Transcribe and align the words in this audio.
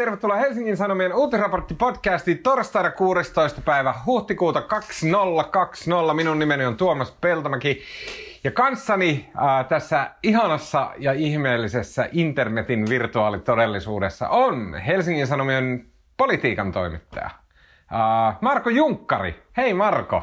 tervetuloa 0.00 0.36
Helsingin 0.36 0.76
Sanomien 0.76 1.12
uutisraportti-podcastiin 1.12 2.38
torstaina 2.42 2.90
16. 2.90 3.60
päivä 3.60 3.94
huhtikuuta 4.06 4.62
2020. 4.62 6.14
Minun 6.14 6.38
nimeni 6.38 6.64
on 6.64 6.76
Tuomas 6.76 7.10
Peltomäki. 7.20 7.82
Ja 8.44 8.50
kanssani 8.50 9.30
äh, 9.36 9.66
tässä 9.68 10.10
ihanassa 10.22 10.90
ja 10.98 11.12
ihmeellisessä 11.12 12.08
internetin 12.12 12.88
virtuaalitodellisuudessa 12.88 14.28
on 14.28 14.74
Helsingin 14.74 15.26
Sanomien 15.26 15.86
politiikan 16.16 16.72
toimittaja 16.72 17.26
äh, 17.26 18.38
Marko 18.40 18.70
Junkkari. 18.70 19.42
Hei 19.56 19.74
Marko. 19.74 20.22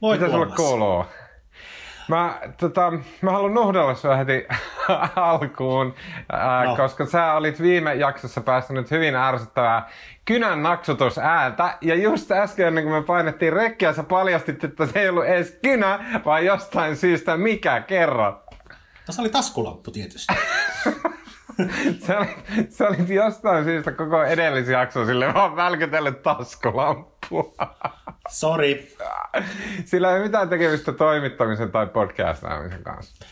Moi 0.00 0.18
Mitä 0.18 0.30
sulle 0.30 0.46
Tuomas. 0.46 0.56
kuuluu? 0.56 1.04
Mä, 2.08 2.38
tota, 2.60 2.92
mä 3.22 3.30
haluan 3.30 3.54
nuhdella 3.54 3.94
sua 3.94 4.16
heti 4.16 4.46
alkuun, 5.16 5.94
ää, 6.32 6.64
No. 6.64 6.76
koska 6.76 7.06
sä 7.06 7.32
olit 7.34 7.62
viime 7.62 7.94
jaksossa 7.94 8.40
päästänyt 8.40 8.90
hyvin 8.90 9.16
ärsyttävää 9.16 9.88
kynän 10.24 10.62
naksutusääntä. 10.62 11.78
Ja 11.80 11.94
just 11.94 12.30
äsken 12.30 12.66
ennen 12.66 12.84
kuin 12.84 12.94
me 12.96 13.02
painettiin 13.02 13.52
rekkiä, 13.52 13.92
sä 13.92 14.02
paljastit, 14.02 14.64
että 14.64 14.86
se 14.86 15.00
ei 15.00 15.08
ollut 15.08 15.24
edes 15.26 15.58
kynä, 15.62 16.20
vaan 16.24 16.44
jostain 16.44 16.96
syystä 16.96 17.36
mikä 17.36 17.80
kerro. 17.80 18.42
Tässä 19.06 19.22
oli 19.22 19.28
taskulamppu 19.30 19.90
tietysti. 19.90 20.34
Sä 22.06 22.18
olit, 22.18 22.72
sä 22.72 22.88
olit 22.88 23.08
jostain 23.08 23.64
syystä 23.64 23.92
koko 23.92 24.22
edellisen 24.24 24.72
jakson 24.72 25.06
sille 25.06 25.34
vaan 25.34 25.56
välkytellyt 25.56 26.22
taskulampua. 26.22 27.52
Sori. 28.28 28.96
Sillä 29.84 30.10
ei 30.10 30.16
ole 30.16 30.24
mitään 30.24 30.48
tekemistä 30.48 30.92
toimittamisen 30.92 31.72
tai 31.72 31.86
podcastaamisen 31.86 32.82
kanssa. 32.82 33.26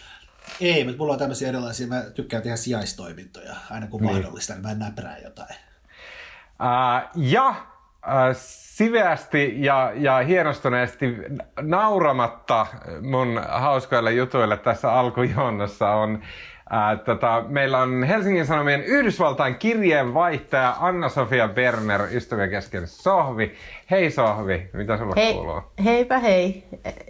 Ei, 0.60 0.84
mutta 0.84 0.98
mulla 0.98 1.12
on 1.12 1.18
tämmöisiä 1.18 1.48
erilaisia, 1.48 1.86
mä 1.86 2.00
tykkään 2.00 2.42
tehdä 2.42 2.56
sijaistoimintoja. 2.56 3.54
Aina 3.70 3.86
kun 3.86 4.04
mahdollista, 4.04 4.52
niin 4.52 4.62
mä 4.62 4.74
näprään 4.74 5.22
jotain. 5.22 5.54
Ää, 6.58 7.10
ja 7.16 7.54
ää, 8.02 8.34
siveästi 8.76 9.64
ja, 9.64 9.92
ja 9.94 10.18
hienostuneesti 10.18 11.16
nauramatta 11.60 12.66
mun 13.00 13.40
hauskoille 13.48 14.12
jutuille 14.12 14.56
tässä 14.56 14.92
alkujuonnossa 14.92 15.90
on 15.90 16.22
ää, 16.72 16.96
tota, 16.96 17.44
meillä 17.48 17.78
on 17.78 18.02
Helsingin 18.04 18.46
Sanomien 18.46 18.84
Yhdysvaltain 18.84 19.54
kirjeenvaihtaja 19.54 20.76
Anna-Sofia 20.80 21.48
Berner, 21.48 22.00
ystävien 22.10 22.50
kesken 22.50 22.88
Sohvi. 22.88 23.54
Hei 23.90 24.10
Sohvi, 24.10 24.70
mitä 24.72 24.98
sulla 24.98 25.14
Hei, 25.16 25.34
kuuluu? 25.34 25.62
heipä 25.84 26.18
hei. 26.18 26.64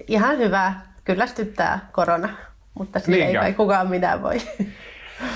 Ihan 0.07 0.39
hyvä. 0.39 0.75
Kyllästyttää 1.05 1.89
korona, 1.93 2.29
mutta 2.75 2.99
sille 2.99 3.25
ei 3.25 3.35
kai 3.35 3.53
kukaan 3.53 3.91
mitään 3.91 4.23
voi. 4.23 4.37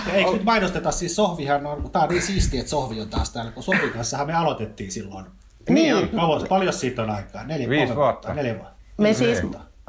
Ja 0.06 0.12
eikö 0.12 0.30
nyt 0.30 0.44
mainosteta, 0.44 0.90
siis 0.90 1.16
Sohvihan 1.16 1.66
on, 1.66 1.90
tää 1.90 2.02
on 2.02 2.08
niin 2.08 2.22
siistiä, 2.22 2.60
että 2.60 2.70
Sohvi 2.70 3.00
on 3.00 3.08
taas 3.08 3.30
täällä, 3.32 3.50
kun 3.52 3.62
Sohvin 3.62 3.90
kanssahan 3.90 4.26
me 4.26 4.34
aloitettiin 4.34 4.92
silloin. 4.92 5.26
Niin. 5.68 6.08
Kauan, 6.08 6.46
paljon 6.48 6.72
siitä 6.72 7.02
on 7.02 7.10
aikaa? 7.10 7.44
Neljä, 7.44 7.68
Viisi 7.68 7.86
kolme 7.86 7.96
vuotta. 7.96 8.34
Neljä 8.34 8.54
vuotta. 8.54 8.74
Me 8.98 9.12
siis 9.12 9.42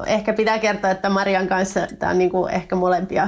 ehkä 0.06 0.34
pitää 0.34 0.60
kertoa, 0.60 0.92
että 0.92 1.10
Marian 1.10 1.48
kanssa 1.48 1.88
tämä 2.00 2.12
on 2.12 2.18
niinku 2.18 2.48
ehkä 2.48 2.76
molempia, 2.76 3.28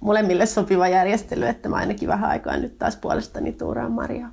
molemmille 0.00 0.46
sopiva 0.46 0.88
järjestely, 0.88 1.46
että 1.46 1.68
mä 1.68 1.76
ainakin 1.76 2.08
vähän 2.08 2.30
aikaa 2.30 2.56
nyt 2.56 2.78
taas 2.78 2.96
puolestani 2.96 3.52
tuuraan 3.52 3.92
Mariaa. 3.92 4.30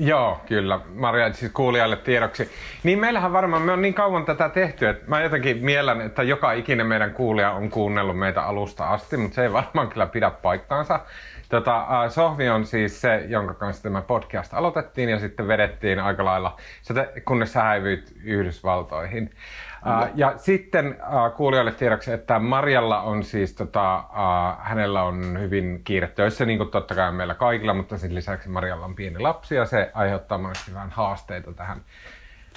Joo, 0.00 0.40
kyllä. 0.46 0.80
Maria, 0.94 1.32
siis 1.32 1.52
kuulijalle 1.52 1.96
tiedoksi. 1.96 2.50
Niin 2.82 2.98
meillähän 2.98 3.32
varmaan, 3.32 3.62
me 3.62 3.72
on 3.72 3.82
niin 3.82 3.94
kauan 3.94 4.24
tätä 4.24 4.48
tehty, 4.48 4.88
että 4.88 5.04
mä 5.06 5.20
jotenkin 5.20 5.64
miellän, 5.64 6.00
että 6.00 6.22
joka 6.22 6.52
ikinen 6.52 6.86
meidän 6.86 7.14
kuulija 7.14 7.50
on 7.50 7.70
kuunnellut 7.70 8.18
meitä 8.18 8.42
alusta 8.42 8.88
asti, 8.88 9.16
mutta 9.16 9.34
se 9.34 9.42
ei 9.42 9.52
varmaan 9.52 9.88
kyllä 9.88 10.06
pidä 10.06 10.30
paikkaansa. 10.30 11.00
Tota, 11.48 11.86
Sohvi 12.08 12.48
on 12.48 12.66
siis 12.66 13.00
se, 13.00 13.24
jonka 13.28 13.54
kanssa 13.54 13.82
tämä 13.82 14.02
podcast 14.02 14.54
aloitettiin 14.54 15.08
ja 15.08 15.18
sitten 15.18 15.48
vedettiin 15.48 16.00
aika 16.00 16.24
lailla, 16.24 16.56
kunnes 17.24 17.52
sä 17.52 17.62
häivyit 17.62 18.12
Yhdysvaltoihin. 18.24 19.30
Äh, 19.86 20.10
ja 20.14 20.34
sitten 20.36 20.86
äh, 20.86 21.36
kuulijoille 21.36 21.72
tiedoksi, 21.72 22.12
että 22.12 22.38
Marjalla 22.38 23.02
on 23.02 23.22
siis, 23.24 23.54
tota, 23.54 23.96
äh, 23.96 24.04
hänellä 24.58 25.02
on 25.02 25.40
hyvin 25.40 25.80
kiire 25.84 26.08
töissä, 26.08 26.46
niin 26.46 26.58
kuin 26.58 26.70
totta 26.70 26.94
kai 26.94 27.12
meillä 27.12 27.34
kaikilla, 27.34 27.74
mutta 27.74 27.98
sen 27.98 28.14
lisäksi 28.14 28.48
Marjalla 28.48 28.84
on 28.84 28.94
pieni 28.94 29.18
lapsi 29.18 29.54
ja 29.54 29.66
se 29.66 29.90
aiheuttaa 29.94 30.38
monesti 30.38 30.74
vähän 30.74 30.90
haasteita 30.90 31.52
tähän 31.52 31.80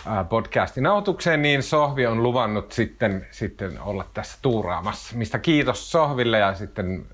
äh, 0.07 0.29
podcastin 0.29 0.83
nautukseen, 0.83 1.41
niin 1.41 1.63
Sohvi 1.63 2.05
on 2.05 2.23
luvannut 2.23 2.71
sitten, 2.71 3.27
sitten 3.31 3.81
olla 3.81 4.05
tässä 4.13 4.37
tuuraamassa. 4.41 5.17
Mistä 5.17 5.39
kiitos 5.39 5.91
Sohville 5.91 6.39
ja 6.39 6.53
sitten 6.53 7.05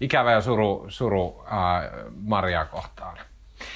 ikävä 0.00 0.32
ja 0.32 0.40
suru, 0.40 0.86
suru 0.88 1.44
äh, 1.46 1.90
Maria 2.22 2.64
kohtaan. 2.64 3.18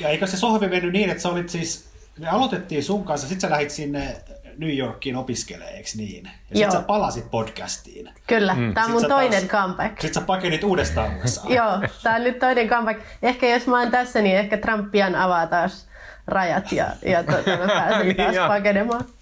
Ja 0.01 0.09
eikö 0.09 0.27
se 0.27 0.37
Sohvi 0.37 0.69
mennyt 0.69 0.93
niin, 0.93 1.11
että 1.11 1.23
sä 1.23 1.29
olit 1.29 1.49
siis, 1.49 1.91
me 2.19 2.29
aloitettiin 2.29 2.85
sun 2.85 3.05
kanssa, 3.05 3.29
sit 3.29 3.41
sä 3.41 3.51
lähit 3.51 3.71
sinne 3.71 4.17
New 4.61 4.77
Yorkiin 4.79 5.17
opiskelemaan, 5.17 5.73
eikö 5.75 5.89
niin? 5.97 6.25
Ja 6.25 6.31
sit 6.53 6.61
Joo. 6.63 6.71
sä 6.71 6.81
palasit 6.81 7.31
podcastiin. 7.31 8.11
Kyllä, 8.27 8.55
mm. 8.55 8.75
tämä 8.75 8.87
on 8.87 8.93
mun 8.93 9.05
toinen 9.09 9.49
taas- 9.49 9.63
comeback. 9.63 10.01
Sit 10.01 10.15
sä 10.15 10.21
pakenit 10.21 10.65
uudestaan 10.65 11.11
USA. 11.25 11.41
Joo, 11.57 11.71
tämä 12.03 12.17
on 12.17 12.25
nyt 12.25 12.39
toinen 12.39 12.69
comeback. 12.69 13.01
Ehkä 13.23 13.49
jos 13.49 13.67
mä 13.67 13.81
oon 13.81 13.91
tässä, 13.91 14.23
niin 14.23 14.37
ehkä 14.37 14.57
Trump 14.57 14.91
pian 14.91 15.15
avaa 15.15 15.47
taas 15.47 15.89
rajat 16.27 16.73
ja, 16.73 16.87
ja 17.05 17.23
tota, 17.25 17.51
mä 17.51 17.67
pääsen 17.79 18.07
Niin 18.07 18.17
taas 18.17 18.37
pakenemaan. 18.49 19.05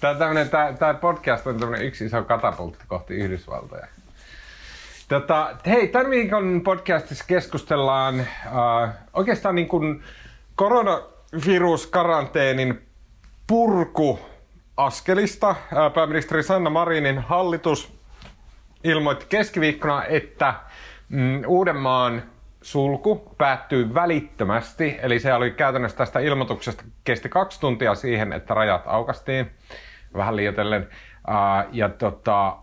Tämä, 0.00 0.14
tämmönen, 0.14 0.50
tämä, 0.50 0.72
tämä 0.78 0.94
podcast 0.94 1.46
on 1.46 1.60
tämmöinen 1.60 1.86
yksi 1.86 2.04
iso 2.04 2.22
katapultti 2.22 2.84
kohti 2.88 3.14
Yhdysvaltoja. 3.14 3.86
Tota, 5.08 5.56
hei, 5.66 5.88
tämän 5.88 6.10
viikon 6.10 6.60
podcastissa 6.64 7.24
keskustellaan 7.26 8.20
äh, 8.20 8.26
oikeastaan 9.12 9.54
niin 9.54 9.68
kuin 9.68 10.02
koronaviruskaranteenin 10.54 12.89
purkuaskelista. 13.50 15.48
Äh, 15.48 15.56
pääministeri 15.94 16.42
Sanna 16.42 16.70
Marinin 16.70 17.18
hallitus 17.18 18.00
ilmoitti 18.84 19.26
keskiviikkona, 19.28 20.04
että 20.04 20.54
mm, 21.08 21.42
Uudenmaan 21.46 22.22
sulku 22.62 23.34
päättyy 23.38 23.94
välittömästi. 23.94 24.98
Eli 25.02 25.20
se 25.20 25.34
oli 25.34 25.50
käytännössä 25.50 25.98
tästä 25.98 26.20
ilmoituksesta 26.20 26.84
kesti 27.04 27.28
kaksi 27.28 27.60
tuntia 27.60 27.94
siihen, 27.94 28.32
että 28.32 28.54
rajat 28.54 28.82
aukastiin, 28.86 29.50
vähän 30.14 30.36
liioitellen. 30.36 30.88
Ja 31.72 31.88
tota, 31.88 32.56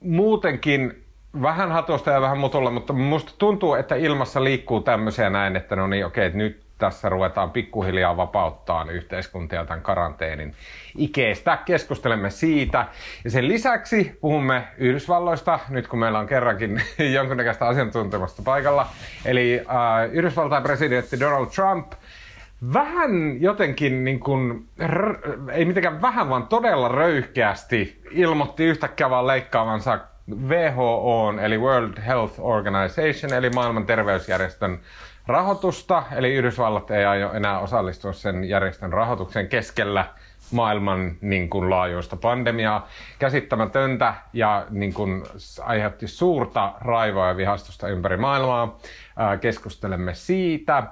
muutenkin 0.00 1.04
vähän 1.42 1.72
hatusta 1.72 2.10
ja 2.10 2.20
vähän 2.20 2.38
mutulla, 2.38 2.70
mutta 2.70 2.92
musta 2.92 3.32
tuntuu, 3.38 3.74
että 3.74 3.94
ilmassa 3.94 4.44
liikkuu 4.44 4.80
tämmöisiä 4.80 5.30
näin, 5.30 5.56
että 5.56 5.76
no 5.76 5.86
niin, 5.86 6.06
okei, 6.06 6.30
nyt 6.30 6.65
tässä 6.78 7.08
ruvetaan 7.08 7.50
pikkuhiljaa 7.50 8.16
vapauttaa 8.16 8.86
yhteiskuntia 8.90 9.64
tämän 9.64 9.82
karanteenin 9.82 10.54
ikeestä. 10.96 11.58
Keskustelemme 11.64 12.30
siitä. 12.30 12.86
Ja 13.24 13.30
sen 13.30 13.48
lisäksi 13.48 14.18
puhumme 14.20 14.68
Yhdysvalloista, 14.78 15.58
nyt 15.68 15.88
kun 15.88 15.98
meillä 15.98 16.18
on 16.18 16.26
kerrankin 16.26 16.82
jonkunnäköistä 17.16 17.66
asiantuntemusta 17.66 18.42
paikalla. 18.44 18.86
Eli 19.24 19.60
äh, 19.60 20.12
Yhdysvaltain 20.12 20.62
presidentti 20.62 21.20
Donald 21.20 21.46
Trump 21.46 21.92
vähän 22.72 23.42
jotenkin, 23.42 24.04
niin 24.04 24.20
kuin, 24.20 24.68
ei 25.52 25.64
mitenkään 25.64 26.02
vähän, 26.02 26.28
vaan 26.28 26.46
todella 26.46 26.88
röyhkeästi 26.88 28.02
ilmoitti 28.10 28.64
yhtäkkiä 28.64 29.10
vaan 29.10 29.26
leikkaavansa 29.26 29.98
WHO, 30.48 31.34
eli 31.42 31.58
World 31.58 31.98
Health 32.06 32.34
Organization, 32.38 33.34
eli 33.34 33.50
maailman 33.50 33.86
terveysjärjestön 33.86 34.80
rahoitusta, 35.26 36.02
eli 36.12 36.34
Yhdysvallat 36.34 36.90
ei 36.90 37.04
aio 37.04 37.32
enää 37.32 37.58
osallistua 37.58 38.12
sen 38.12 38.44
järjestön 38.44 38.92
rahoituksen 38.92 39.48
keskellä 39.48 40.04
maailman 40.50 41.16
niin 41.20 41.50
kuin, 41.50 41.70
laajuista 41.70 42.16
pandemiaa. 42.16 42.88
Käsittämätöntä 43.18 44.14
ja 44.32 44.66
niin 44.70 44.94
kuin, 44.94 45.22
aiheutti 45.62 46.08
suurta 46.08 46.72
raivoa 46.80 47.28
ja 47.28 47.36
vihastusta 47.36 47.88
ympäri 47.88 48.16
maailmaa. 48.16 48.78
Ää, 49.16 49.36
keskustelemme 49.36 50.14
siitä. 50.14 50.82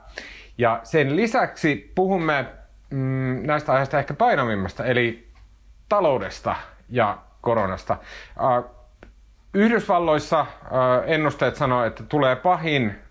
Ja 0.58 0.80
sen 0.82 1.16
lisäksi 1.16 1.92
puhumme 1.94 2.46
mm, 2.90 3.46
näistä 3.46 3.72
aiheista 3.72 3.98
ehkä 3.98 4.14
painavimmasta, 4.14 4.84
eli 4.84 5.28
taloudesta 5.88 6.56
ja 6.88 7.18
koronasta. 7.40 7.96
Ää, 8.38 8.62
Yhdysvalloissa 9.54 10.40
äh, 10.40 10.46
ennusteet 11.06 11.56
sanoo, 11.56 11.84
että 11.84 12.02
tulee 12.02 12.36
pahin 12.36 13.03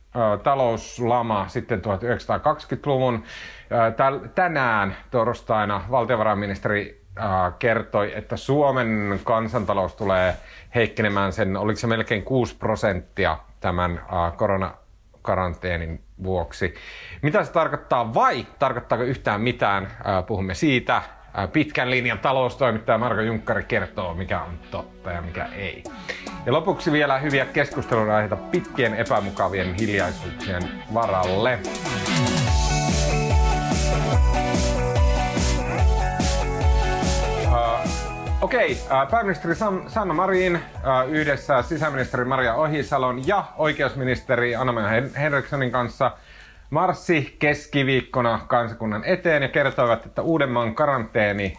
talouslama 0.43 1.47
sitten 1.47 1.81
1920-luvun. 1.81 3.15
Äh, 3.15 3.93
täl- 3.93 4.27
tänään 4.35 4.95
torstaina 5.11 5.81
valtiovarainministeri 5.91 7.03
kertoi, 7.59 8.17
että 8.17 8.37
Suomen 8.37 9.19
kansantalous 9.23 9.95
tulee 9.95 10.35
heikkenemään 10.75 11.33
sen, 11.33 11.57
oliko 11.57 11.79
se 11.79 11.87
melkein 11.87 12.23
6 12.23 12.55
prosenttia 12.57 13.37
tämän 13.59 14.01
koronakaranteenin 14.35 16.03
vuoksi. 16.23 16.73
Mitä 17.21 17.43
se 17.43 17.51
tarkoittaa 17.51 18.13
vai 18.13 18.45
tarkoittaako 18.59 19.03
yhtään 19.03 19.41
mitään? 19.41 19.87
Puhumme 20.27 20.53
siitä. 20.53 21.01
Pitkän 21.53 21.91
linjan 21.91 22.19
taloustoimittaja 22.19 22.97
Marko 22.97 23.21
Junkkari 23.21 23.63
kertoo, 23.63 24.13
mikä 24.13 24.41
on 24.41 24.59
totta 24.71 25.11
ja 25.11 25.21
mikä 25.21 25.45
ei. 25.45 25.83
Ja 26.45 26.53
lopuksi 26.53 26.91
vielä 26.91 27.17
hyviä 27.17 27.45
keskustelun 27.45 28.09
aiheita 28.09 28.35
pitkien 28.35 28.93
epämukavien 28.93 29.73
hiljaisuuksien 29.73 30.61
varalle. 30.93 31.59
Okei, 38.41 38.77
okay, 38.85 39.07
pääministeri 39.11 39.55
Sanna 39.87 40.13
Marin 40.13 40.59
yhdessä 41.09 41.61
sisäministeri 41.61 42.25
Maria 42.25 42.53
Ohisalon 42.53 43.27
ja 43.27 43.43
oikeusministeri 43.57 44.55
Anna 44.55 44.73
Henrikssonin 45.19 45.71
kanssa 45.71 46.11
marssi 46.73 47.35
keskiviikkona 47.39 48.39
kansakunnan 48.47 49.03
eteen 49.05 49.43
ja 49.43 49.49
kertoivat, 49.49 50.05
että 50.05 50.21
Uudenmaan 50.21 50.75
karanteeni 50.75 51.57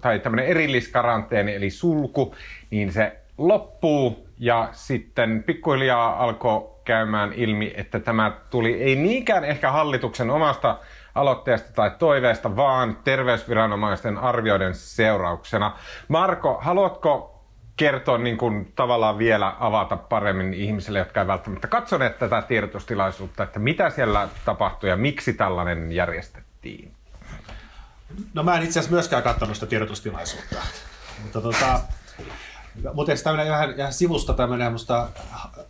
tai 0.00 0.18
tämmöinen 0.18 0.46
erilliskaranteeni 0.46 1.54
eli 1.54 1.70
sulku, 1.70 2.34
niin 2.70 2.92
se 2.92 3.16
loppuu 3.38 4.28
ja 4.38 4.68
sitten 4.72 5.42
pikkuhiljaa 5.42 6.24
alkoi 6.24 6.70
käymään 6.84 7.32
ilmi, 7.32 7.72
että 7.76 8.00
tämä 8.00 8.32
tuli 8.50 8.82
ei 8.82 8.96
niinkään 8.96 9.44
ehkä 9.44 9.70
hallituksen 9.70 10.30
omasta 10.30 10.78
aloitteesta 11.14 11.72
tai 11.72 11.90
toiveesta, 11.98 12.56
vaan 12.56 12.96
terveysviranomaisten 13.04 14.18
arvioiden 14.18 14.74
seurauksena. 14.74 15.76
Marko, 16.08 16.58
haluatko 16.60 17.31
kertoa 17.76 18.18
niin 18.18 18.38
kuin, 18.38 18.72
tavallaan 18.76 19.18
vielä 19.18 19.56
avata 19.60 19.96
paremmin 19.96 20.54
ihmisille, 20.54 20.98
jotka 20.98 21.20
eivät 21.20 21.32
välttämättä 21.32 21.68
katsoneet 21.68 22.18
tätä 22.18 22.42
tiedotustilaisuutta, 22.42 23.42
että 23.42 23.58
mitä 23.58 23.90
siellä 23.90 24.28
tapahtui 24.44 24.90
ja 24.90 24.96
miksi 24.96 25.32
tällainen 25.32 25.92
järjestettiin? 25.92 26.92
No 28.34 28.42
mä 28.42 28.56
en 28.56 28.62
itse 28.62 28.78
asiassa 28.78 28.94
myöskään 28.94 29.22
katsonut 29.22 29.54
sitä 29.54 29.66
tiedotustilaisuutta. 29.66 30.56
Mutta 31.22 31.40
tota, 31.40 31.80
mutta 32.94 33.12
tämmöinen 33.24 33.52
vähän, 33.52 33.76
vähän 33.76 33.92
sivusta 33.92 34.32
tämmöinen 34.32 34.72
musta 34.72 35.08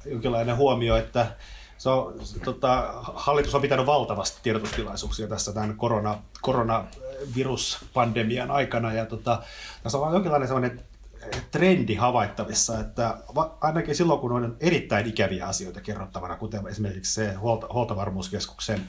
jonkinlainen 0.05 0.57
huomio, 0.57 0.97
että 0.97 1.27
se 1.79 1.89
on, 1.89 2.15
tota, 2.45 2.95
hallitus 3.15 3.55
on 3.55 3.63
pitänyt 3.63 3.87
valtavasti 3.87 4.41
tiedotustilaisuuksia 4.43 5.29
tässä 5.29 5.53
tämän 5.53 5.77
korona, 5.77 6.19
koronaviruspandemian 6.41 8.51
aikana. 8.51 8.93
Ja 8.93 9.07
tota, 9.07 9.43
tässä 9.83 9.99
on 9.99 10.13
jonkinlainen 10.13 10.49
sellainen 10.49 10.81
trendi 11.51 11.95
havaittavissa, 11.95 12.81
että 12.81 13.19
ainakin 13.61 13.95
silloin, 13.95 14.21
kun 14.21 14.33
on 14.33 14.57
erittäin 14.61 15.07
ikäviä 15.07 15.47
asioita 15.47 15.81
kerrottavana, 15.81 16.37
kuten 16.37 16.67
esimerkiksi 16.67 17.15
se 17.15 17.35
huolta, 17.35 17.67
huoltovarmuuskeskuksen 17.73 18.81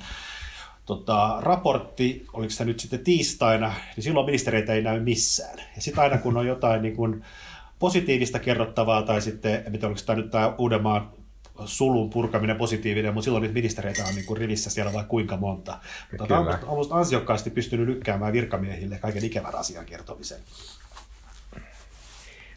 tota, 0.85 1.37
raportti, 1.39 2.25
oliko 2.33 2.49
se 2.49 2.65
nyt 2.65 2.79
sitten 2.79 3.03
tiistaina, 3.03 3.73
niin 3.95 4.03
silloin 4.03 4.25
ministereitä 4.25 4.73
ei 4.73 4.81
näy 4.81 4.99
missään. 4.99 5.59
Ja 5.75 5.81
sitten 5.81 6.03
aina 6.03 6.17
kun 6.17 6.37
on 6.37 6.47
jotain 6.47 6.81
niin 6.81 6.95
kuin 6.95 7.25
positiivista 7.79 8.39
kerrottavaa, 8.39 9.01
tai 9.01 9.21
sitten, 9.21 9.63
en 9.65 9.71
tiedä, 9.71 9.87
oliko 9.87 10.01
tämä 10.05 10.21
nyt 10.21 10.31
tämä 10.31 10.55
Uudenmaan 10.57 11.11
sulun 11.65 12.09
purkaminen 12.09 12.57
positiivinen, 12.57 13.13
mutta 13.13 13.23
silloin 13.23 13.41
niitä 13.41 13.53
ministereitä 13.53 14.05
on 14.05 14.15
niin 14.15 14.25
kuin 14.25 14.37
rivissä 14.37 14.69
siellä 14.69 14.93
vai 14.93 15.03
kuinka 15.07 15.37
monta. 15.37 15.79
Mutta 16.19 16.37
on 16.67 16.87
ansiokkaasti 16.91 17.49
pystynyt 17.49 17.87
lykkäämään 17.87 18.33
virkamiehille 18.33 18.97
kaiken 18.97 19.25
ikävän 19.25 19.55
asian 19.55 19.85
kertomisen. 19.85 20.39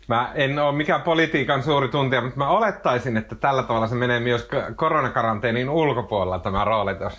Mä 0.06 0.32
en 0.34 0.58
ole 0.58 0.76
mikään 0.76 1.02
politiikan 1.02 1.62
suuri 1.62 1.88
tuntija, 1.88 2.22
mutta 2.22 2.38
mä 2.38 2.48
olettaisin, 2.48 3.16
että 3.16 3.34
tällä 3.34 3.62
tavalla 3.62 3.88
se 3.88 3.94
menee 3.94 4.20
myös 4.20 4.48
koronakaranteenin 4.76 5.70
ulkopuolella 5.70 6.38
tämä 6.38 6.64
rooli 6.64 6.94
tuossa. 6.94 7.18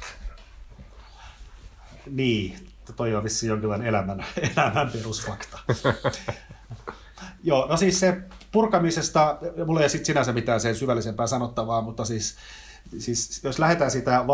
Niin, 2.11 2.55
toi 2.95 3.15
on 3.15 3.23
vissiin 3.23 3.49
jonkinlainen 3.49 3.87
elämän, 3.87 4.25
elämän 4.57 4.89
perusfakta. 4.91 5.59
Joo, 7.43 7.67
no 7.67 7.77
siis 7.77 7.99
se 7.99 8.21
purkamisesta, 8.51 9.37
mulla 9.65 9.79
ei 9.79 9.83
ole 9.83 10.03
sinänsä 10.03 10.33
mitään 10.33 10.59
sen 10.59 10.75
syvällisempää 10.75 11.27
sanottavaa, 11.27 11.81
mutta 11.81 12.05
siis, 12.05 12.37
siis 12.97 13.43
jos 13.43 13.59
lähdetään 13.59 13.91
sitä 13.91 14.27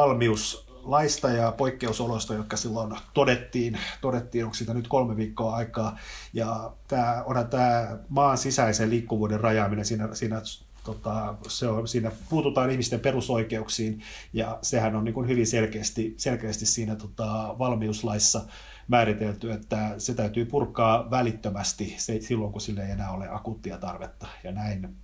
valmiuslaista 0.83 1.29
ja 1.29 1.51
poikkeusoloista, 1.51 2.33
jotka 2.33 2.57
silloin 2.57 2.95
todettiin, 3.13 3.77
todettiin 4.01 4.45
onko 4.45 4.53
siitä 4.53 4.73
nyt 4.73 4.87
kolme 4.87 5.15
viikkoa 5.15 5.55
aikaa, 5.55 5.97
ja 6.33 6.71
tämä, 6.87 7.23
onhan 7.25 7.47
tämä 7.47 7.97
maan 8.09 8.37
sisäisen 8.37 8.89
liikkuvuuden 8.89 9.39
rajaaminen 9.39 9.85
siinä, 9.85 10.09
siinä 10.13 10.41
tota, 10.83 11.35
se 11.47 11.67
on, 11.67 11.87
siinä 11.87 12.11
puututaan 12.29 12.69
ihmisten 12.69 12.99
perusoikeuksiin 12.99 14.01
ja 14.33 14.59
sehän 14.61 14.95
on 14.95 15.03
niin 15.03 15.13
kuin 15.13 15.27
hyvin 15.27 15.47
selkeästi, 15.47 16.13
selkeästi 16.17 16.65
siinä 16.65 16.95
tota, 16.95 17.55
valmiuslaissa 17.59 18.41
määritelty, 18.87 19.51
että 19.51 19.95
se 19.97 20.13
täytyy 20.13 20.45
purkaa 20.45 21.11
välittömästi 21.11 21.95
se, 21.97 22.21
silloin, 22.21 22.51
kun 22.51 22.61
sille 22.61 22.85
ei 22.85 22.91
enää 22.91 23.11
ole 23.11 23.29
akuuttia 23.29 23.77
tarvetta. 23.77 24.27
Ja 24.43 24.51
näin. 24.51 24.95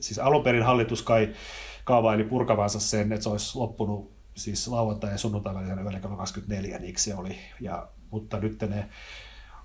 Siis 0.00 0.18
alun 0.18 0.42
perin 0.42 0.62
hallitus 0.62 1.02
kai 1.02 1.34
kaavaili 1.84 2.24
purkavansa 2.24 2.80
sen, 2.80 3.12
että 3.12 3.22
se 3.22 3.28
olisi 3.28 3.58
loppunut 3.58 4.17
siis 4.38 4.68
lauantai- 4.68 5.10
ja 5.10 5.18
sunnuntai 5.18 5.54
välillä 5.54 6.00
24, 6.00 6.78
niin 6.78 6.98
se 6.98 7.14
oli. 7.14 7.38
Ja, 7.60 7.88
mutta 8.10 8.38
nyt 8.40 8.62
ne 8.62 8.88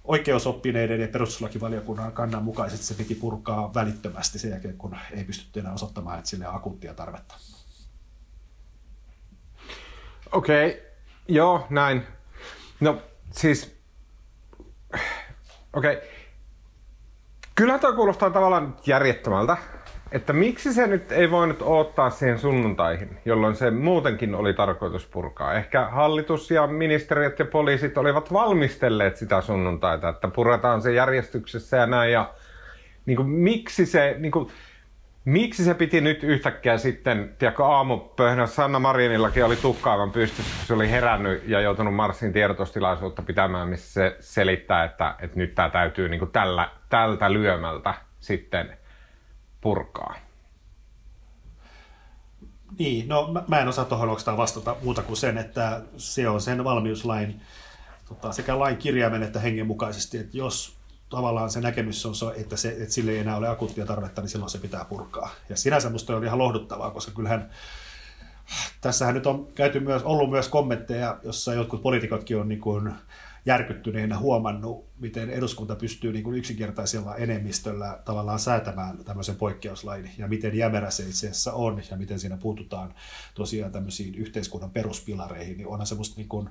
oikeusoppineiden 0.03 1.01
ja 1.01 1.07
perustuslakivaliokunnan 1.07 2.11
kannan 2.11 2.43
mukaisesti 2.43 2.85
se 2.85 2.93
piti 2.93 3.15
purkaa 3.15 3.73
välittömästi 3.73 4.39
sen 4.39 4.51
jälkeen, 4.51 4.77
kun 4.77 4.97
ei 5.11 5.23
pystytty 5.23 5.59
enää 5.59 5.73
osoittamaan, 5.73 6.17
että 6.17 6.29
sille 6.29 6.45
akuuttia 6.45 6.93
tarvetta. 6.93 7.35
Okei, 10.31 10.69
okay. 10.69 10.81
joo, 11.27 11.67
näin. 11.69 12.03
No, 12.79 13.01
siis, 13.31 13.75
okei. 15.73 15.97
Okay. 15.97 16.07
Kyllä 17.55 17.79
tuo 17.79 17.93
kuulostaa 17.93 18.29
tavallaan 18.29 18.77
järjettömältä, 18.85 19.57
että 20.13 20.33
miksi 20.33 20.73
se 20.73 20.87
nyt 20.87 21.11
ei 21.11 21.31
voinut 21.31 21.57
ottaa 21.61 22.09
siihen 22.09 22.39
sunnuntaihin, 22.39 23.17
jolloin 23.25 23.55
se 23.55 23.71
muutenkin 23.71 24.35
oli 24.35 24.53
tarkoitus 24.53 25.05
purkaa. 25.05 25.53
Ehkä 25.53 25.85
hallitus 25.85 26.51
ja 26.51 26.67
ministeriöt 26.67 27.39
ja 27.39 27.45
poliisit 27.45 27.97
olivat 27.97 28.33
valmistelleet 28.33 29.17
sitä 29.17 29.41
sunnuntaita, 29.41 30.09
että 30.09 30.27
puretaan 30.27 30.81
se 30.81 30.93
järjestyksessä 30.93 31.77
ja 31.77 31.85
näin. 31.85 32.11
Ja 32.11 32.33
niin 33.05 33.15
kuin, 33.15 33.29
miksi 33.29 33.85
se, 33.85 34.15
niin 34.19 34.31
kuin, 34.31 34.51
Miksi 35.25 35.63
se 35.63 35.73
piti 35.73 36.01
nyt 36.01 36.23
yhtäkkiä 36.23 36.77
sitten, 36.77 37.35
tiedätkö, 37.39 37.65
aamupöhnä 37.65 38.45
Sanna 38.45 38.79
Marinillakin 38.79 39.45
oli 39.45 39.55
tukkaavan 39.55 40.11
pystyssä, 40.11 40.57
kun 40.57 40.67
se 40.67 40.73
oli 40.73 40.91
herännyt 40.91 41.43
ja 41.47 41.61
joutunut 41.61 41.95
Marsin 41.95 42.33
tiedotustilaisuutta 42.33 43.21
pitämään, 43.21 43.67
missä 43.67 43.93
se 43.93 44.15
selittää, 44.19 44.83
että, 44.83 45.15
että 45.19 45.39
nyt 45.39 45.55
tämä 45.55 45.69
täytyy 45.69 46.09
niin 46.09 46.19
kuin 46.19 46.31
tällä, 46.31 46.69
tältä 46.89 47.33
lyömältä 47.33 47.93
sitten 48.19 48.77
purkaa. 49.63 50.15
Niin, 52.79 53.07
no 53.07 53.33
mä, 53.47 53.59
en 53.59 53.67
osaa 53.67 53.85
tuohon 53.85 54.09
oikeastaan 54.09 54.37
vastata 54.37 54.75
muuta 54.83 55.01
kuin 55.01 55.17
sen, 55.17 55.37
että 55.37 55.81
se 55.97 56.29
on 56.29 56.41
sen 56.41 56.63
valmiuslain 56.63 57.41
tota, 58.07 58.31
sekä 58.31 58.59
lain 58.59 58.77
kirjaimen 58.77 59.23
että 59.23 59.39
hengen 59.39 59.67
mukaisesti, 59.67 60.17
että 60.17 60.37
jos 60.37 60.75
tavallaan 61.09 61.49
se 61.49 61.61
näkemys 61.61 62.05
on 62.05 62.15
se, 62.15 62.25
että, 62.37 62.57
se, 62.57 62.69
että 62.69 62.93
sille 62.93 63.11
ei 63.11 63.19
enää 63.19 63.37
ole 63.37 63.47
akuuttia 63.47 63.85
tarvetta, 63.85 64.21
niin 64.21 64.29
silloin 64.29 64.49
se 64.49 64.57
pitää 64.57 64.85
purkaa. 64.85 65.29
Ja 65.49 65.57
sinänsä 65.57 65.89
musta 65.89 66.15
on 66.15 66.23
ihan 66.23 66.39
lohduttavaa, 66.39 66.91
koska 66.91 67.11
kyllähän 67.11 67.49
tässähän 68.81 69.15
nyt 69.15 69.27
on 69.27 69.47
käyty 69.55 69.79
myös, 69.79 70.03
ollut 70.03 70.29
myös 70.29 70.47
kommentteja, 70.47 71.19
jossa 71.23 71.53
jotkut 71.53 71.81
poliitikotkin 71.81 72.37
on 72.37 72.49
niin 72.49 72.61
kuin 72.61 72.93
järkyttyneenä 73.45 74.19
huomannut, 74.19 74.85
miten 74.99 75.29
eduskunta 75.29 75.75
pystyy 75.75 76.13
niin 76.13 76.23
kuin 76.23 76.37
yksinkertaisella 76.37 77.15
enemmistöllä 77.15 77.99
tavallaan 78.05 78.39
säätämään 78.39 78.97
tämmöisen 79.05 79.35
poikkeuslain 79.35 80.11
ja 80.17 80.27
miten 80.27 80.57
jämerä 80.57 80.89
se 80.89 81.03
itse 81.03 81.27
asiassa 81.27 81.53
on 81.53 81.83
ja 81.91 81.97
miten 81.97 82.19
siinä 82.19 82.37
puututaan 82.37 82.93
tosiaan 83.35 83.71
tämmöisiin 83.71 84.15
yhteiskunnan 84.15 84.71
peruspilareihin, 84.71 85.57
niin 85.57 85.67
onhan 85.67 85.87
se 85.87 85.95
musta 85.95 86.15
niin 86.17 86.29
kuin 86.29 86.49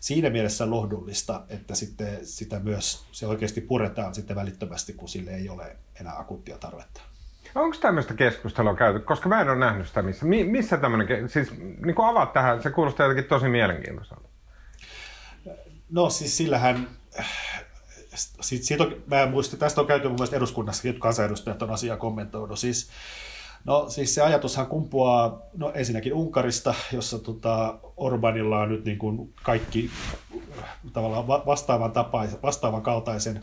siinä 0.00 0.30
mielessä 0.30 0.70
lohdullista, 0.70 1.44
että 1.48 1.74
sitten 1.74 2.26
sitä 2.26 2.60
myös 2.60 3.04
se 3.12 3.26
oikeasti 3.26 3.60
puretaan 3.60 4.14
sitten 4.14 4.36
välittömästi, 4.36 4.92
kun 4.92 5.08
sille 5.08 5.34
ei 5.34 5.48
ole 5.48 5.76
enää 6.00 6.18
akuuttia 6.18 6.58
tarvetta. 6.58 7.11
Onko 7.54 7.76
tämmöistä 7.80 8.14
keskustelua 8.14 8.74
käyty? 8.74 9.00
Koska 9.00 9.28
mä 9.28 9.40
en 9.40 9.48
ole 9.48 9.58
nähnyt 9.58 9.88
sitä 9.88 10.02
missä. 10.02 10.26
Mi- 10.26 10.44
missä 10.44 10.76
tämmöinen, 10.76 11.28
siis 11.28 11.50
niin 11.58 11.94
kuin 11.94 12.08
avaat 12.08 12.32
tähän, 12.32 12.62
se 12.62 12.70
kuulostaa 12.70 13.06
jotenkin 13.06 13.28
tosi 13.28 13.48
mielenkiintoiselta. 13.48 14.28
No 15.90 16.10
siis 16.10 16.36
sillähän, 16.36 16.88
sit, 18.14 18.62
siitä 18.62 18.84
on, 18.84 18.96
mä 19.06 19.26
muistin, 19.26 19.58
tästä 19.58 19.80
on 19.80 19.86
käyty 19.86 20.08
mun 20.08 20.14
mielestä 20.14 20.36
eduskunnassa, 20.36 20.88
että 20.88 21.00
kansanedustajat 21.00 21.62
on 21.62 21.70
asiaa 21.70 21.96
kommentoinut. 21.96 22.58
Siis, 22.58 22.90
no 23.64 23.90
siis 23.90 24.14
se 24.14 24.22
ajatushan 24.22 24.66
kumpuaa 24.66 25.42
no, 25.56 25.72
ensinnäkin 25.74 26.14
Unkarista, 26.14 26.74
jossa 26.92 27.18
tota, 27.18 27.78
Orbanilla 27.96 28.58
on 28.58 28.68
nyt 28.68 28.84
niin 28.84 28.98
kuin 28.98 29.34
kaikki 29.42 29.90
tavallaan 30.92 31.26
vastaavan, 31.26 31.92
tapaisen, 31.92 32.42
vastaavan 32.42 32.82
kaltaisen 32.82 33.42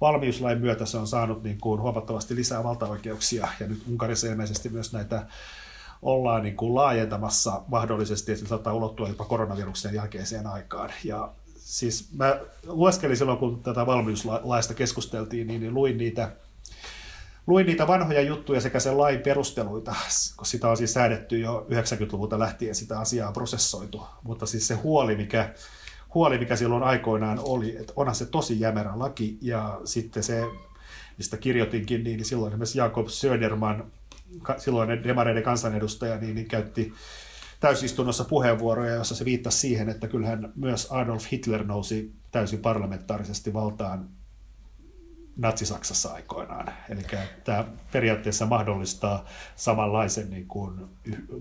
valmiuslain 0.00 0.58
myötä 0.58 0.86
se 0.86 0.96
on 0.96 1.06
saanut 1.06 1.42
niin 1.42 1.60
kuin 1.60 1.80
huomattavasti 1.80 2.36
lisää 2.36 2.64
valtaoikeuksia 2.64 3.48
ja 3.60 3.66
nyt 3.66 3.82
Unkarissa 3.90 4.26
ilmeisesti 4.26 4.68
myös 4.68 4.92
näitä 4.92 5.26
ollaan 6.02 6.42
niin 6.42 6.56
kuin 6.56 6.74
laajentamassa 6.74 7.62
mahdollisesti, 7.68 8.32
että 8.32 8.44
se 8.44 8.48
saattaa 8.48 8.72
ulottua 8.72 9.08
jopa 9.08 9.24
koronaviruksen 9.24 9.94
jälkeiseen 9.94 10.46
aikaan. 10.46 10.90
Ja 11.04 11.32
siis 11.56 12.12
mä 12.12 12.40
lueskelin 12.66 13.16
silloin, 13.16 13.38
kun 13.38 13.62
tätä 13.62 13.86
valmiuslaista 13.86 14.74
keskusteltiin, 14.74 15.46
niin, 15.46 15.60
niin 15.60 15.74
luin 15.74 15.98
niitä 15.98 16.32
luin 17.46 17.66
niitä 17.66 17.86
vanhoja 17.86 18.20
juttuja 18.20 18.60
sekä 18.60 18.80
sen 18.80 18.98
lain 18.98 19.20
perusteluita, 19.20 19.94
kun 20.36 20.46
sitä 20.46 20.68
on 20.68 20.76
siis 20.76 20.92
säädetty 20.92 21.38
jo 21.38 21.66
90-luvulta 21.70 22.38
lähtien, 22.38 22.74
sitä 22.74 22.98
asiaa 22.98 23.32
prosessoitu. 23.32 24.06
Mutta 24.22 24.46
siis 24.46 24.68
se 24.68 24.74
huoli, 24.74 25.16
mikä, 25.16 25.54
huoli, 26.14 26.38
mikä 26.38 26.56
silloin 26.56 26.82
aikoinaan 26.82 27.38
oli, 27.42 27.76
että 27.76 27.92
onhan 27.96 28.14
se 28.14 28.26
tosi 28.26 28.60
jämerä 28.60 28.98
laki, 28.98 29.38
ja 29.40 29.80
sitten 29.84 30.22
se, 30.22 30.44
mistä 31.18 31.36
kirjoitinkin, 31.36 32.04
niin 32.04 32.24
silloin 32.24 32.52
esimerkiksi 32.52 32.78
Jakob 32.78 33.06
Söderman, 33.08 33.92
silloin 34.58 35.04
demareiden 35.04 35.42
kansanedustaja, 35.42 36.16
niin, 36.16 36.34
niin 36.34 36.48
käytti 36.48 36.92
täysistunnossa 37.60 38.24
puheenvuoroja, 38.24 38.94
jossa 38.94 39.14
se 39.14 39.24
viittasi 39.24 39.58
siihen, 39.58 39.88
että 39.88 40.08
kyllähän 40.08 40.52
myös 40.56 40.92
Adolf 40.92 41.24
Hitler 41.32 41.64
nousi 41.64 42.12
täysin 42.32 42.58
parlamentaarisesti 42.58 43.54
valtaan 43.54 44.08
Natsi-Saksassa 45.36 46.12
aikoinaan. 46.12 46.72
Eli 46.88 47.02
tämä 47.44 47.64
periaatteessa 47.92 48.46
mahdollistaa 48.46 49.24
samanlaisen 49.56 50.30
niin 50.30 50.48
kuin, 50.48 50.80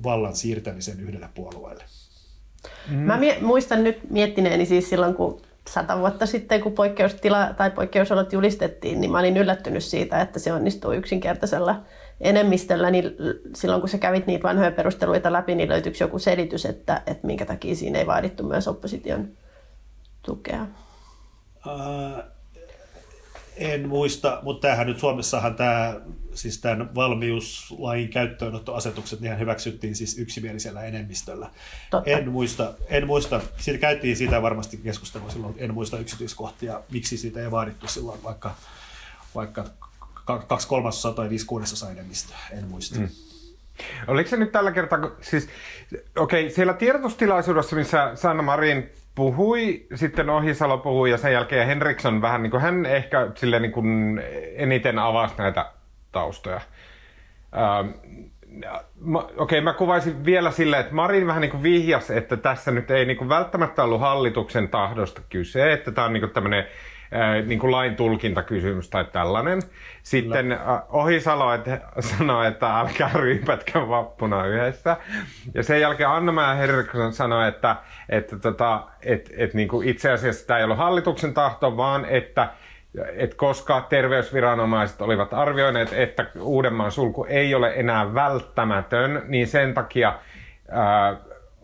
vallan 0.03 0.36
siirtämisen 0.36 1.00
yhdelle 1.00 1.29
puolueelle. 1.36 1.84
Mm. 2.89 2.98
Mä 2.98 3.19
muistan 3.41 3.84
nyt 3.84 4.00
miettineeni 4.10 4.65
siis 4.65 4.89
silloin, 4.89 5.13
kun 5.13 5.41
sata 5.69 6.00
vuotta 6.00 6.25
sitten, 6.25 6.62
kun 6.62 6.72
poikkeustila 6.72 7.53
tai 7.57 7.72
poikkeusolot 7.72 8.34
julistettiin, 8.34 9.01
niin 9.01 9.12
mä 9.12 9.19
olin 9.19 9.38
yllättynyt 9.38 9.84
siitä, 9.84 10.22
että 10.22 10.39
se 10.39 10.53
onnistuu 10.53 10.91
yksinkertaisella 10.91 11.81
enemmistöllä, 12.22 12.91
niin 12.91 13.15
silloin 13.55 13.81
kun 13.81 13.89
sä 13.89 13.98
kävit 13.98 14.27
niitä 14.27 14.48
vanhoja 14.48 14.72
perusteluita 14.72 15.34
läpi, 15.34 15.55
niin 15.55 15.69
löytyykö 15.69 15.98
joku 16.01 16.19
selitys, 16.19 16.65
että, 16.65 17.01
että 17.07 17.27
minkä 17.27 17.45
takia 17.45 17.75
siinä 17.75 18.00
ei 18.00 18.07
vaadittu 18.07 18.43
myös 18.43 18.67
opposition 18.67 19.27
tukea? 20.25 20.67
Uh, 21.65 22.34
en 23.57 23.89
muista, 23.89 24.39
mutta 24.43 24.67
tämähän 24.67 24.88
nyt 24.88 25.00
Suomessahan 25.00 25.55
tämä, 25.55 26.01
siis 26.33 26.57
tämän 26.57 26.95
valmiuslain 26.95 28.09
käyttöönottoasetukset, 28.09 29.19
niin 29.19 29.39
hyväksyttiin 29.39 29.95
siis 29.95 30.17
yksimielisellä 30.17 30.83
enemmistöllä. 30.83 31.50
Totta. 31.91 32.12
En 32.12 32.29
muista, 32.29 32.74
en 32.88 33.07
muista, 33.07 33.41
siitä 33.57 33.79
käytiin 33.79 34.17
siitä 34.17 34.41
varmasti 34.41 34.77
keskustelua 34.77 35.29
silloin, 35.29 35.55
en 35.57 35.74
muista 35.74 35.97
yksityiskohtia, 35.97 36.81
miksi 36.91 37.17
siitä 37.17 37.41
ei 37.41 37.51
vaadittu 37.51 37.88
silloin, 37.88 38.24
vaikka, 38.24 38.55
vaikka 39.35 39.65
kaksi 40.47 40.67
kolmasosaa 40.67 41.13
tai 41.13 41.29
viisi 41.29 41.45
kuudesosaa 41.45 41.91
enemmistöä, 41.91 42.38
en 42.51 42.67
muista. 42.67 43.00
Mm. 43.00 43.09
Oliko 44.08 44.29
se 44.29 44.38
nyt 44.38 44.51
tällä 44.51 44.72
kertaa, 44.72 45.00
siis 45.22 45.50
okei, 46.17 46.44
okay, 46.44 46.50
siellä 46.50 46.74
tiedotustilaisuudessa, 46.74 47.75
missä 47.75 48.12
Sanna 48.15 48.44
Marin 48.44 48.89
puhui, 49.15 49.88
sitten 49.96 50.29
Ohisalo 50.29 50.77
puhui 50.77 51.12
ja 51.12 51.17
sen 51.17 51.34
jälkeen 51.34 51.67
Henriksson 51.67 52.22
vähän 52.22 52.44
niin 52.44 52.51
kuin, 52.51 52.62
hän 52.62 52.86
ehkä 52.86 53.32
sille 53.36 53.60
niin 53.60 53.72
kuin 53.72 54.22
eniten 54.55 55.00
avasi 55.00 55.36
näitä 55.38 55.65
taustoja. 56.12 56.62
Ähm, 57.58 57.89
Okei, 59.05 59.32
okay, 59.38 59.62
mä 59.62 59.74
kuvaisin 59.74 60.25
vielä 60.25 60.51
silleen, 60.51 60.82
että 60.82 60.96
Marin 60.96 61.27
vähän 61.27 61.41
niin 61.41 61.51
kuin 61.51 61.63
vihjasi, 61.63 62.17
että 62.17 62.38
tässä 62.38 62.72
nyt 62.72 62.91
ei 62.91 63.05
niin 63.05 63.17
kuin 63.17 63.29
välttämättä 63.29 63.84
ollut 63.84 64.01
hallituksen 64.01 64.70
tahdosta 64.70 65.22
kyse, 65.29 65.74
että 65.74 65.91
tämä 65.91 66.08
on 66.08 66.13
niin 66.13 66.22
kuin 66.22 66.32
tämmöinen 66.32 66.65
niin 67.45 67.60
kuin 67.60 67.72
lain 67.72 67.95
tulkintakysymys 67.95 68.89
tai 68.89 69.05
tällainen. 69.05 69.62
Sitten 70.03 70.45
Kyllä. 70.45 70.84
Ohisalo 70.89 71.53
että, 71.53 71.81
sanoi, 72.00 72.48
että 72.48 72.79
älkää 72.79 73.12
ryypätkö 73.13 73.88
vappuna 73.88 74.45
yhdessä. 74.45 74.98
Ja 75.53 75.63
sen 75.63 75.81
jälkeen 75.81 76.10
Anna 76.10 76.50
ja 76.50 76.55
Herrikson 76.55 77.13
sanoi, 77.13 77.48
että, 77.48 77.75
että, 78.10 78.39
tota, 78.39 78.84
että, 79.03 79.31
että 79.38 79.57
niin 79.57 79.67
kuin 79.67 79.88
itse 79.88 80.12
asiassa 80.12 80.48
tämä 80.48 80.57
ei 80.57 80.63
ollut 80.63 80.77
hallituksen 80.77 81.34
tahto, 81.34 81.77
vaan 81.77 82.05
että 82.05 82.50
että 83.15 83.36
koska 83.36 83.86
terveysviranomaiset 83.89 85.01
olivat 85.01 85.34
arvioineet, 85.34 85.93
että 85.93 86.25
Uudenmaan 86.39 86.91
sulku 86.91 87.25
ei 87.29 87.55
ole 87.55 87.74
enää 87.75 88.13
välttämätön, 88.13 89.22
niin 89.27 89.48
sen 89.48 89.74
takia 89.74 90.13
ää, 90.69 91.15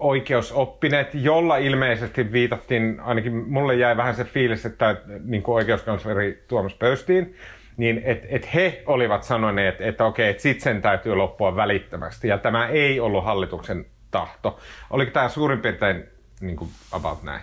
oikeusoppineet, 0.02 1.14
jolla 1.14 1.58
ilmeisesti 1.58 2.32
viitattiin, 2.32 3.00
ainakin 3.00 3.34
mulle 3.34 3.76
jäi 3.76 3.98
vähän 3.98 4.16
se 4.16 4.24
fiilis, 4.24 4.66
että 4.66 5.02
niin 5.24 5.44
kuin 5.44 5.56
oikeuskansleri 5.56 6.44
Tuomas 6.48 6.74
Pöystiin, 6.74 7.36
niin 7.78 8.02
että 8.06 8.28
et 8.30 8.54
he 8.54 8.84
olivat 8.86 9.24
sanoneet, 9.24 9.82
että 9.82 10.06
okei, 10.06 10.30
että 10.30 10.44
sit 10.44 10.62
sen 10.62 10.82
täytyy 10.82 11.16
loppua 11.16 11.56
välittömästi, 11.56 12.28
ja 12.28 12.38
tämä 12.38 12.68
ei 12.68 13.00
ollut 13.00 13.26
hallituksen 13.26 13.86
tahto. 14.12 14.60
Oliko 14.90 15.12
tämä 15.12 15.30
suurin 15.30 15.60
piirtein 15.60 16.04
niin 16.42 16.56
kuin 16.56 16.70
about 16.92 17.24
näin? 17.24 17.42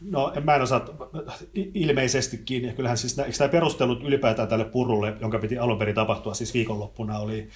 No 0.00 0.32
en 0.36 0.44
mä 0.44 0.54
en 0.54 0.62
osaa, 0.62 0.84
ilmeisestikin, 1.54 2.74
kyllähän 2.76 2.98
siis 2.98 3.16
nämä, 3.16 3.28
nämä 3.38 3.48
perustelut 3.48 4.04
ylipäätään 4.04 4.48
tälle 4.48 4.64
purulle, 4.64 5.14
jonka 5.20 5.38
piti 5.38 5.58
alun 5.58 5.78
perin 5.78 5.94
tapahtua 5.94 6.34
siis 6.34 6.54
viikonloppuna, 6.54 7.18
oli, 7.18 7.48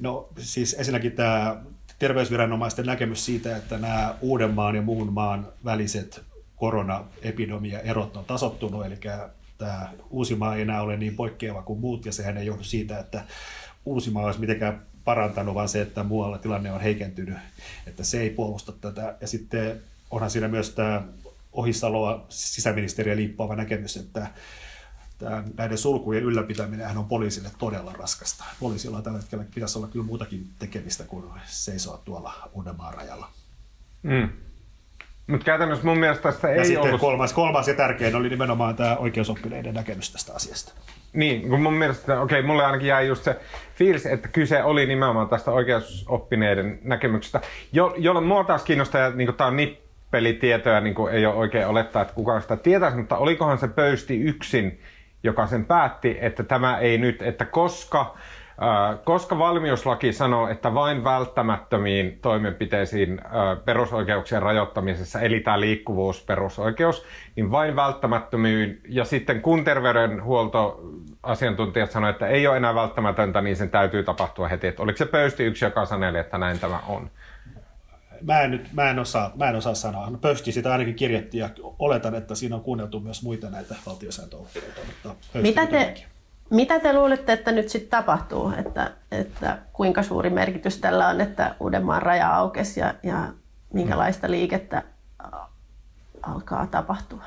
no 0.00 0.28
siis 0.38 0.74
ensinnäkin 0.78 1.12
tämä 1.12 1.62
terveysviranomaisten 1.98 2.86
näkemys 2.86 3.24
siitä, 3.24 3.56
että 3.56 3.78
nämä 3.78 4.14
Uudenmaan 4.20 4.76
ja 4.76 4.82
muun 4.82 5.12
maan 5.12 5.48
väliset 5.64 6.22
koronaepidemia-erot 6.56 8.16
on 8.16 8.24
tasottunut, 8.24 8.86
eli 8.86 8.98
tämä 9.58 9.88
Uusimaa 10.10 10.54
ei 10.54 10.62
enää 10.62 10.82
ole 10.82 10.96
niin 10.96 11.16
poikkeava 11.16 11.62
kuin 11.62 11.80
muut, 11.80 12.06
ja 12.06 12.12
sehän 12.12 12.36
ei 12.36 12.46
johdu 12.46 12.62
siitä, 12.62 12.98
että 12.98 13.24
Uusimaa 13.84 14.24
olisi 14.24 14.40
mitenkään 14.40 14.82
parantanut, 15.04 15.54
vaan 15.54 15.68
se, 15.68 15.80
että 15.80 16.02
muualla 16.02 16.38
tilanne 16.38 16.72
on 16.72 16.80
heikentynyt, 16.80 17.38
että 17.86 18.04
se 18.04 18.20
ei 18.20 18.30
puolusta 18.30 18.72
tätä. 18.72 19.16
Ja 19.20 19.26
sitten 19.26 19.80
onhan 20.10 20.30
siinä 20.30 20.48
myös 20.48 20.70
tämä 20.70 21.02
Ohisaloa 21.52 22.26
sisäministeriä 22.28 23.16
liippaava 23.16 23.56
näkemys, 23.56 23.96
että 23.96 24.26
tämä, 25.18 25.44
näiden 25.56 25.78
sulkujen 25.78 26.24
ylläpitäminen 26.24 26.98
on 26.98 27.04
poliisille 27.04 27.48
todella 27.58 27.92
raskasta. 27.92 28.44
Poliisilla 28.60 29.02
tällä 29.02 29.18
hetkellä 29.18 29.44
pitäisi 29.54 29.78
olla 29.78 29.88
kyllä 29.88 30.04
muutakin 30.04 30.46
tekemistä 30.58 31.04
kuin 31.04 31.24
seisoa 31.44 32.02
tuolla 32.04 32.32
Uudenmaan 32.52 32.94
rajalla. 32.94 33.28
Mm. 34.02 34.28
Mutta 35.26 35.44
käytännössä 35.44 35.84
mun 35.84 35.98
mielestä 35.98 36.22
tässä 36.22 36.48
ei 36.48 36.58
ja 36.58 36.64
sitten 36.64 36.82
ollut... 36.82 37.00
kolmas, 37.00 37.32
kolmas 37.32 37.68
ja 37.68 37.74
tärkein 37.74 38.16
oli 38.16 38.28
nimenomaan 38.28 38.76
tämä 38.76 38.96
oikeusoppineiden 38.96 39.74
näkemys 39.74 40.12
tästä 40.12 40.34
asiasta. 40.34 40.72
Niin, 41.12 41.48
kun 41.48 41.60
mun 41.60 41.74
mielestä, 41.74 42.20
okei, 42.20 42.38
okay, 42.38 42.46
mulle 42.46 42.64
ainakin 42.64 42.88
jäi 42.88 43.06
just 43.06 43.24
se 43.24 43.40
fiilis, 43.74 44.06
että 44.06 44.28
kyse 44.28 44.62
oli 44.62 44.86
nimenomaan 44.86 45.28
tästä 45.28 45.50
oikeusoppineiden 45.50 46.78
näkemyksestä, 46.82 47.40
jo, 47.72 47.94
jolloin 47.98 48.26
mua 48.26 48.44
taas 48.44 48.62
kiinnostaa, 48.64 49.10
niin 49.10 49.34
tämä 49.34 49.48
on 49.48 49.56
nippelitietoja, 49.56 50.80
niin 50.80 50.94
ei 51.12 51.26
ole 51.26 51.34
oikein 51.34 51.66
olettaa, 51.66 52.02
että 52.02 52.14
kukaan 52.14 52.42
sitä 52.42 52.56
tietäisi, 52.56 52.96
mutta 52.96 53.16
olikohan 53.16 53.58
se 53.58 53.68
pöysti 53.68 54.20
yksin 54.20 54.80
joka 55.22 55.46
sen 55.46 55.64
päätti, 55.64 56.18
että 56.20 56.42
tämä 56.42 56.78
ei 56.78 56.98
nyt, 56.98 57.22
että 57.22 57.44
koska, 57.44 58.14
koska 59.04 59.38
valmiuslaki 59.38 60.12
sanoo, 60.12 60.48
että 60.48 60.74
vain 60.74 61.04
välttämättömiin 61.04 62.18
toimenpiteisiin 62.22 63.20
perusoikeuksien 63.64 64.42
rajoittamisessa, 64.42 65.20
eli 65.20 65.40
tämä 65.40 65.60
liikkuvuusperusoikeus, 65.60 67.06
niin 67.36 67.50
vain 67.50 67.76
välttämättömyyn, 67.76 68.78
ja 68.88 69.04
sitten 69.04 69.42
kun 69.42 69.64
terveydenhuolto 69.64 70.80
asiantuntijat 71.22 71.90
sanoivat, 71.90 72.14
että 72.14 72.26
ei 72.26 72.46
ole 72.46 72.56
enää 72.56 72.74
välttämätöntä, 72.74 73.40
niin 73.40 73.56
sen 73.56 73.70
täytyy 73.70 74.02
tapahtua 74.02 74.48
heti. 74.48 74.66
Että 74.66 74.82
oliko 74.82 74.96
se 74.96 75.06
pöysti 75.06 75.44
yksi, 75.44 75.64
joka 75.64 75.84
saneli, 75.84 76.18
että 76.18 76.38
näin 76.38 76.58
tämä 76.58 76.80
on? 76.88 77.10
Mä 78.22 78.40
en, 78.40 78.50
nyt, 78.50 78.72
mä 78.72 78.90
en, 78.90 78.98
osaa, 78.98 79.32
mä 79.34 79.48
en 79.48 79.56
osaa 79.56 79.74
sanoa. 79.74 80.10
No, 80.10 80.18
pösti 80.18 80.52
sitä 80.52 80.72
ainakin 80.72 80.94
kirjattiin 80.94 81.40
ja 81.40 81.50
oletan, 81.78 82.14
että 82.14 82.34
siinä 82.34 82.56
on 82.56 82.62
kuunneltu 82.62 83.00
myös 83.00 83.22
muita 83.22 83.50
näitä 83.50 83.74
valtiosääntöoppineita. 83.86 84.80
Mutta 84.86 85.14
mitä 85.42 85.66
te, 85.66 85.94
mitä 86.50 86.80
te 86.80 86.92
luulette, 86.92 87.32
että 87.32 87.52
nyt 87.52 87.68
sitten 87.68 87.90
tapahtuu? 87.90 88.52
Että, 88.58 88.90
että 89.12 89.58
kuinka 89.72 90.02
suuri 90.02 90.30
merkitys 90.30 90.78
tällä 90.78 91.08
on, 91.08 91.20
että 91.20 91.54
Uudenmaan 91.60 92.02
raja 92.02 92.36
aukesi 92.36 92.80
ja, 92.80 92.94
ja 93.02 93.28
minkälaista 93.72 94.30
liikettä 94.30 94.82
alkaa 96.22 96.66
tapahtua? 96.66 97.22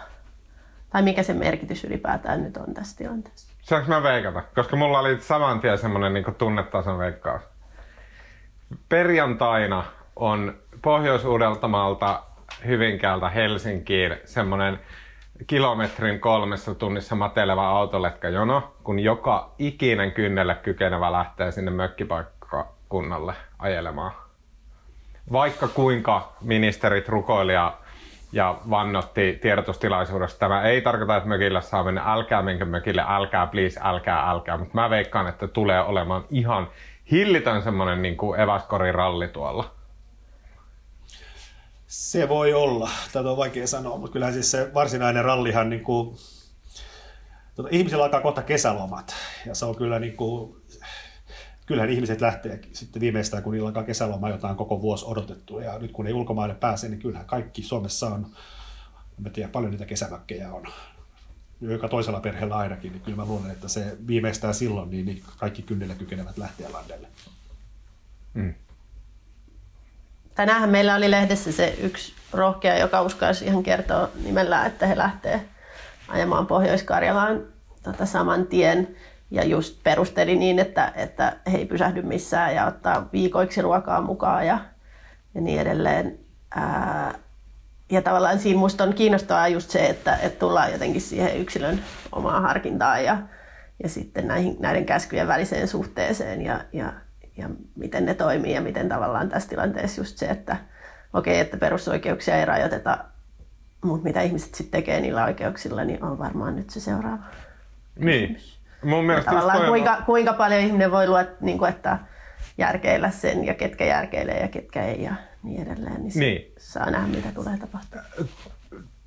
Tai 0.89 1.01
mikä 1.01 1.23
se 1.23 1.33
merkitys 1.33 1.83
ylipäätään 1.83 2.43
nyt 2.43 2.57
on 2.57 2.73
tässä 2.73 2.97
tilanteessa? 2.97 3.53
Saanko 3.61 3.89
mä 3.89 4.03
veikata? 4.03 4.43
Koska 4.55 4.75
mulla 4.75 4.99
oli 4.99 5.21
saman 5.21 5.59
tien 5.59 5.77
semmoinen 5.77 6.13
niin 6.13 6.35
tunnetason 6.37 6.99
veikkaus. 6.99 7.41
Perjantaina 8.89 9.83
on 10.15 10.55
Pohjois-Uudeltamalta 10.81 12.23
Hyvinkäältä 12.65 13.29
Helsinkiin 13.29 14.17
semmoinen 14.25 14.79
kilometrin 15.47 16.19
kolmessa 16.19 16.75
tunnissa 16.75 17.15
mateleva 17.15 17.69
autoletkajono, 17.69 18.73
kun 18.83 18.99
joka 18.99 19.51
ikinen 19.59 20.11
kynnelle 20.11 20.55
kykenevä 20.55 21.11
lähtee 21.11 21.51
sinne 21.51 21.71
mökkipaikkakunnalle 21.71 23.33
ajelemaan. 23.59 24.11
Vaikka 25.31 25.67
kuinka 25.67 26.33
ministerit 26.41 27.09
rukoili 27.09 27.53
ja, 27.53 27.77
ja 28.31 28.55
vannotti 28.69 29.39
tiedotustilaisuudessa, 29.41 30.39
tämä 30.39 30.61
ei 30.61 30.81
tarkoita, 30.81 31.15
että 31.15 31.29
mökille 31.29 31.61
saa 31.61 31.83
mennä, 31.83 32.03
älkää 32.05 32.41
menkö 32.41 32.65
mökille, 32.65 33.03
älkää 33.07 33.47
please, 33.47 33.79
älkää, 33.83 34.29
älkää, 34.29 34.57
mutta 34.57 34.73
mä 34.73 34.89
veikkaan, 34.89 35.27
että 35.27 35.47
tulee 35.47 35.81
olemaan 35.83 36.23
ihan 36.29 36.67
hillitön 37.11 37.61
semmoinen 37.61 38.01
niin 38.01 38.17
eväskoriralli 38.37 39.27
tuolla 39.27 39.80
Se 41.91 42.29
voi 42.29 42.53
olla. 42.53 42.89
Tätä 43.11 43.29
on 43.29 43.37
vaikea 43.37 43.67
sanoa, 43.67 43.97
mutta 43.97 44.13
kyllähän 44.13 44.33
siis 44.33 44.51
se 44.51 44.73
varsinainen 44.73 45.25
rallihan 45.25 45.69
niin 45.69 45.83
kuin, 45.83 46.17
tuota, 47.55 47.69
ihmisillä 47.71 48.03
alkaa 48.03 48.21
kohta 48.21 48.41
kesälomat. 48.41 49.15
Ja 49.45 49.55
se 49.55 49.65
on 49.65 49.75
kyllä 49.75 49.99
niin 49.99 50.17
kuin, 50.17 50.55
kyllähän 51.65 51.89
ihmiset 51.89 52.21
lähtee 52.21 52.61
sitten 52.73 52.99
viimeistään, 52.99 53.43
kun 53.43 53.53
niillä 53.53 53.67
alkaa 53.67 53.83
kesäloma, 53.83 54.29
jota 54.29 54.47
on 54.47 54.55
koko 54.55 54.81
vuosi 54.81 55.05
odotettu. 55.07 55.59
Ja 55.59 55.79
nyt 55.79 55.91
kun 55.91 56.07
ei 56.07 56.13
ulkomaille 56.13 56.55
pääse, 56.55 56.89
niin 56.89 56.99
kyllähän 56.99 57.27
kaikki 57.27 57.63
Suomessa 57.63 58.07
on, 58.07 58.27
en 59.25 59.31
tiedä 59.31 59.49
paljon 59.49 59.71
niitä 59.71 59.85
kesämökkejä 59.85 60.53
on, 60.53 60.67
joka 61.61 61.87
toisella 61.87 62.19
perheellä 62.19 62.55
ainakin, 62.55 62.91
niin 62.91 63.01
kyllä 63.01 63.17
mä 63.17 63.25
luulen, 63.25 63.51
että 63.51 63.67
se 63.67 63.97
viimeistään 64.07 64.53
silloin, 64.53 64.89
niin, 64.89 65.05
niin 65.05 65.23
kaikki 65.37 65.61
kynnellä 65.61 65.95
kykenevät 65.95 66.37
lähteä 66.37 66.71
landelle. 66.71 67.07
Mm. 68.33 68.53
Tänään 70.35 70.69
meillä 70.69 70.95
oli 70.95 71.11
lehdessä 71.11 71.51
se 71.51 71.75
yksi 71.81 72.13
rohkea, 72.33 72.77
joka 72.77 73.01
uskalsi 73.01 73.45
ihan 73.45 73.63
kertoa 73.63 74.09
nimellä, 74.23 74.65
että 74.65 74.87
he 74.87 74.97
lähtee 74.97 75.41
ajamaan 76.07 76.47
Pohjois-Karjalaan 76.47 77.41
tota 77.83 78.05
saman 78.05 78.47
tien 78.47 78.95
ja 79.31 79.43
just 79.43 79.83
perusteli 79.83 80.35
niin, 80.35 80.59
että, 80.59 80.91
että 80.95 81.37
he 81.51 81.57
ei 81.57 81.65
pysähdy 81.65 82.01
missään 82.01 82.55
ja 82.55 82.65
ottaa 82.65 83.09
viikoiksi 83.13 83.61
ruokaa 83.61 84.01
mukaan 84.01 84.47
ja, 84.47 84.59
ja 85.35 85.41
niin 85.41 85.61
edelleen. 85.61 86.19
Ää, 86.55 87.13
ja 87.91 88.01
tavallaan 88.01 88.39
siinä 88.39 88.59
musta 88.59 88.83
on 88.83 88.93
kiinnostavaa 88.93 89.47
just 89.47 89.69
se, 89.69 89.85
että, 89.85 90.15
että 90.15 90.39
tullaan 90.39 90.71
jotenkin 90.71 91.01
siihen 91.01 91.37
yksilön 91.37 91.83
omaan 92.11 92.41
harkintaan 92.41 93.03
ja, 93.03 93.17
ja 93.83 93.89
sitten 93.89 94.27
näihin, 94.27 94.55
näiden 94.59 94.85
käskyjen 94.85 95.27
väliseen 95.27 95.67
suhteeseen 95.67 96.41
ja, 96.41 96.59
ja, 96.73 96.93
ja 97.37 97.49
miten 97.75 98.05
ne 98.05 98.13
toimii 98.13 98.53
ja 98.53 98.61
miten 98.61 98.89
tavallaan 98.89 99.29
tässä 99.29 99.49
tilanteessa 99.49 100.01
just 100.01 100.17
se, 100.17 100.25
että 100.25 100.57
okei, 101.13 101.33
okay, 101.33 101.41
että 101.41 101.57
perusoikeuksia 101.57 102.37
ei 102.37 102.45
rajoiteta, 102.45 102.97
mutta 103.81 104.03
mitä 104.03 104.21
ihmiset 104.21 104.55
sitten 104.55 104.81
tekee 104.81 105.01
niillä 105.01 105.25
oikeuksilla, 105.25 105.83
niin 105.83 106.03
on 106.03 106.19
varmaan 106.19 106.55
nyt 106.55 106.69
se 106.69 106.79
seuraava 106.79 107.23
niin. 107.95 108.35
kysymys. 108.35 108.61
Mun 108.83 109.05
mielestä 109.05 109.31
tavallaan 109.31 109.67
kuinka, 109.67 110.01
kuinka 110.05 110.33
paljon 110.33 110.61
ihminen 110.61 110.91
voi 110.91 111.07
luot, 111.07 111.41
niin 111.41 111.57
kuin, 111.57 111.69
että 111.69 111.99
järkeillä 112.57 113.09
sen 113.09 113.45
ja 113.45 113.53
ketkä 113.53 113.85
järkeilee 113.85 114.41
ja 114.41 114.47
ketkä 114.47 114.83
ei 114.83 115.03
ja 115.03 115.15
niin 115.43 115.61
edelleen, 115.61 116.03
niin, 116.03 116.11
niin. 116.15 116.53
saa 116.57 116.91
nähdä 116.91 117.07
mitä 117.07 117.27
tulee 117.33 117.57
tapahtumaan. 117.57 118.07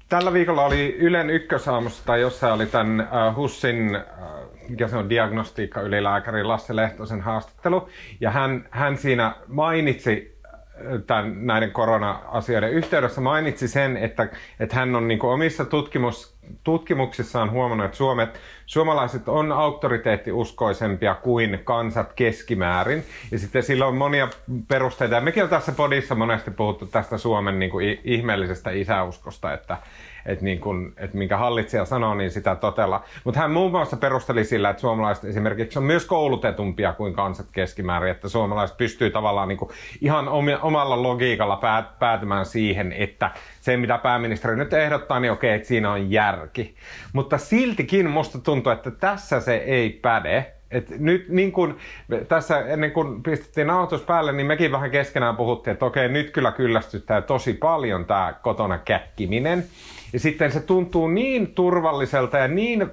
Tällä 0.08 0.32
viikolla 0.32 0.64
oli 0.64 0.96
Ylen 0.98 1.30
ykkösaamussa 1.30 2.02
tai 2.06 2.20
jossain 2.20 2.52
oli 2.52 2.66
tämän 2.66 3.00
uh, 3.00 3.36
HUSin, 3.36 3.96
uh, 3.96 4.43
mikä 4.68 4.88
se 4.88 4.96
on, 4.96 5.10
diagnostiikka-ylilääkäri 5.10 6.44
Lasse 6.44 6.76
Lehtosen 6.76 7.20
haastattelu. 7.20 7.88
Ja 8.20 8.30
hän, 8.30 8.68
hän 8.70 8.96
siinä 8.96 9.34
mainitsi 9.46 10.34
tämän, 11.06 11.46
näiden 11.46 11.70
korona-asioiden 11.70 12.70
yhteydessä 12.70 13.20
mainitsi 13.20 13.68
sen, 13.68 13.96
että, 13.96 14.28
että 14.60 14.76
hän 14.76 14.96
on 14.96 15.08
niin 15.08 15.24
omissa 15.24 15.64
tutkimus, 15.64 16.34
tutkimuksissaan 16.64 17.50
huomannut, 17.50 17.84
että 17.84 17.96
Suomet, 17.96 18.40
suomalaiset 18.66 19.28
on 19.28 19.52
auktoriteettiuskoisempia 19.52 21.14
kuin 21.14 21.60
kansat 21.64 22.12
keskimäärin. 22.12 23.04
Ja 23.30 23.38
sitten 23.38 23.62
sillä 23.62 23.86
on 23.86 23.96
monia 23.96 24.28
perusteita. 24.68 25.14
Ja 25.14 25.20
mekin 25.20 25.42
on 25.42 25.48
tässä 25.48 25.72
podissa 25.72 26.14
monesti 26.14 26.50
puhuttu 26.50 26.86
tästä 26.86 27.18
Suomen 27.18 27.58
niin 27.58 27.98
ihmeellisestä 28.04 28.70
isäuskosta, 28.70 29.52
että, 29.52 29.76
että, 30.26 30.44
niin 30.44 30.60
kun, 30.60 30.92
että 30.96 31.18
minkä 31.18 31.36
hallitsija 31.36 31.84
sanoo, 31.84 32.14
niin 32.14 32.30
sitä 32.30 32.56
totella. 32.56 33.04
Mutta 33.24 33.40
hän 33.40 33.50
muun 33.50 33.70
muassa 33.70 33.96
perusteli 33.96 34.44
sillä, 34.44 34.70
että 34.70 34.80
suomalaiset 34.80 35.24
esimerkiksi 35.24 35.78
on 35.78 35.84
myös 35.84 36.06
koulutetumpia 36.06 36.92
kuin 36.92 37.14
kansat 37.14 37.46
keskimäärin, 37.52 38.10
että 38.10 38.28
suomalaiset 38.28 38.76
pystyy 38.76 39.10
tavallaan 39.10 39.48
niin 39.48 39.58
ihan 40.00 40.28
omalla 40.62 41.02
logiikalla 41.02 41.60
päätymään 41.98 42.46
siihen, 42.46 42.92
että 42.92 43.30
se 43.60 43.76
mitä 43.76 43.98
pääministeri 43.98 44.56
nyt 44.56 44.72
ehdottaa, 44.72 45.20
niin 45.20 45.32
okei, 45.32 45.54
että 45.54 45.68
siinä 45.68 45.92
on 45.92 46.10
järki. 46.10 46.74
Mutta 47.12 47.38
siltikin 47.38 48.10
musta 48.10 48.38
tuntuu, 48.38 48.72
että 48.72 48.90
tässä 48.90 49.40
se 49.40 49.54
ei 49.54 49.90
päde. 49.90 50.50
Et 50.70 50.90
nyt 50.98 51.28
niin 51.28 51.52
kun, 51.52 51.78
tässä 52.28 52.60
ennen 52.60 52.92
kuin 52.92 53.22
pistettiin 53.22 53.66
nauhoitus 53.66 54.02
päälle, 54.02 54.32
niin 54.32 54.46
mekin 54.46 54.72
vähän 54.72 54.90
keskenään 54.90 55.36
puhuttiin, 55.36 55.72
että 55.72 55.84
okei, 55.84 56.08
nyt 56.08 56.30
kyllä 56.30 56.52
kyllästyttää 56.52 57.22
tosi 57.22 57.52
paljon 57.52 58.04
tämä 58.04 58.34
kotona 58.42 58.78
käkkiminen. 58.78 59.64
Ja 60.14 60.20
sitten 60.20 60.52
se 60.52 60.60
tuntuu 60.60 61.08
niin 61.08 61.54
turvalliselta 61.54 62.38
ja 62.38 62.48
niin 62.48 62.90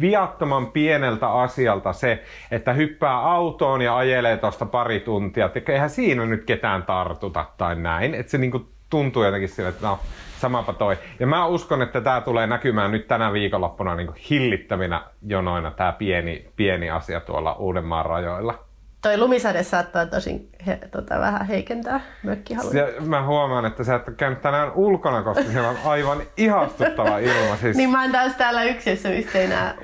viattoman 0.00 0.66
pieneltä 0.66 1.32
asialta 1.32 1.92
se, 1.92 2.22
että 2.50 2.72
hyppää 2.72 3.18
autoon 3.18 3.82
ja 3.82 3.96
ajelee 3.96 4.36
tuosta 4.36 4.66
pari 4.66 5.00
tuntia. 5.00 5.50
Että 5.54 5.72
eihän 5.72 5.90
siinä 5.90 6.26
nyt 6.26 6.44
ketään 6.44 6.82
tartuta 6.82 7.46
tai 7.58 7.76
näin. 7.76 8.14
Että 8.14 8.30
se 8.30 8.38
niinku 8.38 8.68
tuntuu 8.90 9.24
jotenkin 9.24 9.48
sille, 9.48 9.68
että 9.68 9.86
no, 9.86 9.98
samapa 10.38 10.72
toi. 10.72 10.98
Ja 11.20 11.26
mä 11.26 11.46
uskon, 11.46 11.82
että 11.82 12.00
tämä 12.00 12.20
tulee 12.20 12.46
näkymään 12.46 12.90
nyt 12.90 13.08
tänä 13.08 13.32
viikonloppuna 13.32 13.94
niin 13.94 14.14
hillittävinä 14.30 15.02
jonoina 15.26 15.70
tämä 15.70 15.92
pieni, 15.92 16.50
pieni 16.56 16.90
asia 16.90 17.20
tuolla 17.20 17.52
Uudenmaan 17.52 18.06
rajoilla. 18.06 18.69
Toi 19.02 19.18
lumisade 19.18 19.62
saattaa 19.62 20.06
tosin 20.06 20.48
he, 20.66 20.78
tota, 20.90 21.18
vähän 21.18 21.46
heikentää 21.46 22.00
mökkihalua. 22.22 22.72
Mä 23.00 23.26
huomaan, 23.26 23.66
että 23.66 23.84
sä 23.84 23.94
et 23.94 24.08
ole 24.08 24.16
käynyt 24.16 24.42
tänään 24.42 24.72
ulkona, 24.74 25.22
koska 25.22 25.42
siellä 25.42 25.68
on 25.68 25.78
aivan 25.84 26.22
ihastuttava 26.36 27.18
ilma. 27.18 27.56
Siis... 27.56 27.76
niin 27.76 27.90
mä 27.90 28.02
oon 28.02 28.12
taas 28.12 28.32
täällä 28.34 28.64
yksiössä, 28.64 29.08
mistä 29.08 29.38
ei 29.38 29.48
näe 29.48 29.74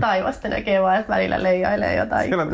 taivasta 0.00 0.48
näkee 0.48 0.82
vaan, 0.82 0.96
että 0.96 1.12
välillä 1.12 1.42
leijailee 1.42 1.96
jotain. 1.96 2.28
Siellä 2.28 2.42
on, 2.42 2.50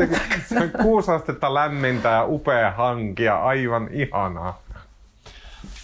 se 0.46 0.60
on 0.60 0.70
kuusi 0.82 1.10
astetta 1.10 1.54
lämmintä 1.54 2.08
ja 2.08 2.24
upea 2.24 2.70
hankia, 2.70 3.36
aivan 3.42 3.88
ihanaa. 3.92 4.62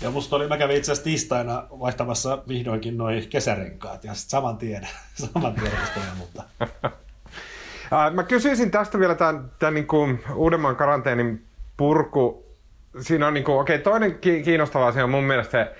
Ja 0.00 0.10
musta 0.10 0.36
oli, 0.36 0.48
mä 0.48 0.56
kävin 0.56 0.76
itse 0.76 0.92
asiassa 0.92 1.04
tiistaina 1.04 1.66
vaihtamassa 1.70 2.38
vihdoinkin 2.48 2.96
noin 2.98 3.28
kesärenkaat 3.28 4.04
ja 4.04 4.14
sitten 4.14 4.30
saman 4.30 4.56
tien, 4.56 4.88
saman 5.14 5.54
tien 5.54 5.72
mutta 6.18 6.42
Mä 8.10 8.22
kysyisin 8.22 8.70
tästä 8.70 8.98
vielä 8.98 9.14
tämän, 9.14 9.50
tämän 9.58 9.74
niin 9.74 9.86
kuin 9.86 10.24
uudemman 10.34 10.76
karanteenin 10.76 11.44
purku. 11.76 12.44
Siinä 13.00 13.26
on 13.26 13.34
niin 13.34 13.44
kuin, 13.44 13.60
okei, 13.60 13.78
toinen 13.78 14.18
kiinnostava 14.18 14.86
asia 14.86 15.04
on 15.04 15.10
mun 15.10 15.24
mielestä 15.24 15.50
se, 15.50 15.74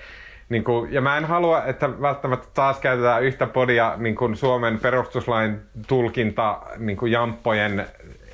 niin 0.49 0.63
kuin, 0.63 0.93
ja 0.93 1.01
mä 1.01 1.17
en 1.17 1.25
halua, 1.25 1.63
että 1.63 2.01
välttämättä 2.01 2.47
taas 2.53 2.79
käytetään 2.79 3.23
yhtä 3.23 3.47
podia 3.47 3.93
niin 3.97 4.15
kuin 4.15 4.35
Suomen 4.35 4.79
perustuslain 4.79 5.61
tulkinta 5.87 6.61
niin 6.77 6.97
kuin 6.97 7.11
jamppojen 7.11 7.85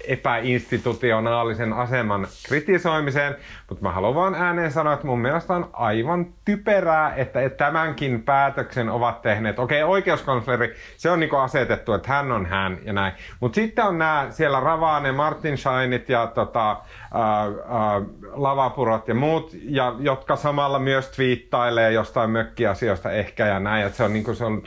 epäinstitutionaalisen 0.08 1.74
aseman 1.74 2.28
kritisoimiseen, 2.48 3.36
mutta 3.70 3.84
mä 3.84 3.92
haluan 3.92 4.16
vaan 4.16 4.36
ääneen 4.36 4.72
sanoa, 4.72 4.94
että 4.94 5.08
mun 5.08 5.22
mielestä 5.22 5.54
on 5.54 5.70
aivan 5.74 6.34
typerää, 6.46 7.16
että 7.16 7.50
tämänkin 7.50 8.24
päätöksen 8.24 8.90
ovat 8.90 9.22
tehneet. 9.22 9.60
Okei, 9.60 9.84
oikeuskansleri, 9.84 10.76
se 10.98 11.10
on 11.10 11.20
niinku 11.20 11.36
asetettu, 11.36 11.94
että 11.94 12.10
hän 12.10 12.32
on 12.32 12.46
hän 12.46 12.78
ja 12.84 12.94
näin. 12.94 13.14
Mutta 13.40 13.56
sitten 13.56 13.86
on 13.86 13.98
nämä 13.98 14.28
siellä 14.30 14.60
Ravane, 14.60 15.12
Martin 15.12 15.58
Scheinit 15.58 16.10
ja 16.10 16.28
tota, 16.28 16.70
ää, 16.70 17.42
ää, 17.44 18.02
Lavapurot 18.34 19.08
ja 19.08 19.16
muut, 19.16 19.52
ja, 19.64 19.96
jotka 20.00 20.36
samalla 20.36 20.80
myös 20.80 21.10
twiittailee 21.10 21.92
jostain 21.92 22.30
mökkiasioista 22.30 23.12
ehkä 23.12 23.48
ja 23.48 23.60
näin. 23.60 23.86
Että 23.86 23.98
se 23.98 24.04
on, 24.04 24.14
niinku, 24.14 24.34
se 24.34 24.46
on 24.46 24.64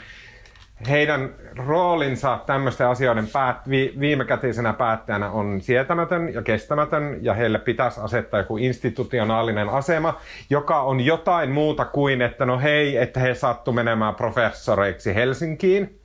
heidän 0.89 1.35
roolinsa 1.57 2.39
tämmöisten 2.47 2.87
asioiden 2.87 3.29
päät, 3.33 3.57
vi, 3.71 3.95
viimekätisenä 4.01 4.73
päättäjänä 4.73 5.31
on 5.31 5.61
sietämätön 5.61 6.35
ja 6.35 6.43
kestämätön 6.43 7.19
ja 7.21 7.35
heille 7.35 7.59
pitäisi 7.59 8.01
asettaa 8.01 8.41
joku 8.41 8.57
institutionaalinen 8.57 9.69
asema, 9.69 10.21
joka 10.51 10.81
on 10.81 11.01
jotain 11.01 11.51
muuta 11.51 11.85
kuin, 11.85 12.23
että 12.23 12.47
no 12.47 12.59
hei, 12.59 12.97
että 12.97 13.21
he 13.21 13.35
sattu 13.35 13.73
menemään 13.73 14.15
professoreiksi 14.15 15.15
Helsinkiin 15.15 16.01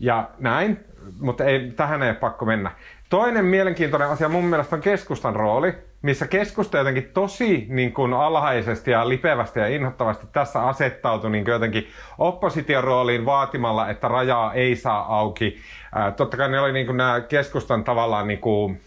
ja 0.00 0.30
näin, 0.38 0.84
mutta 1.20 1.44
ei, 1.44 1.70
tähän 1.76 2.02
ei 2.02 2.10
ole 2.10 2.16
pakko 2.16 2.44
mennä. 2.44 2.70
Toinen 3.10 3.44
mielenkiintoinen 3.44 4.08
asia 4.08 4.28
mun 4.28 4.44
mielestä 4.44 4.76
on 4.76 4.82
keskustan 4.82 5.36
rooli, 5.36 5.74
missä 6.02 6.26
keskusta 6.26 6.78
jotenkin 6.78 7.10
tosi 7.14 7.66
niin 7.68 7.92
kuin 7.92 8.12
alhaisesti 8.12 8.90
ja 8.90 9.08
lipevästi 9.08 9.60
ja 9.60 9.68
inhottavasti 9.68 10.26
tässä 10.32 10.62
asettautui 10.62 11.30
niin 11.30 11.46
jotenkin 11.46 11.88
opposition 12.18 12.84
rooliin 12.84 13.26
vaatimalla, 13.26 13.88
että 13.88 14.08
rajaa 14.08 14.54
ei 14.54 14.76
saa 14.76 15.18
auki. 15.18 15.58
Ää, 15.94 16.10
totta 16.10 16.36
kai 16.36 16.48
ne 16.48 16.60
oli 16.60 16.72
niin 16.72 16.86
kuin 16.86 16.96
nämä 16.96 17.20
keskustan 17.20 17.84
tavallaan 17.84 18.28
niin 18.28 18.40
kuin 18.40 18.80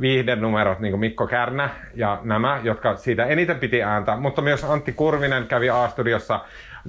viihdenumerot, 0.00 0.80
niin 0.80 0.92
kuin 0.92 1.00
Mikko 1.00 1.26
Kärnä 1.26 1.70
ja 1.94 2.20
nämä, 2.22 2.60
jotka 2.62 2.96
siitä 2.96 3.24
eniten 3.24 3.58
piti 3.58 3.82
ääntä, 3.82 4.16
mutta 4.16 4.42
myös 4.42 4.64
Antti 4.64 4.92
Kurvinen 4.92 5.46
kävi 5.46 5.70
A-studiossa 5.70 6.40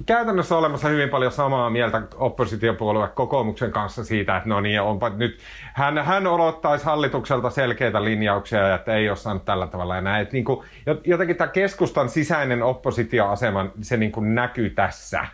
käytännössä 0.06 0.56
olemassa 0.56 0.88
hyvin 0.88 1.08
paljon 1.08 1.32
samaa 1.32 1.70
mieltä 1.70 2.02
oppositiopuolue 2.14 3.08
kokoomuksen 3.08 3.72
kanssa 3.72 4.04
siitä, 4.04 4.36
että 4.36 4.48
no 4.48 4.60
niin, 4.60 4.80
onpa 4.80 5.08
nyt, 5.08 5.38
hän, 5.74 6.04
hän 6.04 6.26
odottaisi 6.26 6.84
hallitukselta 6.84 7.50
selkeitä 7.50 8.04
linjauksia 8.04 8.68
ja 8.68 8.74
että 8.74 8.94
ei 8.94 9.08
ole 9.08 9.16
saanut 9.16 9.44
tällä 9.44 9.66
tavalla 9.66 10.00
näin. 10.00 10.22
Että 10.22 10.32
niin 10.32 10.44
kuin, 10.44 10.66
jotenkin 11.04 11.36
tämä 11.36 11.48
keskustan 11.48 12.08
sisäinen 12.08 12.62
oppositioasema, 12.62 13.66
se 13.80 13.96
niin 13.96 14.12
kuin 14.12 14.34
näkyy 14.34 14.70
tässä. 14.70 15.26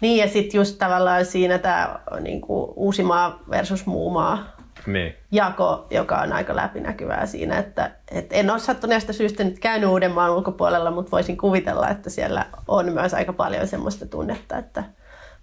Niin 0.00 0.16
ja 0.16 0.28
sitten 0.28 0.58
just 0.58 0.78
tavallaan 0.78 1.24
siinä 1.24 1.58
tämä 1.58 1.98
niin 2.20 2.42
Uusimaa 2.76 3.38
versus 3.50 3.86
Muumaa 3.86 4.55
niin. 4.86 5.14
jako, 5.32 5.86
joka 5.90 6.18
on 6.18 6.32
aika 6.32 6.56
läpinäkyvää 6.56 7.26
siinä, 7.26 7.58
että, 7.58 7.90
että 8.10 8.34
en 8.34 8.50
ole 8.50 8.58
sattuneesta 8.58 9.12
syystä 9.12 9.44
nyt 9.44 9.58
käynyt 9.58 9.90
Uudenmaan 9.90 10.32
ulkopuolella, 10.32 10.90
mutta 10.90 11.10
voisin 11.10 11.36
kuvitella, 11.36 11.88
että 11.88 12.10
siellä 12.10 12.46
on 12.68 12.92
myös 12.92 13.14
aika 13.14 13.32
paljon 13.32 13.68
semmoista 13.68 14.06
tunnetta, 14.06 14.58
että 14.58 14.84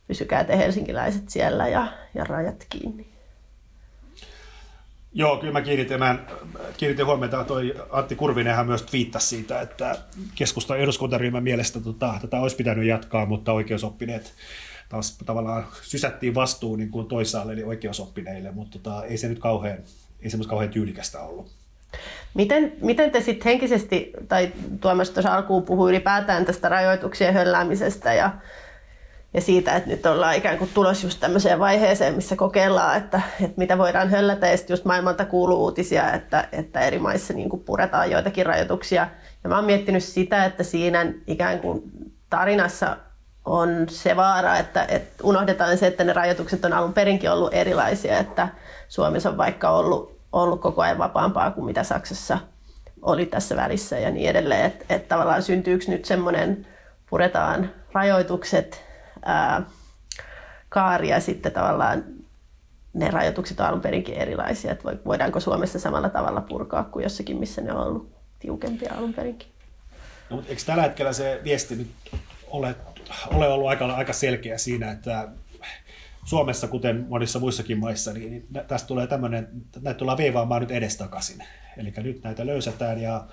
pysykää 0.08 0.44
te 0.44 0.58
helsinkiläiset 0.58 1.30
siellä 1.30 1.68
ja, 1.68 1.88
ja 2.14 2.24
rajat 2.24 2.66
kiinni. 2.70 3.14
Joo, 5.16 5.38
kyllä 5.38 5.54
mä 5.54 5.62
kiinnitin, 5.62 6.00
mä 6.00 6.18
kiinnitin 6.78 7.06
huomiota, 7.06 7.44
toi 7.44 7.76
Antti 7.90 8.16
Kurvinenhan 8.16 8.68
myös 8.68 8.82
twiittasi 8.82 9.28
siitä, 9.28 9.62
että 9.62 9.96
keskustan 10.36 10.80
eduskuntaryhmän 10.80 11.44
mielestä 11.44 11.80
tota, 11.80 12.14
tätä 12.22 12.40
olisi 12.40 12.56
pitänyt 12.56 12.86
jatkaa, 12.86 13.26
mutta 13.26 13.54
oikeusoppineet 13.54 14.34
taas 14.94 15.18
tavallaan 15.26 15.66
sysättiin 15.82 16.36
vastuu 16.36 16.76
niin 16.76 16.92
kuin 16.92 17.08
toisaalle, 17.08 17.54
eli 17.54 17.64
oikeusoppineille, 17.64 18.52
mutta 18.52 18.80
tota, 18.80 19.06
ei 19.06 19.18
se 19.18 19.28
nyt 19.28 19.40
kauhean, 19.40 19.78
ei 20.22 20.30
semmoista 20.30 20.50
kauhean 20.50 20.72
tyylikästä 20.72 21.22
ollut. 21.22 21.52
Miten, 22.34 22.74
miten 22.82 23.12
te 23.12 23.22
sitten 23.22 23.50
henkisesti, 23.50 24.12
tai 24.28 24.52
Tuomas 24.82 25.10
tuossa 25.10 25.34
alkuun 25.34 25.64
puhui 25.64 25.90
ylipäätään 25.90 26.46
tästä 26.46 26.70
rajoituksien 26.70 27.34
hölläämisestä 27.34 28.14
ja, 28.14 28.32
ja 29.34 29.42
siitä, 29.42 29.76
että 29.76 29.90
nyt 29.90 30.06
ollaan 30.06 30.36
ikään 30.36 30.58
kuin 30.58 30.70
tulos 30.74 31.04
just 31.04 31.20
tämmöiseen 31.20 31.60
vaiheeseen, 31.60 32.16
missä 32.16 32.36
kokeillaan, 32.36 32.98
että, 32.98 33.22
että 33.42 33.58
mitä 33.58 33.78
voidaan 33.78 34.10
höllätä. 34.10 34.48
Ja 34.48 34.58
just 34.70 34.86
maailmalta 34.86 35.26
kuuluu 35.26 35.64
uutisia, 35.64 36.14
että, 36.14 36.48
että 36.52 36.80
eri 36.80 37.00
maissa 37.00 37.34
niin 37.34 37.50
kuin 37.50 37.64
puretaan 37.64 38.12
joitakin 38.12 38.46
rajoituksia. 38.46 39.08
Ja 39.44 39.50
mä 39.50 39.56
oon 39.56 39.66
miettinyt 39.66 40.04
sitä, 40.04 40.46
että 40.46 40.64
siinä 40.64 41.14
ikään 41.28 41.60
kuin 41.60 41.84
tarinassa 42.30 42.98
on 43.46 43.86
se 43.90 44.16
vaara, 44.16 44.58
että, 44.58 44.86
että 44.86 45.24
unohdetaan 45.24 45.78
se, 45.78 45.88
että 45.88 46.04
ne 46.04 46.14
rajoitukset 46.14 46.66
on 46.66 46.74
alun 46.74 46.94
perinkin 46.94 47.32
ollut 47.32 47.54
erilaisia, 47.54 48.20
että 48.20 48.48
Suomessa 48.90 49.30
on 49.30 49.38
vaikka 49.38 49.70
ollut, 49.70 50.20
ollut 50.32 50.62
koko 50.62 50.82
ajan 50.82 50.98
vapaampaa 50.98 51.52
kuin 51.52 51.66
mitä 51.66 51.84
Saksassa 51.84 52.40
oli 53.02 53.26
tässä 53.26 53.56
välissä 53.56 54.00
ja 54.00 54.12
niin 54.12 54.30
edelleen, 54.30 54.66
että, 54.66 54.86
että 54.90 55.08
tavallaan 55.08 55.44
syntyykö 55.44 55.86
nyt 55.88 56.06
semmoinen, 56.06 56.68
puretaan 57.10 57.72
rajoitukset, 57.94 58.84
ää, 59.26 59.62
kaari 60.70 61.10
ja 61.10 61.20
sitten 61.20 61.52
tavallaan 61.52 62.04
ne 62.94 63.12
rajoitukset 63.12 63.60
on 63.60 63.66
alun 63.66 63.82
perinkin 63.82 64.16
erilaisia, 64.16 64.72
että 64.72 64.90
voidaanko 65.06 65.40
Suomessa 65.40 65.80
samalla 65.80 66.10
tavalla 66.10 66.42
purkaa 66.42 66.84
kuin 66.84 67.04
jossakin, 67.04 67.38
missä 67.38 67.62
ne 67.62 67.74
on 67.74 67.88
ollut 67.88 68.12
tiukempia 68.40 68.94
alun 68.98 69.14
perinkin. 69.14 69.48
No, 70.30 70.36
mutta 70.36 70.50
eikö 70.50 70.62
tällä 70.66 70.84
hetkellä 70.84 71.14
se 71.14 71.42
viesti 71.44 71.76
nyt 71.76 71.92
ole 72.48 72.76
ole 73.28 73.48
ollut 73.48 73.68
aika, 73.68 73.86
aika 73.86 74.14
selkeä 74.14 74.58
siinä, 74.58 74.92
että 74.92 75.28
Suomessa, 76.26 76.68
kuten 76.68 77.06
monissa 77.10 77.40
muissakin 77.40 77.80
maissa, 77.80 78.14
niin 78.14 78.48
tästä 78.68 78.88
tulee 78.88 79.08
tämmöinen, 79.08 79.48
näitä 79.82 79.98
tullaan 79.98 80.18
veivaamaan 80.18 80.62
nyt 80.62 80.72
edestakaisin. 80.72 81.44
Eli 81.78 81.94
nyt 81.98 82.24
näitä 82.24 82.46
löysätään 82.46 83.02
ja 83.02 83.28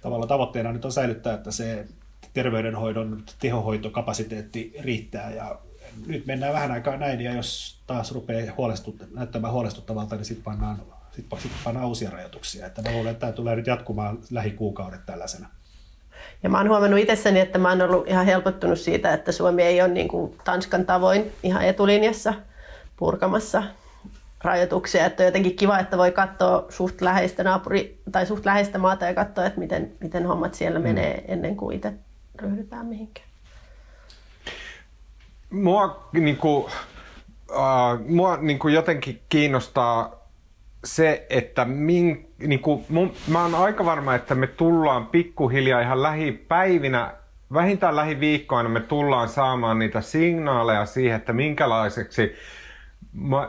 tavallaan 0.00 0.28
tavoitteena 0.28 0.72
nyt 0.72 0.84
on 0.84 0.92
säilyttää, 0.92 1.34
että 1.34 1.50
se 1.50 1.86
terveydenhoidon 2.34 3.24
tehohoitokapasiteetti 3.38 4.74
riittää 4.80 5.30
ja 5.30 5.58
nyt 6.06 6.26
mennään 6.26 6.52
vähän 6.52 6.72
aikaa 6.72 6.96
näin 6.96 7.20
ja 7.20 7.32
jos 7.32 7.80
taas 7.86 8.12
rupeaa 8.12 8.54
huolestut, 8.56 8.96
näyttämään 9.14 9.52
huolestuttavalta, 9.52 10.16
niin 10.16 10.24
sitten 10.24 10.44
pannaan, 10.44 10.82
sit, 11.12 11.26
sit 11.38 11.52
pannaan 11.64 11.86
uusia 11.86 12.10
rajoituksia. 12.10 12.66
Että 12.66 12.82
mä 12.82 12.92
luulen, 12.92 13.12
että 13.12 13.20
tämä 13.20 13.32
tulee 13.32 13.56
nyt 13.56 13.66
jatkumaan 13.66 14.18
lähikuukaudet 14.30 15.06
tällaisena. 15.06 15.48
Ja 16.42 16.48
mä 16.48 16.58
oon 16.58 16.68
huomannut 16.68 17.00
itsessäni, 17.00 17.40
että 17.40 17.58
mä 17.58 17.68
oon 17.68 17.82
ollut 17.82 18.08
ihan 18.08 18.26
helpottunut 18.26 18.78
siitä, 18.78 19.12
että 19.12 19.32
Suomi 19.32 19.62
ei 19.62 19.82
ole 19.82 19.88
niin 19.88 20.08
kuin 20.08 20.38
Tanskan 20.44 20.86
tavoin 20.86 21.32
ihan 21.42 21.62
etulinjassa 21.62 22.34
purkamassa 22.96 23.62
rajoituksia. 24.42 25.06
Että 25.06 25.22
on 25.22 25.26
jotenkin 25.26 25.56
kiva, 25.56 25.78
että 25.78 25.98
voi 25.98 26.12
katsoa 26.12 26.66
suht 26.68 27.00
läheistä, 27.00 27.44
naapuri, 27.44 28.00
tai 28.12 28.26
suht 28.26 28.46
läheistä 28.46 28.78
maata 28.78 29.04
ja 29.06 29.14
katsoa, 29.14 29.46
että 29.46 29.60
miten, 29.60 29.92
miten 30.00 30.26
hommat 30.26 30.54
siellä 30.54 30.78
mm. 30.78 30.82
menee 30.82 31.24
ennen 31.28 31.56
kuin 31.56 31.76
itse 31.76 31.92
ryhdytään 32.42 32.86
mihinkään. 32.86 33.26
Mua, 35.50 36.08
niin 36.12 36.36
kuin, 36.36 36.64
uh, 37.50 38.08
mua 38.08 38.36
niin 38.36 38.58
kuin 38.58 38.74
jotenkin 38.74 39.22
kiinnostaa 39.28 40.25
se, 40.84 41.26
että 41.30 41.64
min, 41.64 42.32
niin 42.38 42.60
kuin, 42.60 42.84
mun, 42.88 43.12
mä 43.28 43.42
oon 43.42 43.54
aika 43.54 43.84
varma, 43.84 44.14
että 44.14 44.34
me 44.34 44.46
tullaan 44.46 45.06
pikkuhiljaa 45.06 45.80
ihan 45.80 46.02
lähipäivinä, 46.02 47.14
vähintään 47.52 47.96
lähiviikkoina 47.96 48.68
me 48.68 48.80
tullaan 48.80 49.28
saamaan 49.28 49.78
niitä 49.78 50.00
signaaleja 50.00 50.86
siihen, 50.86 51.16
että 51.16 51.32
minkälaiseksi, 51.32 52.34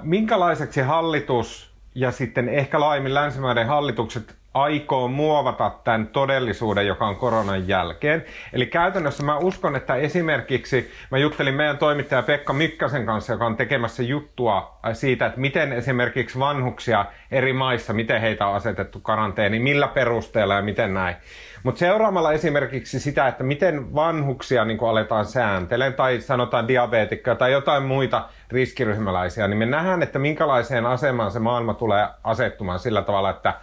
minkälaiseksi 0.01 0.81
hallitus 0.81 1.71
ja 1.95 2.11
sitten 2.11 2.49
ehkä 2.49 2.79
laajemmin 2.79 3.13
länsimaiden 3.13 3.67
hallitukset 3.67 4.35
aikoo 4.61 5.07
muovata 5.07 5.71
tämän 5.83 6.07
todellisuuden, 6.07 6.87
joka 6.87 7.07
on 7.07 7.15
koronan 7.15 7.67
jälkeen. 7.67 8.25
Eli 8.53 8.65
käytännössä 8.65 9.23
mä 9.23 9.37
uskon, 9.37 9.75
että 9.75 9.95
esimerkiksi 9.95 10.91
mä 11.11 11.17
juttelin 11.17 11.55
meidän 11.55 11.77
toimittaja 11.77 12.21
Pekka 12.21 12.53
Mykkäsen 12.53 13.05
kanssa, 13.05 13.33
joka 13.33 13.45
on 13.45 13.57
tekemässä 13.57 14.03
juttua 14.03 14.79
siitä, 14.93 15.25
että 15.25 15.39
miten 15.39 15.73
esimerkiksi 15.73 16.39
vanhuksia 16.39 17.05
eri 17.31 17.53
maissa, 17.53 17.93
miten 17.93 18.21
heitä 18.21 18.47
on 18.47 18.55
asetettu 18.55 18.99
karanteeni, 18.99 19.59
millä 19.59 19.87
perusteella 19.87 20.53
ja 20.53 20.61
miten 20.61 20.93
näin. 20.93 21.15
Mutta 21.63 21.79
seuraamalla 21.79 22.33
esimerkiksi 22.33 22.99
sitä, 22.99 23.27
että 23.27 23.43
miten 23.43 23.95
vanhuksia 23.95 24.65
niin 24.65 24.77
aletaan 24.81 25.25
sääntelemään 25.25 25.93
tai 25.93 26.21
sanotaan 26.21 26.67
diabeetikkoja 26.67 27.35
tai 27.35 27.51
jotain 27.51 27.83
muita 27.83 28.29
riskiryhmäläisiä, 28.51 29.47
niin 29.47 29.57
me 29.57 29.65
nähdään, 29.65 30.03
että 30.03 30.19
minkälaiseen 30.19 30.85
asemaan 30.85 31.31
se 31.31 31.39
maailma 31.39 31.73
tulee 31.73 32.07
asettumaan 32.23 32.79
sillä 32.79 33.01
tavalla, 33.01 33.29
että 33.29 33.53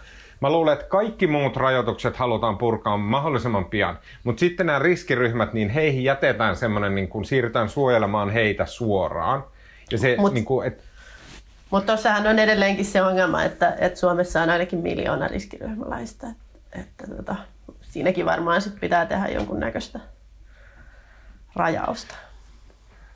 Mä 0.41 0.49
luulen, 0.49 0.73
että 0.73 0.85
kaikki 0.85 1.27
muut 1.27 1.57
rajoitukset 1.57 2.17
halutaan 2.17 2.57
purkaa 2.57 2.97
mahdollisimman 2.97 3.65
pian. 3.65 3.99
Mutta 4.23 4.39
sitten 4.39 4.65
nämä 4.65 4.79
riskiryhmät, 4.79 5.53
niin 5.53 5.69
heihin 5.69 6.03
jätetään 6.03 6.55
semmoinen, 6.55 6.95
niin 6.95 7.07
kun 7.07 7.25
siirrytään 7.25 7.69
suojelemaan 7.69 8.29
heitä 8.29 8.65
suoraan. 8.65 9.43
Ja 9.91 9.97
se, 9.97 10.15
Mut, 10.19 10.33
niin 10.33 10.45
kuin, 10.45 10.67
et... 10.67 10.83
Mutta 11.69 11.93
tuossahan 11.93 12.27
on 12.27 12.39
edelleenkin 12.39 12.85
se 12.85 13.01
ongelma, 13.01 13.43
että, 13.43 13.75
että 13.79 13.99
Suomessa 13.99 14.41
on 14.41 14.49
ainakin 14.49 14.79
miljoona 14.79 15.27
riskiryhmäläistä. 15.27 16.27
Että, 16.27 16.79
että 16.79 17.15
tota, 17.15 17.35
siinäkin 17.81 18.25
varmaan 18.25 18.61
sit 18.61 18.79
pitää 18.79 19.05
tehdä 19.05 19.27
jonkun 19.27 19.59
näköistä 19.59 19.99
rajausta. 21.55 22.15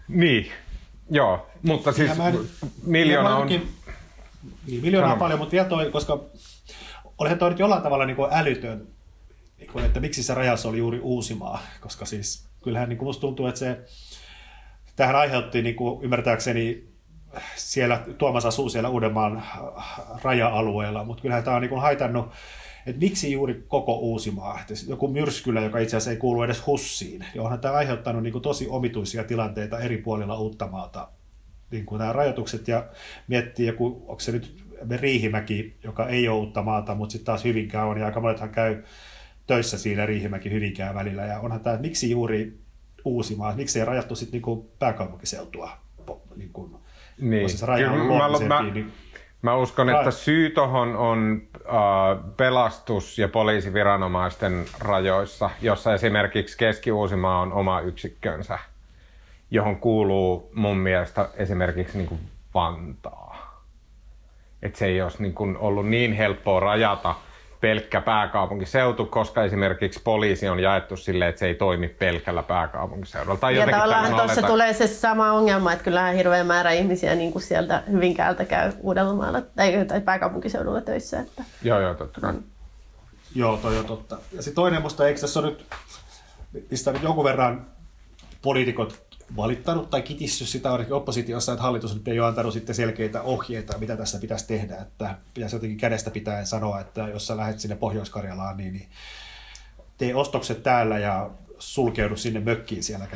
Niin, 0.08 0.52
joo. 1.10 1.48
Mutta 1.64 1.92
siis 1.92 2.12
miljoona 2.86 3.36
on... 3.36 3.48
Niin, 3.48 4.82
miljoona 4.82 5.14
on 5.14 5.20
paljon, 5.20 5.40
mutta 5.40 5.52
vielä 5.52 5.68
toi, 5.68 5.92
koska 5.92 6.20
olihan 7.20 7.40
toi 7.40 7.50
nyt 7.50 7.60
jollain 7.60 7.82
tavalla 7.82 8.06
niin 8.06 8.16
kuin 8.16 8.30
älytön, 8.34 8.88
niin 9.58 9.72
kuin, 9.72 9.86
että 9.86 10.00
miksi 10.00 10.24
se 10.24 10.34
rajaus 10.34 10.66
oli 10.66 10.78
juuri 10.78 11.00
Uusimaa, 11.00 11.62
koska 11.82 12.06
siis 12.06 12.50
kyllähän 12.64 12.90
niin 12.90 12.98
kuin 12.98 13.08
musta 13.08 13.22
tuntuu, 13.22 13.48
että 13.48 13.60
se 13.60 13.80
tähän 14.96 15.16
aiheutti 15.16 15.62
niin 15.62 15.76
kuin, 15.76 16.04
ymmärtääkseni 16.04 16.90
siellä, 17.56 18.04
Tuomas 18.18 18.46
asuu 18.46 18.70
siellä 18.70 18.90
Uudenmaan 18.90 19.44
raja-alueella, 20.24 21.04
mutta 21.04 21.22
kyllähän 21.22 21.44
tämä 21.44 21.56
on 21.56 21.62
niin 21.62 21.70
kuin 21.70 21.82
haitannut, 21.82 22.32
että 22.86 23.00
miksi 23.00 23.32
juuri 23.32 23.64
koko 23.68 23.98
Uusimaa, 23.98 24.60
että 24.62 24.74
joku 24.88 25.08
myrskylä, 25.08 25.62
joka 25.62 25.80
itse 25.80 25.98
asiassa 25.98 26.12
ei 26.12 26.18
kuulu 26.18 26.44
edes 26.44 26.68
Hussiin, 26.68 27.26
niin 27.34 27.42
onhan 27.42 27.60
tämä 27.60 27.74
aiheuttanut 27.74 28.24
niin 28.24 28.34
kuin 28.34 28.42
tosi 28.42 28.68
omituisia 28.70 29.24
tilanteita 29.24 29.80
eri 29.80 29.98
puolilla 29.98 30.40
Uuttamaata, 30.40 31.10
niin 31.72 31.86
kuin 31.86 32.00
nämä 32.00 32.14
rajoitukset 32.14 32.68
ja 32.68 32.86
miettii 33.28 33.68
joku, 33.68 34.06
onko 34.08 34.20
se 34.20 34.32
nyt 34.32 34.69
Riihimäki, 34.96 35.78
joka 35.84 36.08
ei 36.08 36.28
ole 36.28 36.40
uutta 36.40 36.62
maata, 36.62 36.96
mutta 36.96 37.12
sitten 37.12 37.26
taas 37.26 37.44
Hyvinkää 37.44 37.86
on, 37.86 38.00
ja 38.00 38.06
aika 38.06 38.20
monethan 38.20 38.50
käy 38.50 38.84
töissä 39.48 39.78
siinä 39.78 40.06
Riihimäki 40.06 40.52
Hyvinkää 40.52 40.94
välillä, 40.94 41.26
ja 41.26 41.40
onhan 41.40 41.60
tämä, 41.60 41.78
miksi 41.78 42.10
juuri 42.10 42.60
Uusimaa, 43.06 43.56
miksi 43.56 43.80
ei 43.80 43.86
rajattu 43.86 44.16
sitten 44.16 44.32
niinku 44.32 44.72
pääkaupunkiseutua, 44.80 45.72
niin 46.36 46.50
kuin, 46.54 46.76
niin. 47.22 47.50
Se 47.50 47.66
raja 47.66 47.92
on 47.92 48.00
mä, 48.00 48.48
mä, 48.48 48.72
niin, 48.72 48.94
mä 49.42 49.56
uskon, 49.56 49.90
että 49.90 50.12
syy 50.12 50.50
tuohon 50.50 50.96
on 50.96 51.42
äh, 51.56 52.36
pelastus- 52.38 53.18
ja 53.18 53.28
poliisiviranomaisten 53.28 54.66
rajoissa, 54.80 55.50
jossa 55.62 55.94
esimerkiksi 55.94 56.58
Keski-Uusimaa 56.58 57.42
on 57.42 57.54
oma 57.54 57.82
yksikkönsä, 57.82 58.60
johon 59.52 59.76
kuuluu 59.76 60.52
mun 60.54 60.78
mielestä 60.78 61.30
esimerkiksi 61.38 61.98
niin 61.98 62.08
kuin 62.08 62.20
Vantaa 62.54 63.29
että 64.64 64.80
se 64.80 64.86
ei 64.86 65.02
olisi 65.02 65.22
niin 65.22 65.34
kuin 65.34 65.58
ollut 65.58 65.88
niin 65.88 66.14
helppoa 66.14 66.60
rajata 66.60 67.16
pelkkä 67.62 68.02
pääkaupunkiseutu, 68.02 69.06
koska 69.06 69.44
esimerkiksi 69.44 70.02
poliisi 70.04 70.50
on 70.50 70.60
jaettu 70.60 70.98
silleen, 70.98 71.30
että 71.30 71.40
se 71.40 71.48
ei 71.48 71.56
toimi 71.56 71.88
pelkällä 71.88 72.44
pääkaupunkiseudulla. 72.44 73.38
Tai 73.38 73.58
ja 73.58 73.68
tavallaan 73.68 74.16
tuossa 74.16 74.42
tulee 74.42 74.74
se 74.74 74.88
sama 74.88 75.32
ongelma, 75.32 75.74
että 75.74 75.84
kyllähän 75.84 76.16
hirveä 76.16 76.44
määrä 76.44 76.72
ihmisiä 76.72 77.16
niin 77.16 77.32
kuin 77.32 77.42
sieltä 77.42 77.84
Hyvinkäältä 77.92 78.46
käy 78.46 78.72
Uudellamaalla 78.80 79.42
tai, 79.42 79.86
tai 79.88 80.02
pääkaupunkiseudulla 80.02 80.82
töissä. 80.82 81.20
Että... 81.20 81.44
Joo, 81.64 81.80
joo, 81.80 81.94
totta 81.94 82.22
kai. 82.22 82.34
Mm. 82.34 82.44
Joo, 83.36 83.58
toi 83.58 83.78
on 83.78 83.86
totta. 83.86 84.18
Ja 84.34 84.42
sitten 84.42 84.56
toinen 84.56 84.82
musta, 84.82 85.08
eikö 85.08 85.20
tässä 85.20 85.40
ole 85.40 85.50
nyt, 85.50 85.66
mistä 86.72 86.92
nyt 86.92 87.04
jonkun 87.04 87.24
verran 87.24 87.66
poliitikot 88.42 89.09
valittanut 89.36 89.90
tai 89.90 90.02
kitissy 90.02 90.46
sitä 90.46 90.72
ainakin 90.72 90.94
oppositiossa, 90.94 91.52
että 91.52 91.64
hallitus 91.64 91.94
nyt 91.94 92.08
ei 92.08 92.20
ole 92.20 92.28
antanut 92.28 92.54
sitten 92.54 92.76
selkeitä 92.76 93.22
ohjeita, 93.22 93.78
mitä 93.78 93.98
tässä 93.98 94.20
pitäisi 94.20 94.48
tehdä. 94.48 94.76
Että 94.76 95.18
pitäisi 95.34 95.56
jotenkin 95.56 95.78
kädestä 95.78 96.12
pitäen 96.12 96.48
sanoa, 96.48 96.80
että 96.80 97.02
jos 97.02 97.28
sä 97.28 97.38
lähdet 97.38 97.60
sinne 97.60 97.76
Pohjois-Karjalaan, 97.76 98.58
niin, 98.58 98.74
niin 98.74 98.90
tee 99.98 100.16
ostokset 100.16 100.64
täällä 100.64 101.00
ja 101.00 101.30
sulkeudu 101.60 102.16
sinne 102.16 102.40
mökkiin 102.40 102.84
siellä, 102.84 103.08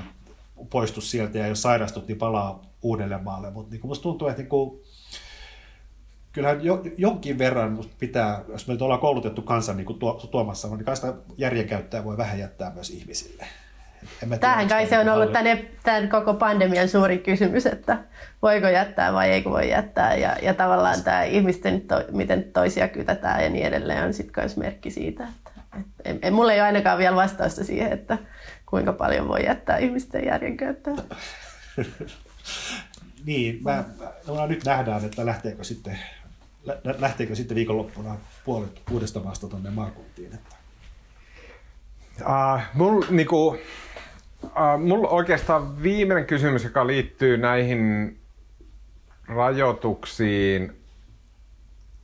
poistu 0.69 1.01
sieltä 1.01 1.37
ja 1.37 1.47
jos 1.47 1.61
sairastut, 1.61 2.07
niin 2.07 2.17
palaa 2.17 2.63
Uudellemaalle. 2.81 3.51
Mutta 3.51 3.71
niin 3.71 3.87
musta 3.87 4.03
tuntuu, 4.03 4.27
että 4.27 4.41
niin 4.41 4.49
kuin, 4.49 4.81
kyllähän 6.31 6.63
jo, 6.63 6.81
jonkin 6.97 7.37
verran 7.37 7.83
pitää, 7.99 8.43
jos 8.47 8.67
me 8.67 8.73
nyt 8.73 8.81
ollaan 8.81 8.99
koulutettu 8.99 9.41
kansan 9.41 9.77
niin 9.77 9.85
kuin 9.85 9.99
tuo, 9.99 10.13
Tuomassa, 10.13 10.67
niin 10.67 10.85
kai 10.85 10.95
sitä 10.95 11.13
järjenkäyttöä 11.37 12.03
voi 12.03 12.17
vähän 12.17 12.39
jättää 12.39 12.73
myös 12.73 12.89
ihmisille. 12.89 13.45
Tähän 14.39 14.67
kai 14.67 14.87
se 14.87 14.99
on 14.99 15.09
ollut 15.09 15.33
tämän, 15.33 15.59
tämän 15.83 16.09
koko 16.09 16.33
pandemian 16.33 16.89
suuri 16.89 17.17
kysymys, 17.17 17.65
että 17.65 17.97
voiko 18.41 18.67
jättää 18.67 19.13
vai 19.13 19.29
eikö 19.29 19.49
voi 19.49 19.69
jättää. 19.69 20.15
Ja, 20.15 20.35
ja 20.41 20.53
tavallaan 20.53 21.03
tämä 21.03 21.23
ihmisten, 21.23 21.81
to, 21.81 22.03
miten 22.11 22.43
toisia 22.43 22.87
kytätään 22.87 23.43
ja 23.43 23.49
niin 23.49 23.65
edelleen 23.65 24.03
on 24.03 24.13
sitten 24.13 24.43
myös 24.43 24.57
merkki 24.57 24.91
siitä. 24.91 25.23
Että, 25.23 25.51
et, 26.05 26.19
en, 26.21 26.33
mulla 26.33 26.53
ei 26.53 26.59
ole 26.59 26.67
ainakaan 26.67 26.97
vielä 26.97 27.15
vastausta 27.15 27.63
siihen, 27.63 27.91
että 27.91 28.17
kuinka 28.65 28.93
paljon 28.93 29.27
voi 29.27 29.45
jättää 29.45 29.77
ihmisten 29.77 30.25
järjenkäyttöä. 30.25 30.93
niin, 33.25 33.59
mä, 33.63 33.83
mä, 34.35 34.47
nyt 34.47 34.65
nähdään, 34.65 35.05
että 35.05 35.25
lähteekö 35.25 35.63
sitten, 35.63 35.99
lähteekö 36.99 37.35
sitten 37.35 37.55
viikonloppuna 37.55 38.17
puolet 38.45 38.81
uudesta 38.91 39.19
maasta 39.19 39.47
tuonne 39.47 39.69
maakuntiin. 39.69 40.33
Että. 40.33 40.55
Uh, 42.21 42.61
mulla 42.73 43.05
niinku, 43.09 43.57
Uh, 44.43 44.79
mulla 44.79 45.07
oikeastaan 45.07 45.83
viimeinen 45.83 46.25
kysymys, 46.25 46.63
joka 46.63 46.87
liittyy 46.87 47.37
näihin 47.37 48.17
rajoituksiin. 49.27 50.73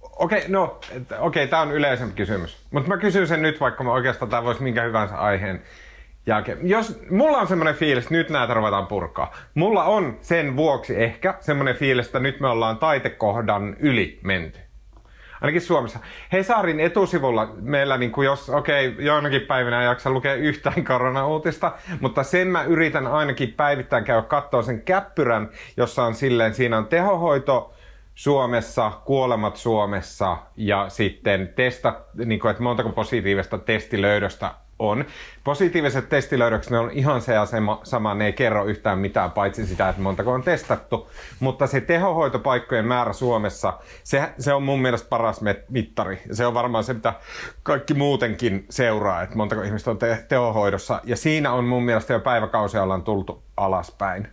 Okei, 0.02 0.38
okay, 0.38 0.52
no, 0.52 0.64
okei, 0.64 1.18
okay, 1.20 1.48
tämä 1.48 1.62
on 1.62 1.72
yleisempi 1.72 2.16
kysymys. 2.16 2.66
Mutta 2.72 2.90
mä 2.90 2.98
kysyn 2.98 3.28
sen 3.28 3.42
nyt, 3.42 3.60
vaikka 3.60 3.84
mä 3.84 3.92
oikeastaan 3.92 4.32
tämä 4.32 4.44
voisi 4.44 4.64
minkä 4.64 4.84
hyvänsä 4.84 5.18
aiheen 5.18 5.62
jälkeen. 6.26 6.70
Jos, 6.70 7.02
mulla 7.10 7.38
on 7.38 7.48
semmoinen 7.48 7.76
fiilis, 7.76 8.04
että 8.04 8.16
nyt 8.16 8.30
näitä 8.30 8.54
ruvetaan 8.54 8.88
purkaa. 8.88 9.36
Mulla 9.54 9.84
on 9.84 10.18
sen 10.22 10.56
vuoksi 10.56 11.04
ehkä 11.04 11.38
semmoinen 11.40 11.76
fiilis, 11.76 12.06
että 12.06 12.20
nyt 12.20 12.40
me 12.40 12.48
ollaan 12.48 12.78
taitekohdan 12.78 13.76
yli 13.80 14.20
menty 14.24 14.60
ainakin 15.42 15.62
Suomessa. 15.62 16.00
Hesarin 16.32 16.80
etusivulla 16.80 17.54
meillä, 17.62 17.98
niin 17.98 18.12
kuin 18.12 18.26
jos, 18.26 18.50
okei, 18.50 18.88
okay, 18.88 19.06
joinakin 19.06 19.42
päivinä 19.42 19.82
ei 19.82 19.88
jaksa 19.88 20.10
lukea 20.10 20.36
yhtään 20.36 20.84
koronauutista, 20.86 21.72
mutta 22.00 22.24
sen 22.24 22.48
mä 22.48 22.64
yritän 22.64 23.08
ainakin 23.08 23.54
päivittäin 23.54 24.04
käydä 24.04 24.22
katsoa 24.22 24.62
sen 24.62 24.82
käppyrän, 24.82 25.50
jossa 25.78 26.04
on 26.04 26.16
silleen, 26.16 26.54
siinä 26.54 26.78
on 26.78 26.88
tehohoito, 26.88 27.74
Suomessa, 28.16 28.92
kuolemat 29.06 29.58
Suomessa 29.58 30.38
ja 30.58 30.90
sitten 30.90 31.54
testa, 31.56 32.02
niin 32.26 32.40
kuin, 32.40 32.52
että 32.52 32.64
montako 32.64 32.90
positiivista 32.90 33.58
testilöydöstä 33.58 34.52
on. 34.80 35.06
Positiiviset 35.44 36.10
testilöydökset, 36.10 36.72
ne 36.72 36.80
on 36.80 36.92
ihan 36.92 37.22
se 37.22 37.34
ja 37.34 37.46
sama, 37.84 38.14
ne 38.14 38.26
ei 38.26 38.34
kerro 38.34 38.66
yhtään 38.66 39.00
mitään, 39.00 39.32
paitsi 39.32 39.66
sitä, 39.66 39.90
että 39.90 40.02
montako 40.02 40.34
on 40.34 40.44
testattu. 40.44 41.10
Mutta 41.40 41.68
se 41.68 41.82
tehohoitopaikkojen 41.82 42.86
määrä 42.86 43.14
Suomessa, 43.14 43.74
se, 44.04 44.30
se 44.40 44.54
on 44.54 44.64
mun 44.64 44.82
mielestä 44.82 45.10
paras 45.10 45.42
mittari. 45.70 46.22
Se 46.32 46.46
on 46.46 46.54
varmaan 46.54 46.84
se, 46.84 46.94
mitä 46.94 47.14
kaikki 47.64 47.94
muutenkin 47.94 48.66
seuraa, 48.70 49.22
että 49.22 49.36
montako 49.36 49.62
ihmistä 49.62 49.92
on 49.92 49.98
te- 49.98 50.26
tehohoidossa. 50.30 51.02
Ja 51.04 51.16
siinä 51.16 51.52
on 51.52 51.66
mun 51.66 51.84
mielestä 51.84 52.14
jo 52.14 52.20
päiväkausia 52.20 52.84
ollaan 52.84 53.04
tultu 53.04 53.44
alaspäin. 53.58 54.28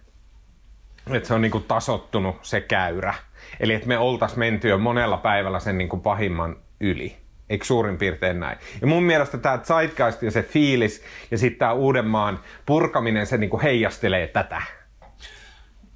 Että 1.10 1.28
se 1.28 1.34
on 1.34 1.40
niinku 1.40 1.60
tasottunut 1.60 2.36
se 2.42 2.60
käyrä. 2.60 3.14
Eli 3.60 3.74
että 3.74 3.88
me 3.88 3.98
oltaisiin 3.98 4.38
menty 4.38 4.68
jo 4.68 4.78
monella 4.78 5.16
päivällä 5.16 5.60
sen 5.60 5.78
niinku 5.78 5.96
pahimman 5.96 6.56
yli. 6.80 7.25
Eikö 7.50 7.64
suurin 7.64 7.98
piirtein 7.98 8.40
näin? 8.40 8.58
Ja 8.80 8.86
mun 8.86 9.02
mielestä 9.02 9.38
tämä 9.38 9.58
zeitgeist 9.58 10.22
ja 10.22 10.30
se 10.30 10.42
fiilis 10.42 11.02
ja 11.30 11.38
sitten 11.38 11.58
tämä 11.58 11.72
Uudenmaan 11.72 12.40
purkaminen, 12.66 13.26
se 13.26 13.36
niinku 13.36 13.60
heijastelee 13.62 14.26
tätä. 14.26 14.62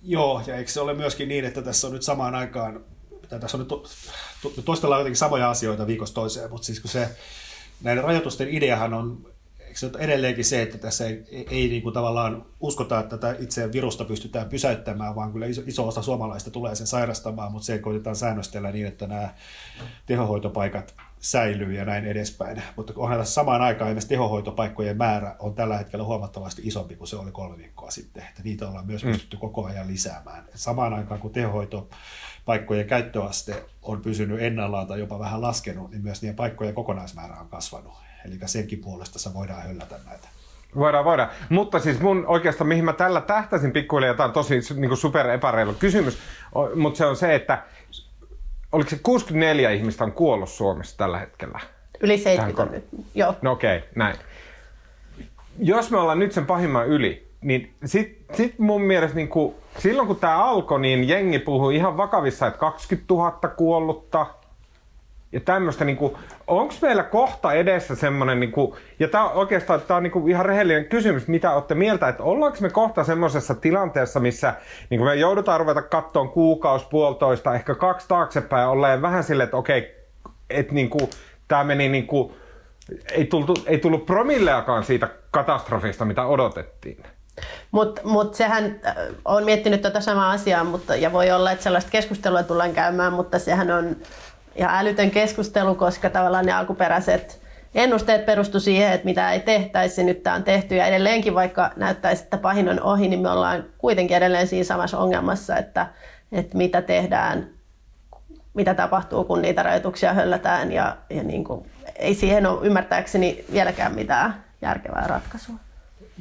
Joo, 0.03 0.43
ja 0.47 0.57
eikö 0.57 0.71
se 0.71 0.81
ole 0.81 0.95
myöskin 0.95 1.29
niin, 1.29 1.45
että 1.45 1.63
tässä 1.63 1.87
on 1.87 1.93
nyt 1.93 2.03
samaan 2.03 2.35
aikaan, 2.35 2.85
tässä 3.29 3.57
on 3.57 3.59
nyt 3.59 3.69
to, 3.69 3.85
to, 4.43 4.63
toistellaan 4.65 5.01
jotenkin 5.01 5.17
samoja 5.17 5.51
asioita 5.51 5.87
viikosta 5.87 6.15
toiseen, 6.15 6.51
mutta 6.51 6.67
siis 6.67 6.81
kun 6.81 6.91
se, 6.91 7.09
näiden 7.83 8.05
rajoitusten 8.05 8.49
ideahan 8.49 8.95
on 8.95 9.31
eikö 9.71 9.99
edelleenkin 9.99 10.45
se, 10.45 10.63
että 10.63 10.79
tässä 10.79 11.07
ei, 11.07 11.25
ei, 11.31 11.47
ei 11.51 11.69
niin 11.69 11.83
kuin 11.83 11.93
tavallaan 11.93 12.47
uskota, 12.61 13.01
että 13.01 13.17
tätä 13.17 13.37
itse 13.39 13.73
virusta 13.73 14.05
pystytään 14.05 14.49
pysäyttämään, 14.49 15.15
vaan 15.15 15.33
kyllä 15.33 15.47
iso, 15.47 15.63
iso 15.67 15.89
osa 15.89 16.03
suomalaista 16.03 16.51
tulee 16.51 16.75
sen 16.75 16.87
sairastamaan, 16.87 17.53
mutta 17.53 17.67
se 17.67 17.79
koitetaan 17.79 18.17
säännöstellä 18.17 18.73
niin, 18.73 18.87
että 18.87 19.07
nämä 19.07 19.35
tehohoitopaikat 20.07 20.95
säilyy 21.21 21.73
ja 21.73 21.85
näin 21.85 22.05
edespäin. 22.05 22.63
Mutta 22.77 22.93
onhan 22.97 23.19
tässä 23.19 23.35
samaan 23.35 23.63
aikaan 23.63 23.91
esimerkiksi 23.91 24.09
tehohoitopaikkojen 24.09 24.97
määrä 24.97 25.37
on 25.39 25.55
tällä 25.55 25.79
hetkellä 25.79 26.05
huomattavasti 26.05 26.63
isompi 26.65 26.97
kuin 26.97 27.09
se 27.09 27.17
oli 27.17 27.31
kolme 27.31 27.57
viikkoa 27.57 27.91
sitten. 27.91 28.23
Että 28.29 28.43
niitä 28.43 28.69
ollaan 28.69 28.87
myös 28.87 29.05
mm. 29.05 29.11
pystytty 29.11 29.37
koko 29.37 29.65
ajan 29.65 29.89
lisäämään. 29.89 30.45
Et 30.49 30.61
samaan 30.61 30.95
aikaan 30.95 31.21
kun 31.21 31.33
tehohoitopaikkojen 31.33 32.87
käyttöaste 32.87 33.65
on 33.83 34.01
pysynyt 34.01 34.43
ennallaan 34.43 34.87
tai 34.87 34.99
jopa 35.01 35.19
vähän 35.19 35.43
laskenut, 35.43 35.91
niin 35.91 36.03
myös 36.03 36.23
niiden 36.23 36.37
paikkojen 36.37 36.75
kokonaismäärä 36.75 37.37
on 37.41 37.49
kasvanut. 37.49 37.93
Eli 38.25 38.39
senkin 38.47 38.81
puolesta 38.81 39.19
se 39.19 39.35
voidaan 39.35 39.63
höllätä 39.63 39.97
näitä. 40.07 40.29
Voidaan, 40.77 41.05
voidaan. 41.05 41.31
Mutta 41.49 41.79
siis 41.79 42.01
mun 42.01 42.27
oikeastaan, 42.27 42.69
mihin 42.69 42.85
mä 42.85 42.93
tällä 42.93 43.21
tähtäisin 43.21 43.73
pikkuhiljaa, 43.73 44.15
tämä 44.15 44.27
on 44.27 44.33
tosi 44.33 44.61
niin 44.75 44.97
super 44.97 45.31
epäreilu 45.31 45.73
kysymys, 45.73 46.19
mutta 46.77 46.99
se 46.99 47.07
on 47.07 47.17
se, 47.17 47.35
että 47.35 47.63
oliko 48.73 48.91
se 48.91 48.99
64 49.03 49.71
ihmistä 49.71 50.05
on 50.05 50.13
kuollut 50.13 50.49
Suomessa 50.49 50.97
tällä 50.97 51.19
hetkellä? 51.19 51.61
Yli 52.01 52.19
70 52.19 52.77
nyt, 52.77 53.05
joo. 53.15 53.35
No 53.43 53.53
okei, 53.53 53.77
okay, 53.79 53.89
näin. 53.95 54.17
Jos 55.59 55.91
me 55.91 55.99
ollaan 55.99 56.19
nyt 56.19 56.33
sen 56.33 56.47
pahimman 56.47 56.87
yli, 56.87 57.29
niin 57.41 57.75
sit, 57.85 58.19
sit 58.33 58.59
mun 58.59 58.83
mielestä 58.83 59.17
niin 59.17 59.29
kuin, 59.29 59.55
silloin 59.79 60.09
kun 60.09 60.17
tämä 60.17 60.45
alkoi, 60.45 60.81
niin 60.81 61.09
jengi 61.09 61.39
puhui 61.39 61.77
ihan 61.77 61.97
vakavissa, 61.97 62.47
että 62.47 62.59
20 62.59 63.15
000 63.15 63.31
kuollutta, 63.57 64.27
ja 65.33 65.41
tämmöistä, 65.41 65.85
niin 65.85 65.99
onko 66.47 66.75
meillä 66.83 67.03
kohta 67.03 67.53
edessä 67.53 67.95
semmoinen, 67.95 68.41
niin 68.41 68.53
kuin, 68.53 68.73
ja 68.99 69.09
tämä 69.09 69.29
oikeastaan 69.29 69.81
tää 69.81 69.97
on 69.97 70.03
niin 70.03 70.11
kuin 70.11 70.29
ihan 70.29 70.47
rehellinen 70.47 70.85
kysymys, 70.85 71.29
mitä 71.29 71.53
olette 71.53 71.75
mieltä, 71.75 72.09
että 72.09 72.23
ollaanko 72.23 72.59
me 72.61 72.71
kohta 72.71 73.05
semmoisessa 73.05 73.55
tilanteessa, 73.55 74.21
missä 74.21 74.55
niin 74.91 75.05
me 75.05 75.15
joudutaan 75.15 75.61
ruveta 75.61 75.83
kattoon 75.83 76.29
kuukausi, 76.29 76.87
puolitoista, 76.91 77.55
ehkä 77.55 77.75
kaksi 77.75 78.09
taaksepäin, 78.09 78.69
olleen 78.69 79.03
vähän 79.03 79.25
silleen, 79.25 79.45
että 79.45 79.57
okei, 79.57 79.95
että 80.51 80.75
niin 80.75 80.91
tämä 81.49 81.65
meni 81.65 81.89
niin 81.89 82.07
kuin, 82.07 82.33
ei, 83.13 83.25
tultu, 83.25 83.55
ei 83.67 83.79
tullut 83.79 84.07
promilleakaan 84.07 84.85
siitä 84.85 85.09
katastrofista, 85.31 86.05
mitä 86.05 86.27
odotettiin. 86.27 87.03
Mutta 87.71 88.01
mut 88.05 88.35
sehän, 88.35 88.81
äh, 88.87 88.97
on 89.25 89.45
miettinyt 89.45 89.83
tätä 89.83 90.01
samaa 90.01 90.31
asiaa, 90.31 90.65
mutta, 90.65 90.97
ja 90.97 91.13
voi 91.13 91.31
olla, 91.31 91.53
että 91.53 91.63
sellaista 91.63 91.91
keskustelua 91.91 92.43
tullaan 92.43 92.73
käymään, 92.73 93.13
mutta 93.13 93.39
sehän 93.39 93.71
on 93.71 93.97
ja 94.55 94.79
älytön 94.79 95.11
keskustelu, 95.11 95.75
koska 95.75 96.11
tavallaan 96.11 96.47
ne 96.47 96.53
alkuperäiset 96.53 97.41
ennusteet 97.75 98.27
perustu 98.27 98.61
siihen, 98.61 98.93
että 98.93 99.05
mitä 99.05 99.33
ei 99.33 99.41
tehtäisi, 99.41 100.05
nyt 100.05 100.23
tämä 100.23 100.37
on 100.37 100.45
tehty 100.45 100.77
ja 100.77 100.87
edelleenkin 100.87 101.35
vaikka 101.35 101.71
näyttäisi, 101.77 102.23
että 102.23 102.39
pahin 102.39 102.69
on 102.69 102.83
ohi, 102.83 103.09
niin 103.09 103.21
me 103.21 103.31
ollaan 103.31 103.65
kuitenkin 103.79 104.17
edelleen 104.17 104.47
siinä 104.47 104.65
samassa 104.65 104.99
ongelmassa, 104.99 105.57
että, 105.57 105.87
että 106.33 106.57
mitä 106.57 106.83
tehdään, 106.83 107.49
mitä 108.55 108.75
tapahtuu, 108.75 109.25
kun 109.25 109.43
niitä 109.43 109.63
rajoituksia 109.63 110.15
höllätään 110.15 110.73
ja, 110.73 110.97
ja 111.11 111.23
niin 111.23 111.45
kuin, 111.45 111.71
ei 111.97 112.15
siihen 112.15 112.47
ole 112.47 112.67
ymmärtääkseni 112.67 113.45
vieläkään 113.53 113.95
mitään 113.95 114.45
järkevää 114.63 115.07
ratkaisua. 115.07 115.57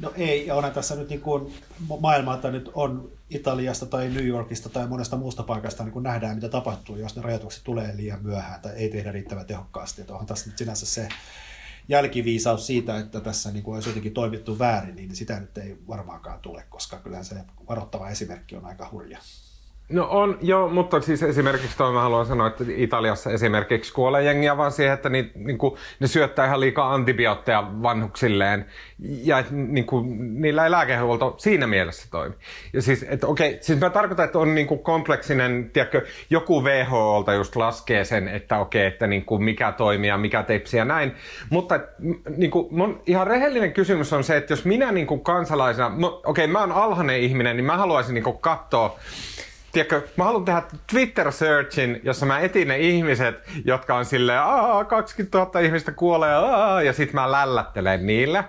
No 0.00 0.12
ei, 0.16 0.46
ja 0.46 0.54
onhan 0.54 0.72
tässä 0.72 0.96
nyt 0.96 1.08
niin 1.08 1.20
kuin 1.20 1.54
maailmalta 2.00 2.50
nyt 2.50 2.70
on 2.74 3.12
Italiasta 3.30 3.86
tai 3.86 4.08
New 4.08 4.26
Yorkista 4.26 4.68
tai 4.68 4.86
monesta 4.86 5.16
muusta 5.16 5.42
paikasta 5.42 5.84
niin 5.84 5.92
kun 5.92 6.02
nähdään, 6.02 6.34
mitä 6.34 6.48
tapahtuu, 6.48 6.96
jos 6.96 7.16
ne 7.16 7.22
rajoitukset 7.22 7.64
tulee 7.64 7.96
liian 7.96 8.22
myöhään 8.22 8.60
tai 8.60 8.72
ei 8.72 8.88
tehdä 8.88 9.12
riittävän 9.12 9.46
tehokkaasti. 9.46 10.00
Että 10.00 10.12
onhan 10.12 10.26
tässä 10.26 10.50
nyt 10.50 10.58
sinänsä 10.58 10.86
se 10.86 11.08
jälkiviisaus 11.88 12.66
siitä, 12.66 12.98
että 12.98 13.20
tässä 13.20 13.50
niin 13.50 13.62
kuin 13.62 13.74
olisi 13.74 13.88
jotenkin 13.88 14.14
toimittu 14.14 14.58
väärin, 14.58 14.96
niin 14.96 15.16
sitä 15.16 15.40
nyt 15.40 15.58
ei 15.58 15.78
varmaankaan 15.88 16.40
tule, 16.40 16.64
koska 16.68 16.98
kyllä 16.98 17.22
se 17.22 17.36
varoittava 17.68 18.08
esimerkki 18.08 18.56
on 18.56 18.64
aika 18.64 18.88
hurja. 18.92 19.18
No 19.90 20.06
on, 20.10 20.38
joo, 20.40 20.68
mutta 20.68 21.00
siis 21.00 21.22
esimerkiksi 21.22 21.76
toi 21.76 21.92
mä 21.92 22.00
haluan 22.00 22.26
sanoa, 22.26 22.46
että 22.46 22.64
Italiassa 22.68 23.30
esimerkiksi 23.30 23.92
kuolee 23.92 24.22
jengiä 24.22 24.56
vaan 24.56 24.72
siihen, 24.72 24.94
että 24.94 25.08
ni, 25.08 25.30
niin 25.34 25.58
kuin, 25.58 25.74
ne 26.00 26.06
syöttää 26.06 26.46
ihan 26.46 26.60
liikaa 26.60 26.94
antibiootteja 26.94 27.70
vanhuksilleen 27.82 28.66
ja 29.24 29.44
niin 29.50 29.86
kuin, 29.86 30.04
niillä 30.42 30.64
ei 30.64 30.70
lääkehuolto 30.70 31.34
siinä 31.38 31.66
mielessä 31.66 32.08
toimi. 32.10 32.34
Ja 32.72 32.82
siis, 32.82 33.06
että 33.08 33.26
okei, 33.26 33.58
siis 33.60 33.80
mä 33.80 33.90
tarkoitan, 33.90 34.24
että 34.24 34.38
on 34.38 34.54
niin 34.54 34.66
kuin 34.66 34.80
kompleksinen, 34.80 35.70
tiedätkö, 35.72 36.06
joku 36.30 36.64
WHOlta 36.64 37.32
just 37.32 37.56
laskee 37.56 38.04
sen, 38.04 38.28
että 38.28 38.58
okei, 38.58 38.86
että 38.86 39.06
niin 39.06 39.24
kuin 39.24 39.42
mikä 39.42 39.72
toimii 39.72 40.08
ja 40.08 40.18
mikä 40.18 40.42
tepsi 40.42 40.76
ja 40.76 40.84
näin. 40.84 41.12
Mutta 41.50 41.80
niin 42.36 42.50
kuin, 42.50 42.66
mun 42.70 43.02
ihan 43.06 43.26
rehellinen 43.26 43.72
kysymys 43.72 44.12
on 44.12 44.24
se, 44.24 44.36
että 44.36 44.52
jos 44.52 44.64
minä 44.64 44.92
niin 44.92 45.06
kuin 45.06 45.20
kansalaisena, 45.20 45.92
okei, 46.26 46.46
mä 46.46 46.60
oon 46.60 46.72
alhainen 46.72 47.20
ihminen, 47.20 47.56
niin 47.56 47.64
mä 47.64 47.76
haluaisin 47.76 48.14
niin 48.14 48.24
kuin 48.24 48.38
katsoa, 48.38 48.98
tiedätkö, 49.72 50.02
mä 50.16 50.24
haluan 50.24 50.44
tehdä 50.44 50.62
Twitter-searchin, 50.92 52.00
jossa 52.02 52.26
mä 52.26 52.40
etin 52.40 52.68
ne 52.68 52.78
ihmiset, 52.78 53.34
jotka 53.64 53.96
on 53.96 54.04
silleen, 54.04 54.40
Aa, 54.40 54.84
20 54.84 55.38
000 55.38 55.60
ihmistä 55.60 55.92
kuolee, 55.92 56.34
Aa, 56.34 56.82
ja 56.82 56.92
sit 56.92 57.12
mä 57.12 57.32
lällättelen 57.32 58.06
niille. 58.06 58.44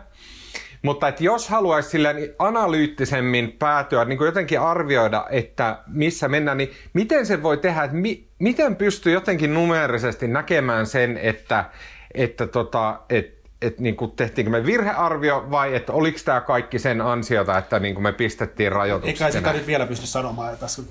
Mutta 0.81 1.07
että 1.07 1.23
jos 1.23 1.49
haluaisi 1.49 1.89
silleen 1.89 2.33
analyyttisemmin 2.39 3.51
päätyä, 3.51 4.05
niin 4.05 4.17
kuin 4.17 4.25
jotenkin 4.25 4.59
arvioida, 4.59 5.25
että 5.29 5.79
missä 5.87 6.27
mennään, 6.27 6.57
niin 6.57 6.71
miten 6.93 7.25
se 7.25 7.43
voi 7.43 7.57
tehdä, 7.57 7.83
että 7.83 7.97
mi, 7.97 8.27
miten 8.39 8.75
pystyy 8.75 9.13
jotenkin 9.13 9.53
numerisesti 9.53 10.27
näkemään 10.27 10.85
sen, 10.85 11.17
että, 11.17 11.65
että, 12.13 12.47
tota, 12.47 12.99
että 13.09 13.40
että 13.61 13.81
niin 13.81 13.95
kuin 13.95 14.11
tehtiinkö 14.11 14.51
me 14.51 14.65
virhearvio 14.65 15.47
vai 15.51 15.75
että 15.75 15.93
oliko 15.93 16.19
tämä 16.25 16.41
kaikki 16.41 16.79
sen 16.79 17.01
ansiota, 17.01 17.57
että 17.57 17.79
niin 17.79 17.95
kuin 17.95 18.03
me 18.03 18.13
pistettiin 18.13 18.71
rajoitukset? 18.71 19.21
Eikä 19.21 19.31
sitä 19.31 19.53
nyt 19.53 19.67
vielä 19.67 19.85
pysty 19.85 20.07
sanomaan. 20.07 20.53
Että 20.53 20.65
tässä, 20.65 20.83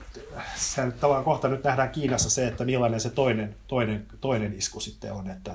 se 0.56 0.86
nyt 0.86 1.00
tavallaan 1.00 1.24
kohta 1.24 1.48
nyt 1.48 1.64
nähdään 1.64 1.90
Kiinassa 1.90 2.30
se, 2.30 2.46
että 2.46 2.64
millainen 2.64 3.00
se 3.00 3.10
toinen, 3.10 3.56
toinen, 3.66 4.06
toinen 4.20 4.52
isku 4.52 4.80
sitten 4.80 5.12
on. 5.12 5.30
Että 5.30 5.54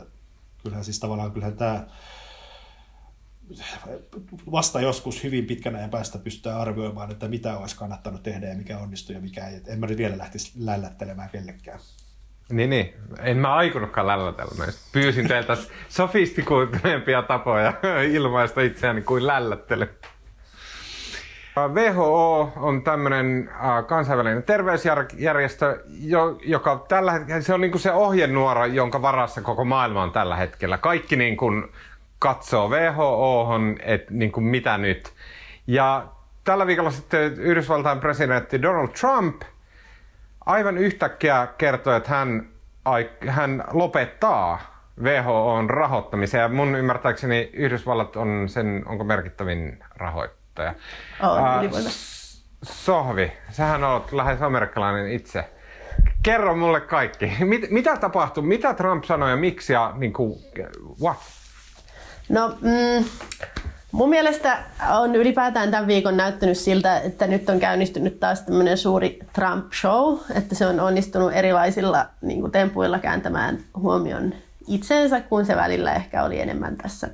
kyllähän 0.63 0.86
siis 0.86 0.99
tavallaan 0.99 1.32
kyllähän 1.32 1.58
tämä 1.58 1.88
vasta 4.51 4.82
joskus 4.82 5.23
hyvin 5.23 5.45
pitkän 5.45 5.75
ajan 5.75 5.89
päästä 5.89 6.17
pystytään 6.17 6.62
arvioimaan, 6.62 7.12
että 7.12 7.28
mitä 7.28 7.58
olisi 7.58 7.75
kannattanut 7.75 8.23
tehdä 8.23 8.47
ja 8.47 8.56
mikä 8.56 8.78
onnistui 8.78 9.15
ja 9.15 9.21
mikä 9.21 9.47
ei. 9.47 9.62
En 9.67 9.80
mä 9.80 9.88
nyt 9.88 9.97
vielä 9.97 10.17
lähtisi 10.17 10.51
lällättelemään 10.60 11.30
kellekään. 11.30 11.80
Niin, 12.50 12.70
niin. 12.70 12.94
En 13.20 13.38
mä 13.38 13.56
aikonutkaan 13.56 14.08
lällätellä 14.08 14.52
näistä. 14.60 14.82
Pyysin 14.92 15.28
teiltä 15.28 15.58
sofistikoituneempia 15.90 17.22
tapoja 17.22 17.74
ilmaista 18.12 18.62
itseäni 18.62 19.02
kuin 19.02 19.28
lällättely. 19.28 19.90
WHO 21.74 22.54
on 22.56 22.84
tämmöinen 22.84 23.50
kansainvälinen 23.88 24.44
terveysjärjestö, 24.44 25.84
joka 26.44 26.86
tällä 26.88 27.12
hetkellä, 27.12 27.42
se 27.42 27.54
on 27.54 27.62
niin 27.62 27.72
kuin 27.72 27.82
se 27.82 27.92
ohjenuora, 27.92 28.66
jonka 28.66 29.02
varassa 29.02 29.42
koko 29.42 29.66
maailma 29.66 30.04
on 30.04 30.12
tällä 30.12 30.36
hetkellä. 30.36 30.78
Kaikki 30.78 31.16
niin 31.16 31.38
kuin 31.38 31.68
katsoo 32.20 32.70
WHO, 32.70 33.50
että 33.80 34.14
niin 34.14 34.32
kuin 34.32 34.44
mitä 34.44 34.78
nyt. 34.78 35.14
Ja 35.68 36.08
tällä 36.44 36.68
viikolla 36.68 36.92
sitten 36.92 37.34
Yhdysvaltain 37.34 38.00
presidentti 38.00 38.62
Donald 38.62 38.90
Trump– 38.90 39.42
aivan 40.46 40.78
yhtäkkiä 40.78 41.48
kertoi, 41.58 41.98
että 41.98 42.10
hän, 42.10 42.50
hän 43.28 43.64
lopettaa 43.72 44.76
WHOn 45.04 45.70
rahoittamisen 45.70 46.42
ja 46.42 46.50
mun 46.50 46.76
ymmärtääkseni 46.76 47.50
Yhdysvallat 47.54 48.16
on 48.16 48.50
sen, 48.50 48.84
onko 48.86 49.04
merkittävin 49.04 49.84
rahoittaja. 49.96 50.74
Oh, 51.24 51.38
uh, 51.64 51.90
Sohvi, 52.64 53.32
sähän 53.50 53.84
olet 53.84 54.12
lähes 54.12 54.42
amerikkalainen 54.42 55.12
itse. 55.12 55.50
Kerro 56.24 56.56
mulle 56.56 56.82
kaikki. 56.82 57.32
Mit, 57.46 57.70
mitä 57.70 57.98
tapahtui? 57.98 58.44
Mitä 58.44 58.74
Trump 58.74 59.04
sanoi 59.04 59.30
ja 59.30 59.36
miksi 59.36 59.74
ja 59.74 59.94
niin 59.98 60.14
kuin, 60.14 60.40
what? 61.02 61.18
No, 62.30 62.58
mm, 62.62 63.06
Mun 63.96 64.10
mielestä 64.10 64.58
on 64.90 65.16
ylipäätään 65.16 65.72
tämän 65.72 65.88
viikon 65.88 66.18
näyttänyt 66.18 66.58
siltä, 66.58 67.00
että 67.00 67.28
nyt 67.28 67.50
on 67.50 67.60
käynnistynyt 67.60 68.20
taas 68.20 68.42
tämmöinen 68.42 68.78
suuri 68.78 69.20
Trump-show, 69.34 70.18
että 70.34 70.56
se 70.56 70.68
on 70.68 70.80
onnistunut 70.80 71.34
erilaisilla 71.34 72.06
niin 72.22 72.42
kuin 72.42 72.52
tempuilla 72.52 73.00
kääntämään 73.00 73.60
huomion 73.78 74.34
itseensä, 74.68 75.22
kun 75.22 75.46
se 75.46 75.56
välillä 75.56 75.94
ehkä 75.94 76.24
oli 76.24 76.42
enemmän 76.42 76.78
tässä 76.78 77.10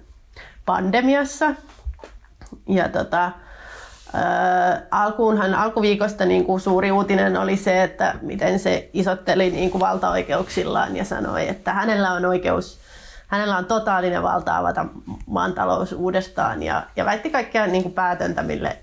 pandemiassa. 0.65 1.55
Ja 2.69 2.89
tota, 2.89 3.25
äh, 3.25 4.81
alkuunhan 4.91 5.55
alkuviikosta 5.55 6.25
niin 6.25 6.45
kuin 6.45 6.61
suuri 6.61 6.91
uutinen 6.91 7.37
oli 7.37 7.57
se, 7.57 7.83
että 7.83 8.15
miten 8.21 8.59
se 8.59 8.89
isotteli 8.93 9.49
niin 9.49 9.71
kuin 9.71 9.81
valtaoikeuksillaan 9.81 10.95
ja 10.95 11.05
sanoi, 11.05 11.47
että 11.47 11.73
hänellä 11.73 12.11
on 12.11 12.25
oikeus 12.25 12.81
hänellä 13.31 13.57
on 13.57 13.65
totaalinen 13.65 14.23
valta 14.23 14.57
avata 14.57 14.85
maan 15.27 15.53
talous 15.53 15.93
uudestaan 15.93 16.63
ja, 16.63 16.83
ja 16.95 17.05
väitti 17.05 17.29
kaikkea 17.29 17.67
niin 17.67 17.83
kuin 17.83 17.93
päätöntä, 17.93 18.43
mille 18.43 18.77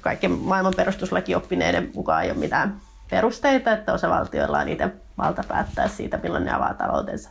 kaikkien 0.00 0.32
maailman 0.32 0.74
perustuslakioppineiden 0.76 1.90
mukaan 1.94 2.24
ei 2.24 2.30
ole 2.30 2.38
mitään 2.38 2.80
perusteita, 3.10 3.72
että 3.72 3.92
osavaltioilla 3.92 4.58
on 4.58 4.68
itse 4.68 4.90
valta 5.18 5.42
päättää 5.48 5.88
siitä, 5.88 6.18
milloin 6.22 6.44
ne 6.44 6.52
avaa 6.52 6.74
taloutensa. 6.74 7.30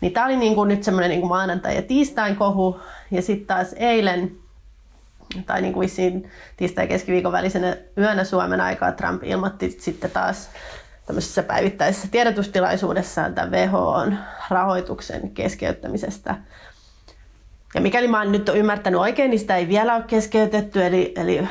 Niin 0.00 0.12
tämä 0.12 0.26
oli 0.26 0.36
niin 0.36 0.54
kuin 0.54 0.68
nyt 0.68 0.82
semmoinen 0.82 1.10
niin 1.10 1.26
maanantai- 1.26 1.76
ja 1.76 1.82
tiistain 1.82 2.36
kohu. 2.36 2.80
Ja 3.10 3.22
sitten 3.22 3.46
taas 3.46 3.74
eilen, 3.76 4.32
tai 5.46 5.60
niin 5.60 5.72
kuin 5.72 5.88
tiistai- 6.56 6.84
ja 6.84 6.88
keskiviikon 6.88 7.32
välisenä 7.32 7.76
yönä 7.98 8.24
Suomen 8.24 8.60
aikaa 8.60 8.92
Trump 8.92 9.24
ilmoitti 9.24 9.76
sitten 9.80 10.10
taas 10.10 10.50
tämmöisessä 11.06 11.42
päivittäisessä 11.42 12.08
tiedotustilaisuudessaan 12.10 13.34
tämän 13.34 13.50
WHOn 13.50 14.18
rahoituksen 14.50 15.30
keskeyttämisestä. 15.30 16.34
Ja 17.74 17.80
mikäli 17.80 18.08
mä 18.08 18.18
oon 18.18 18.32
nyt 18.32 18.50
ymmärtänyt 18.54 19.00
oikein, 19.00 19.30
niin 19.30 19.40
sitä 19.40 19.56
ei 19.56 19.68
vielä 19.68 19.94
ole 19.94 20.04
keskeytetty, 20.06 20.84
eli, 20.84 21.12
eli 21.16 21.48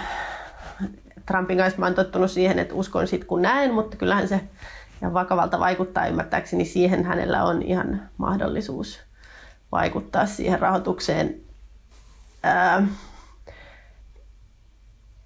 Trumpin 1.25 1.57
kanssa 1.57 1.79
mä 1.79 1.85
oon 1.85 1.95
tottunut 1.95 2.31
siihen, 2.31 2.59
että 2.59 2.73
uskon 2.73 3.07
sit 3.07 3.23
kun 3.23 3.41
näen, 3.41 3.73
mutta 3.73 3.97
kyllähän 3.97 4.27
se 4.27 4.41
ihan 5.01 5.13
vakavalta 5.13 5.59
vaikuttaa 5.59 6.07
ymmärtääkseni 6.07 6.65
siihen, 6.65 7.05
hänellä 7.05 7.43
on 7.43 7.61
ihan 7.61 8.09
mahdollisuus 8.17 8.99
vaikuttaa 9.71 10.25
siihen 10.25 10.59
rahoitukseen. 10.59 11.35
Ää, 12.43 12.87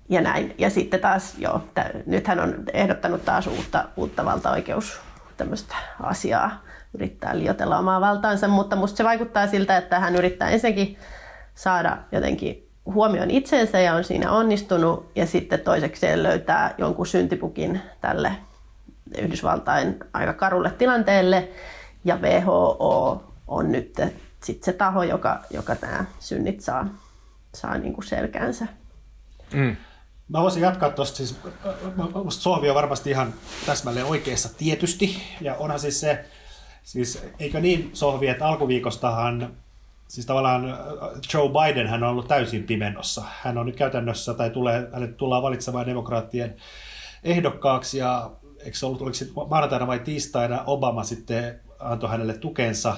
ja 0.09 0.21
näin. 0.21 0.55
Ja 0.57 0.69
sitten 0.69 0.99
taas, 0.99 1.37
joo, 1.37 1.61
t- 1.75 2.05
nyt 2.05 2.27
hän 2.27 2.39
on 2.39 2.55
ehdottanut 2.73 3.25
taas 3.25 3.47
uutta, 3.47 3.85
uutta 3.95 4.25
valtaoikeus 4.25 4.99
tämmöistä 5.37 5.75
asiaa, 6.03 6.63
yrittää 6.93 7.39
liotella 7.39 7.77
omaa 7.77 8.01
valtaansa, 8.01 8.47
mutta 8.47 8.75
musta 8.75 8.97
se 8.97 9.03
vaikuttaa 9.03 9.47
siltä, 9.47 9.77
että 9.77 9.99
hän 9.99 10.15
yrittää 10.15 10.49
ensinnäkin 10.49 10.97
saada 11.55 11.97
jotenkin 12.11 12.69
huomioon 12.85 13.31
itsensä 13.31 13.79
ja 13.79 13.93
on 13.93 14.03
siinä 14.03 14.31
onnistunut, 14.31 15.11
ja 15.15 15.25
sitten 15.25 15.59
toisekseen 15.59 16.23
löytää 16.23 16.73
jonkun 16.77 17.07
syntipukin 17.07 17.81
tälle 18.01 18.31
Yhdysvaltain 19.17 19.99
aika 20.13 20.33
karulle 20.33 20.71
tilanteelle, 20.71 21.49
ja 22.05 22.17
WHO 22.17 23.23
on 23.47 23.71
nyt 23.71 24.01
sit 24.43 24.63
se 24.63 24.73
taho, 24.73 25.03
joka, 25.03 25.39
joka 25.49 25.75
nämä 25.81 26.05
synnit 26.19 26.61
saa, 26.61 26.87
saa 27.53 27.77
niin 27.77 27.93
kuin 27.93 28.05
selkäänsä. 28.05 28.67
Mm. 29.53 29.75
Mä 30.29 30.41
voisin 30.41 30.63
jatkaa 30.63 30.89
tuosta, 30.89 31.17
siis 31.17 31.39
Sohvi 32.29 32.69
on 32.69 32.75
varmasti 32.75 33.09
ihan 33.09 33.33
täsmälleen 33.65 34.05
oikeassa 34.05 34.49
tietysti, 34.57 35.21
ja 35.41 35.55
onhan 35.55 35.79
siis 35.79 35.99
se, 35.99 36.25
siis 36.83 37.23
eikö 37.39 37.59
niin 37.59 37.89
Sohvi, 37.93 38.27
että 38.27 38.47
alkuviikostahan 38.47 39.57
Siis 40.09 40.25
tavallaan 40.25 40.77
Joe 41.33 41.49
Biden 41.49 41.87
hän 41.87 42.03
on 42.03 42.09
ollut 42.09 42.27
täysin 42.27 42.63
pimennossa. 42.63 43.23
Hän 43.41 43.57
on 43.57 43.65
nyt 43.65 43.75
käytännössä, 43.75 44.33
tai 44.33 44.49
tulee, 44.49 44.89
hänet 44.93 45.17
tullaan 45.17 45.43
valitsemaan 45.43 45.85
demokraattien 45.85 46.55
ehdokkaaksi, 47.23 47.97
ja 47.97 48.31
eikö 48.59 48.77
se 48.77 48.85
ollut, 48.85 49.01
oliko 49.01 49.47
maanantaina 49.49 49.87
vai 49.87 49.99
tiistaina, 49.99 50.63
Obama 50.65 51.03
sitten 51.03 51.59
antoi 51.79 52.09
hänelle 52.09 52.33
tukensa, 52.33 52.97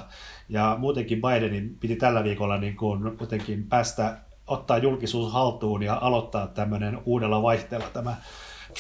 ja 0.50 0.76
muutenkin 0.80 1.22
Bidenin 1.22 1.78
piti 1.80 1.96
tällä 1.96 2.24
viikolla 2.24 2.58
niin 2.58 2.76
kuin 2.76 3.18
jotenkin 3.20 3.68
päästä 3.68 4.18
ottaa 4.52 4.78
julkisuus 4.78 5.34
haltuun 5.34 5.84
ja 5.84 5.98
aloittaa 6.02 6.48
tämmöinen 6.48 7.00
uudella 7.06 7.42
vaihteella 7.42 7.88
tämä 7.94 8.16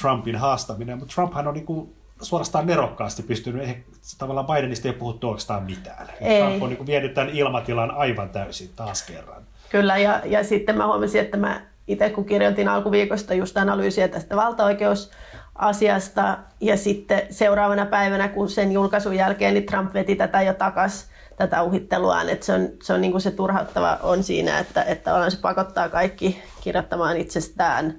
Trumpin 0.01 0.35
haastaminen. 0.35 0.97
Mutta 0.97 1.13
Trumphan 1.13 1.47
on 1.47 1.53
niin 1.53 1.65
kuin 1.65 1.95
suorastaan 2.21 2.67
nerokkaasti 2.67 3.23
pystynyt, 3.23 3.61
eihän 3.61 3.83
tavallaan 4.17 4.47
Bidenista 4.47 4.87
ei 4.87 4.93
puhuttu 4.93 5.29
oikeastaan 5.29 5.63
mitään. 5.63 6.07
Ei. 6.21 6.41
Trump 6.41 6.63
on 6.63 6.69
niin 6.69 6.85
vienyt 6.85 7.13
tämän 7.13 7.29
ilmatilan 7.29 7.91
aivan 7.91 8.29
täysin 8.29 8.69
taas 8.75 9.03
kerran. 9.03 9.43
Kyllä, 9.69 9.97
ja, 9.97 10.21
ja 10.25 10.43
sitten 10.43 10.77
mä 10.77 10.87
huomasin, 10.87 11.21
että 11.21 11.37
mä 11.37 11.61
itse 11.87 12.09
kun 12.09 12.25
kirjoitin 12.25 12.67
alkuviikosta 12.67 13.33
just 13.33 13.57
analyysiä 13.57 14.07
tästä 14.07 14.35
valtaoikeusasiasta, 14.35 16.37
ja 16.61 16.77
sitten 16.77 17.21
seuraavana 17.29 17.85
päivänä, 17.85 18.27
kun 18.27 18.49
sen 18.49 18.71
julkaisun 18.71 19.15
jälkeen, 19.15 19.53
niin 19.53 19.65
Trump 19.65 19.93
veti 19.93 20.15
tätä 20.15 20.41
jo 20.41 20.53
takaisin 20.53 21.10
tätä 21.41 21.63
uhitteluaan. 21.63 22.29
Että 22.29 22.45
se 22.45 22.53
on, 22.53 22.69
se, 22.83 22.93
on 22.93 23.01
niin 23.01 23.11
kuin 23.11 23.21
se 23.21 23.31
turhauttava 23.31 23.99
on 24.03 24.23
siinä, 24.23 24.59
että, 24.59 24.83
että 24.83 25.29
se 25.29 25.37
pakottaa 25.41 25.89
kaikki 25.89 26.43
kirjoittamaan 26.61 27.17
itsestään 27.17 27.95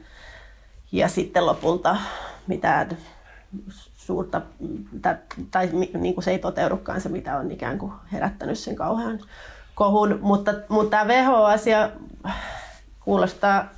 ja 0.92 1.08
sitten 1.08 1.46
lopulta 1.46 1.96
mitään 2.46 2.98
suurta, 3.96 4.42
tai, 5.02 5.14
tai 5.50 5.68
niin 5.94 6.14
kuin 6.14 6.24
se 6.24 6.30
ei 6.30 6.38
toteudukaan 6.38 7.00
se, 7.00 7.08
mitä 7.08 7.36
on 7.36 7.50
ikään 7.50 7.78
kuin 7.78 7.92
herättänyt 8.12 8.58
sen 8.58 8.76
kauhean 8.76 9.20
kohun. 9.74 10.18
Mutta, 10.22 10.54
mutta 10.68 10.90
tämä 10.90 11.14
WHO-asia 11.14 11.90
kuulostaa 13.00 13.68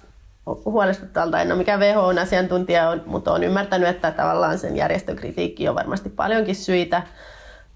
huolestuttavalta. 0.65 1.41
En 1.41 1.53
ole 1.53 1.59
mikään 1.59 1.81
WHOn 1.81 2.19
asiantuntija, 2.19 2.99
mutta 3.07 3.31
olen 3.33 3.45
ymmärtänyt, 3.45 3.89
että 3.89 4.11
tavallaan 4.11 4.59
sen 4.59 4.77
järjestön 4.77 5.17
kritiikki 5.17 5.69
on 5.69 5.75
varmasti 5.75 6.09
paljonkin 6.09 6.57
syitä. 6.57 7.03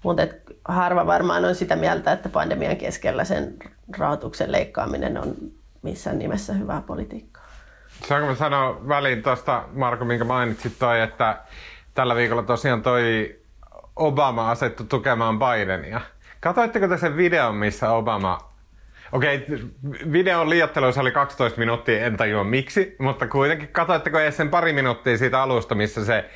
Mutta 0.03 0.27
harva 0.65 1.05
varmaan 1.05 1.45
on 1.45 1.55
sitä 1.55 1.75
mieltä, 1.75 2.11
että 2.11 2.29
pandemian 2.29 2.77
keskellä 2.77 3.23
sen 3.23 3.53
rahoituksen 3.97 4.51
leikkaaminen 4.51 5.17
on 5.17 5.35
missään 5.81 6.19
nimessä 6.19 6.53
hyvää 6.53 6.81
politiikkaa. 6.81 7.47
Saanko 8.07 8.27
mä 8.27 8.35
sanoa 8.35 8.87
väliin 8.87 9.23
tuosta, 9.23 9.63
Marko, 9.73 10.05
minkä 10.05 10.25
mainitsit 10.25 10.79
toi, 10.79 11.01
että 11.01 11.37
tällä 11.93 12.15
viikolla 12.15 12.43
tosiaan 12.43 12.81
toi 12.81 13.35
Obama 13.95 14.51
asettu 14.51 14.83
tukemaan 14.83 15.39
Bidenia. 15.39 16.01
Katoitteko 16.39 16.87
te 16.87 16.97
sen 16.97 17.17
videon, 17.17 17.55
missä 17.55 17.91
Obama 17.91 18.49
Okei, 19.11 19.35
okay, 19.37 19.59
videon 20.11 20.49
liiotteluissa 20.49 21.01
oli 21.01 21.11
12 21.11 21.59
minuuttia, 21.59 22.05
en 22.05 22.17
tajua 22.17 22.43
miksi, 22.43 22.95
mutta 22.99 23.27
kuitenkin 23.27 23.67
katoitteko 23.67 24.19
edes 24.19 24.37
sen 24.37 24.49
pari 24.49 24.73
minuuttia 24.73 25.17
siitä 25.17 25.41
alusta, 25.41 25.75
missä 25.75 26.05
se... 26.05 26.29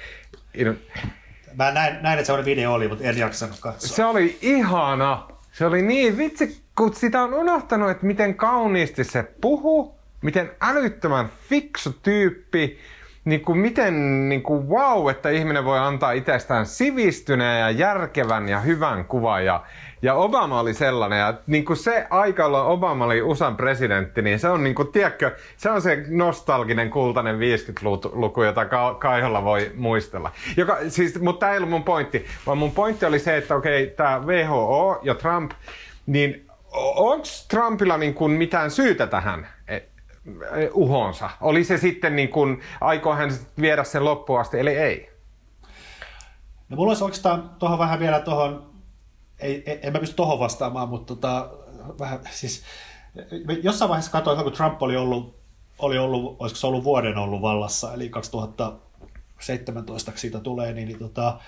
Mä 1.56 1.72
näin, 1.72 1.98
näin 2.02 2.20
että 2.20 2.38
se 2.38 2.46
video 2.46 2.74
oli, 2.74 2.88
mutta 2.88 3.04
en 3.04 3.18
jaksanut 3.18 3.58
katsoa. 3.60 3.96
Se 3.96 4.06
oli 4.06 4.38
ihana. 4.42 5.28
Se 5.52 5.66
oli 5.66 5.82
niin 5.82 6.18
vitsi, 6.18 6.62
kun 6.78 6.96
sitä 6.96 7.24
on 7.24 7.34
unohtanut, 7.34 7.90
että 7.90 8.06
miten 8.06 8.36
kauniisti 8.36 9.04
se 9.04 9.24
puhuu, 9.42 9.96
miten 10.22 10.52
älyttömän 10.62 11.30
fiksu 11.50 11.94
tyyppi, 12.04 12.80
niin 13.26 13.42
kuin 13.42 13.58
miten 13.58 14.30
niin 14.30 14.44
kuin 14.44 14.70
wow, 14.70 15.10
että 15.10 15.30
ihminen 15.30 15.66
voi 15.66 15.80
antaa 15.80 16.12
itsestään 16.12 16.66
sivistyneen 16.66 17.60
ja 17.60 17.72
järkevän 17.72 18.50
ja 18.50 18.60
hyvän 18.60 19.06
kuvan. 19.06 19.46
Ja, 19.46 19.64
ja 20.02 20.14
Obama 20.14 20.60
oli 20.60 20.74
sellainen, 20.74 21.20
ja 21.20 21.34
niin 21.48 21.66
kuin 21.66 21.78
se 21.78 22.08
aika, 22.10 22.44
jolloin 22.44 22.68
Obama 22.68 23.06
oli 23.06 23.22
USAn 23.22 23.58
presidentti, 23.58 24.22
niin 24.22 24.40
se 24.40 24.50
on, 24.50 24.64
niin 24.64 24.76
kuin, 24.76 24.92
tiedätkö, 24.92 25.36
se 25.58 25.70
on 25.70 25.82
se 25.82 26.06
nostalginen 26.08 26.90
kultainen 26.90 27.40
50-luku, 27.40 28.44
jota 28.44 28.66
Kaiholla 29.00 29.44
voi 29.44 29.72
muistella. 29.76 30.32
Joka, 30.58 30.78
siis, 30.88 31.22
mutta 31.22 31.40
tämä 31.40 31.52
ei 31.52 31.58
ollut 31.58 31.70
mun 31.70 31.84
pointti, 31.84 32.26
vaan 32.46 32.58
mun 32.58 32.72
pointti 32.72 33.06
oli 33.06 33.20
se, 33.20 33.38
että 33.38 33.56
okei, 33.56 33.84
okay, 33.84 33.96
tämä 33.96 34.22
WHO 34.26 35.00
ja 35.04 35.16
Trump, 35.16 35.52
niin 36.06 36.48
onko 36.96 37.28
Trumpilla 37.50 37.98
niin 37.98 38.14
kuin 38.14 38.32
mitään 38.32 38.72
syytä 38.72 39.08
tähän? 39.08 39.48
Uhonsa. 40.74 41.30
Oli 41.42 41.64
se 41.64 41.78
sitten 41.78 42.16
niin 42.16 42.30
kuin, 42.30 42.62
aikoo 42.82 43.16
hän 43.16 43.32
viedä 43.62 43.84
sen 43.84 44.06
loppuun 44.06 44.40
asti, 44.40 44.60
eli 44.60 44.70
ei? 44.70 45.10
No 46.70 46.78
mulla 46.78 46.92
olisi 46.92 47.04
oikeastaan 47.04 47.52
tuohon 47.60 47.80
vähän 47.80 48.00
vielä 48.00 48.20
tuohon, 48.20 48.74
ei, 49.40 49.64
en, 49.66 49.80
en 49.82 49.94
mä 49.94 50.00
pysty 50.00 50.16
tuohon 50.16 50.40
vastaamaan, 50.40 50.90
mutta 50.90 51.16
tota, 51.16 51.50
vähän 52.00 52.20
siis, 52.32 52.64
jossain 53.64 53.90
vaiheessa 53.90 54.12
katsoin, 54.12 54.44
kun 54.44 54.52
Trump 54.52 54.82
oli 54.82 54.98
ollut, 54.98 55.36
oli 55.80 55.98
ollut, 55.98 56.36
olisiko 56.40 56.60
se 56.60 56.68
ollut 56.68 56.84
vuoden 56.84 57.18
ollut 57.18 57.42
vallassa, 57.42 57.94
eli 57.94 58.10
2017 58.10 60.12
siitä 60.16 60.40
tulee, 60.40 60.74
niin, 60.74 60.88
niin, 60.88 61.00
tota, 61.00 61.40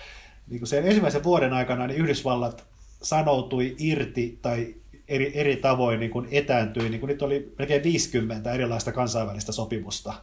niin 0.47 0.67
sen 0.67 0.87
ensimmäisen 0.87 1.23
vuoden 1.23 1.53
aikana 1.53 1.87
niin 1.87 1.99
Yhdysvallat 1.99 2.65
sanoutui 3.01 3.75
irti 3.79 4.39
tai 4.41 4.75
eri, 5.07 5.31
eri 5.33 5.55
tavoin 5.55 5.99
niin 5.99 6.11
kuin 6.11 6.27
etääntyi. 6.31 6.89
Niin 6.89 6.99
kuin 6.99 7.07
nyt 7.07 7.21
oli 7.21 7.53
melkein 7.59 7.83
50 7.83 8.51
erilaista 8.51 8.91
kansainvälistä 8.91 9.51
sopimusta. 9.51 10.13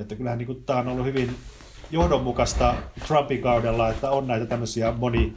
Että 0.00 0.14
kyllähän 0.14 0.38
niin 0.38 0.46
kuin, 0.46 0.64
tämä 0.64 0.78
on 0.78 0.88
ollut 0.88 1.06
hyvin 1.06 1.34
johdonmukaista 1.90 2.74
Trumpin 3.06 3.42
kaudella, 3.42 3.88
että 3.88 4.10
on 4.10 4.26
näitä 4.26 4.46
tämmöisiä 4.46 4.92
moni, 4.92 5.36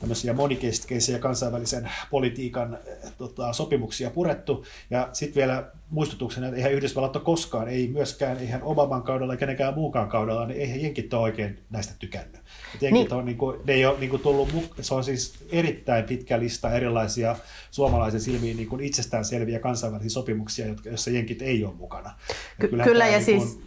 tämmöisiä 0.00 0.32
monikeskeisiä 0.32 1.18
kansainvälisen 1.18 1.90
politiikan 2.10 2.78
eh, 2.86 3.12
tota, 3.18 3.52
sopimuksia 3.52 4.10
purettu. 4.10 4.64
Ja 4.90 5.08
sitten 5.12 5.40
vielä 5.40 5.70
muistutuksena, 5.90 6.46
että 6.46 6.56
eihän 6.56 6.72
Yhdysvallat 6.72 7.16
ole 7.16 7.24
koskaan, 7.24 7.68
ei 7.68 7.88
myöskään, 7.88 8.38
eihän 8.38 8.62
Obaman 8.62 9.02
kaudella 9.02 9.36
kenenkään 9.36 9.74
muukaan 9.74 10.08
kaudella, 10.08 10.46
niin 10.46 10.60
eihän 10.60 10.82
jenkit 10.82 11.14
ole 11.14 11.22
oikein 11.22 11.58
näistä 11.70 11.94
tykännyt. 11.98 12.40
jenkit 12.80 13.08
niin. 13.08 13.12
on, 13.12 13.24
niin 13.24 13.38
kuin, 13.38 13.60
ne 13.64 13.72
ei 13.72 13.86
ole 13.86 13.98
niin 13.98 14.10
kuin 14.10 14.22
tullut, 14.22 14.48
se 14.80 14.94
on 14.94 15.04
siis 15.04 15.34
erittäin 15.52 16.04
pitkä 16.04 16.40
lista 16.40 16.72
erilaisia 16.72 17.36
suomalaisen 17.70 18.20
silmiin 18.20 18.56
niin 18.56 18.68
kuin 18.68 18.80
itsestäänselviä 18.80 19.58
kansainvälisiä 19.58 20.10
sopimuksia, 20.10 20.66
joissa 20.84 21.10
jenkit 21.10 21.42
ei 21.42 21.64
ole 21.64 21.74
mukana. 21.74 22.10
Ja 22.28 22.68
Ky- 22.68 22.78
kyllä, 22.84 23.06
ja 23.06 23.18
niin 23.18 23.38
kuin, 23.38 23.48
siis 23.48 23.60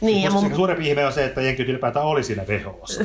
niin, 0.00 0.22
ja 0.22 0.30
mun... 0.30 0.54
Suurempi 0.54 0.88
ihme 0.88 1.06
on 1.06 1.12
se, 1.12 1.24
että 1.24 1.40
jenkit 1.40 1.68
ylipäätään 1.68 2.06
oli 2.06 2.22
siinä 2.22 2.44
WHOssa. 2.44 3.04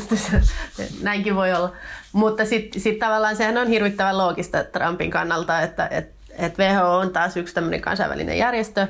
Näinkin 1.02 1.36
voi 1.36 1.54
olla. 1.54 1.74
Mutta 2.14 2.46
sitten 2.46 2.82
sit 2.82 3.00
tavallaan 3.00 3.36
sehän 3.36 3.58
on 3.58 3.68
hirvittävän 3.68 4.18
loogista 4.18 4.64
Trumpin 4.64 5.12
kannalta, 5.12 5.62
että 5.62 5.88
et, 5.92 6.12
et 6.38 6.60
WHO 6.60 6.98
on 6.98 7.14
taas 7.14 7.38
yksi 7.38 7.54
tämmöinen 7.54 7.82
kansainvälinen 7.82 8.38
järjestö, 8.38 8.88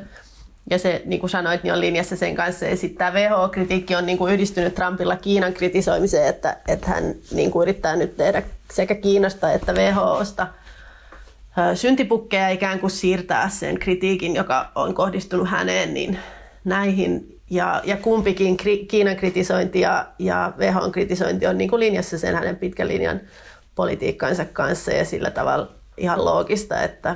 ja 0.70 0.80
se, 0.80 1.02
niin 1.06 1.20
kuin 1.20 1.30
sanoit, 1.30 1.64
niin 1.64 1.74
on 1.74 1.82
linjassa 1.82 2.16
sen 2.16 2.36
kanssa. 2.36 2.66
Ja 2.66 2.78
sitten 2.78 2.98
tämä 2.98 3.20
WHO-kritiikki 3.20 3.96
on 3.96 4.06
niin 4.06 4.18
kuin 4.18 4.34
yhdistynyt 4.34 4.76
Trumpilla 4.76 5.16
Kiinan 5.16 5.54
kritisoimiseen, 5.54 6.28
että, 6.28 6.58
että 6.68 6.88
hän 6.88 7.16
niin 7.32 7.52
kuin 7.52 7.64
yrittää 7.64 7.96
nyt 7.96 8.18
tehdä 8.18 8.44
sekä 8.74 8.96
Kiinasta 8.96 9.52
että 9.52 9.74
WHOsta 9.74 10.48
syntipukkeja 11.76 12.50
ikään 12.50 12.80
kuin 12.80 12.92
siirtää 12.92 13.50
sen 13.50 13.80
kritiikin, 13.80 14.36
joka 14.36 14.72
on 14.76 14.94
kohdistunut 14.94 15.50
häneen, 15.50 15.94
niin 15.94 16.20
näihin 16.64 17.33
ja, 17.54 17.82
ja 17.84 17.98
kumpikin 17.98 18.58
Kiinan 18.88 19.16
kritisointi 19.16 19.80
ja, 19.80 20.06
ja 20.20 20.54
WHOn 20.58 20.92
kritisointi 20.92 21.48
on 21.48 21.58
niin 21.58 21.70
kuin 21.70 21.80
linjassa 21.80 22.18
sen 22.18 22.36
hänen 22.36 22.56
pitkän 22.56 22.88
linjan 22.88 23.22
politiikkansa 23.76 24.46
kanssa 24.46 24.92
ja 24.92 25.06
sillä 25.06 25.32
tavalla 25.32 25.72
ihan 25.98 26.26
loogista, 26.26 26.82
että, 26.82 27.16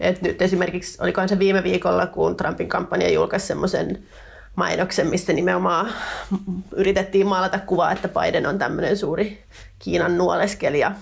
että 0.00 0.28
nyt 0.28 0.42
esimerkiksi, 0.42 1.02
olikohan 1.02 1.28
se 1.28 1.38
viime 1.38 1.62
viikolla, 1.62 2.06
kun 2.06 2.36
Trumpin 2.36 2.68
kampanja 2.68 3.10
julkaisi 3.10 3.46
semmoisen 3.46 4.02
mainoksen, 4.56 5.06
mistä 5.06 5.32
nimenomaan 5.32 5.88
yritettiin 6.76 7.26
maalata 7.26 7.58
kuvaa, 7.58 7.92
että 7.92 8.08
Biden 8.08 8.46
on 8.46 8.58
tämmöinen 8.58 8.96
suuri 8.96 9.44
Kiinan 9.78 10.18
nuoleskelija. 10.18 10.92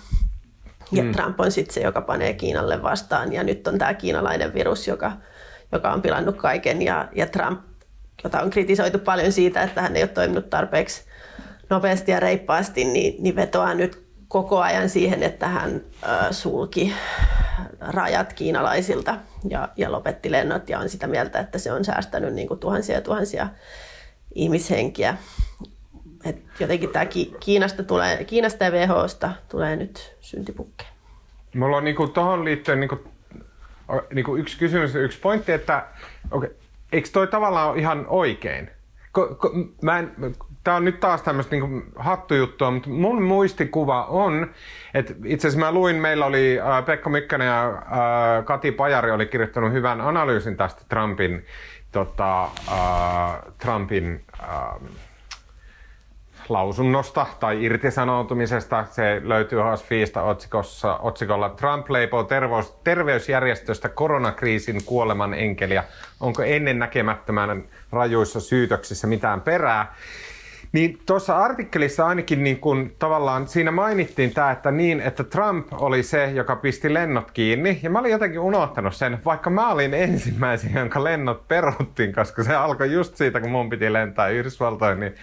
Ja 0.92 1.02
mm. 1.02 1.12
Trump 1.12 1.40
on 1.40 1.52
sitten 1.52 1.74
se, 1.74 1.80
joka 1.80 2.00
panee 2.00 2.32
Kiinalle 2.32 2.82
vastaan. 2.82 3.32
Ja 3.32 3.42
nyt 3.42 3.68
on 3.68 3.78
tämä 3.78 3.94
kiinalainen 3.94 4.54
virus, 4.54 4.88
joka, 4.88 5.12
joka 5.72 5.92
on 5.92 6.02
pilannut 6.02 6.36
kaiken. 6.36 6.82
Ja, 6.82 7.08
ja 7.12 7.26
Trump 7.26 7.67
jota 8.24 8.40
on 8.40 8.50
kritisoitu 8.50 8.98
paljon 8.98 9.32
siitä, 9.32 9.62
että 9.62 9.82
hän 9.82 9.96
ei 9.96 10.02
ole 10.02 10.08
toiminut 10.08 10.50
tarpeeksi 10.50 11.04
nopeasti 11.70 12.12
ja 12.12 12.20
reippaasti, 12.20 12.84
niin, 12.84 13.22
niin 13.22 13.36
vetoaa 13.36 13.74
nyt 13.74 14.08
koko 14.28 14.60
ajan 14.60 14.88
siihen, 14.88 15.22
että 15.22 15.48
hän 15.48 15.80
äh, 16.08 16.26
sulki 16.30 16.94
rajat 17.80 18.32
kiinalaisilta 18.32 19.16
ja, 19.48 19.68
ja 19.76 19.92
lopetti 19.92 20.30
lennot 20.30 20.68
ja 20.68 20.78
on 20.78 20.88
sitä 20.88 21.06
mieltä, 21.06 21.40
että 21.40 21.58
se 21.58 21.72
on 21.72 21.84
säästänyt 21.84 22.34
niin 22.34 22.48
kuin 22.48 22.60
tuhansia 22.60 22.94
ja 22.94 23.00
tuhansia 23.00 23.48
ihmishenkiä. 24.34 25.16
Et 26.24 26.42
jotenkin 26.60 26.90
tämä 26.90 27.06
Kiinasta, 27.40 27.82
tulee, 27.82 28.24
Kiinasta 28.24 28.64
ja 28.64 28.70
WHOsta 28.70 29.32
tulee 29.48 29.76
nyt 29.76 30.16
syntipukkeja. 30.20 30.90
Mulla 31.54 31.76
on 31.76 31.84
niinku 31.84 32.08
tuohon 32.08 32.44
liittyen 32.44 32.80
niinku, 32.80 32.98
niinku 34.14 34.36
yksi 34.36 34.58
kysymys, 34.58 34.94
yksi 34.94 35.18
pointti, 35.18 35.52
että 35.52 35.86
okay, 36.30 36.50
eikö 36.92 37.08
toi 37.12 37.26
tavallaan 37.26 37.70
ole 37.70 37.78
ihan 37.78 38.06
oikein? 38.08 38.70
Ko, 39.12 39.34
ko, 39.34 39.50
mä 39.82 39.98
en, 39.98 40.12
Tämä 40.68 40.76
on 40.76 40.84
nyt 40.84 41.00
taas 41.00 41.22
tämmöistä 41.22 41.56
niin 41.56 41.84
hattujuttua, 41.96 42.70
mutta 42.70 42.88
mun 42.88 43.22
muistikuva 43.22 44.04
on, 44.04 44.50
että 44.94 45.14
itse 45.24 45.48
asiassa 45.48 45.66
mä 45.66 45.72
luin, 45.72 45.96
meillä 45.96 46.26
oli 46.26 46.60
äh, 46.60 46.84
Pekka 46.84 47.10
Mykkänen 47.10 47.46
ja 47.46 47.68
äh, 47.68 48.44
Kati 48.44 48.72
Pajari 48.72 49.10
oli 49.10 49.26
kirjoittanut 49.26 49.72
hyvän 49.72 50.00
analyysin 50.00 50.56
tästä 50.56 50.82
Trumpin, 50.88 51.44
tota, 51.92 52.44
äh, 52.44 52.50
Trumpin 53.58 54.24
äh, 54.42 54.48
lausunnosta 56.48 57.26
tai 57.40 57.64
irtisanoutumisesta. 57.64 58.84
Se 58.90 59.20
löytyy 59.24 59.58
HSFistä 59.58 60.22
otsikossa, 60.22 60.96
otsikolla 60.96 61.48
Trump 61.48 61.90
leipoo 61.90 62.24
terveys, 62.24 62.70
terveysjärjestöstä 62.84 63.88
koronakriisin 63.88 64.84
kuoleman 64.84 65.34
enkeliä. 65.34 65.84
Onko 66.20 66.42
ennen 66.42 66.78
näkemättömän 66.78 67.64
rajuissa 67.92 68.40
syytöksissä 68.40 69.06
mitään 69.06 69.40
perää? 69.40 69.94
Niin 70.72 70.98
tuossa 71.06 71.38
artikkelissa 71.38 72.06
ainakin 72.06 72.44
niin 72.44 72.60
kun, 72.60 72.90
tavallaan 72.98 73.48
siinä 73.48 73.70
mainittiin 73.70 74.34
tämä, 74.34 74.50
että 74.50 74.70
niin, 74.70 75.00
että 75.00 75.24
Trump 75.24 75.66
oli 75.72 76.02
se, 76.02 76.30
joka 76.30 76.56
pisti 76.56 76.94
lennot 76.94 77.30
kiinni. 77.30 77.80
Ja 77.82 77.90
mä 77.90 77.98
olin 77.98 78.10
jotenkin 78.10 78.40
unohtanut 78.40 78.94
sen, 78.94 79.18
vaikka 79.24 79.50
mä 79.50 79.72
olin 79.72 79.94
ensimmäisen, 79.94 80.74
jonka 80.74 81.04
lennot 81.04 81.48
peruttiin, 81.48 82.14
koska 82.14 82.44
se 82.44 82.54
alkoi 82.54 82.92
just 82.92 83.16
siitä, 83.16 83.40
kun 83.40 83.50
mun 83.50 83.70
piti 83.70 83.92
lentää 83.92 84.28
Yhdysvaltoihin, 84.28 85.00
niin 85.00 85.14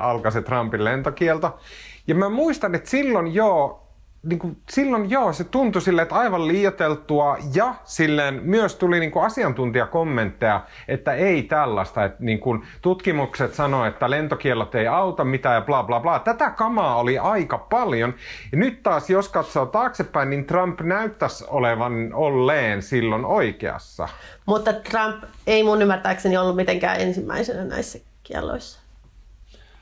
alkoi 0.00 0.32
se 0.32 0.42
Trumpin 0.42 0.84
lentokielto. 0.84 1.60
Ja 2.06 2.14
mä 2.14 2.28
muistan, 2.28 2.74
että 2.74 2.90
silloin 2.90 3.34
joo, 3.34 3.87
niin 4.28 4.38
kuin, 4.38 4.56
silloin 4.70 5.10
joo, 5.10 5.32
se 5.32 5.44
tuntui 5.44 5.82
silleen, 5.82 6.02
että 6.02 6.14
aivan 6.14 6.48
liioteltua 6.48 7.36
ja 7.54 7.74
silleen 7.84 8.40
myös 8.42 8.74
tuli 8.74 9.00
niin 9.00 9.10
kuin 9.10 9.24
asiantuntijakommentteja, 9.24 10.64
että 10.88 11.12
ei 11.12 11.42
tällaista, 11.42 12.04
että 12.04 12.24
niin 12.24 12.40
kuin, 12.40 12.62
tutkimukset 12.82 13.54
sanoo, 13.54 13.84
että 13.84 14.10
lentokiellot 14.10 14.74
ei 14.74 14.86
auta 14.86 15.24
mitään 15.24 15.54
ja 15.54 15.60
bla 15.60 15.82
bla 15.82 16.00
bla. 16.00 16.18
Tätä 16.18 16.50
kamaa 16.50 16.96
oli 16.96 17.18
aika 17.18 17.58
paljon. 17.58 18.14
Ja 18.52 18.58
nyt 18.58 18.82
taas, 18.82 19.10
jos 19.10 19.28
katsoo 19.28 19.66
taaksepäin, 19.66 20.30
niin 20.30 20.44
Trump 20.44 20.80
näyttäisi 20.80 21.44
olevan 21.48 22.10
olleen 22.14 22.82
silloin 22.82 23.24
oikeassa. 23.24 24.08
Mutta 24.46 24.72
Trump 24.72 25.24
ei 25.46 25.62
mun 25.62 25.82
ymmärtääkseni 25.82 26.36
ollut 26.36 26.56
mitenkään 26.56 27.00
ensimmäisenä 27.00 27.64
näissä 27.64 27.98
kielloissa 28.22 28.87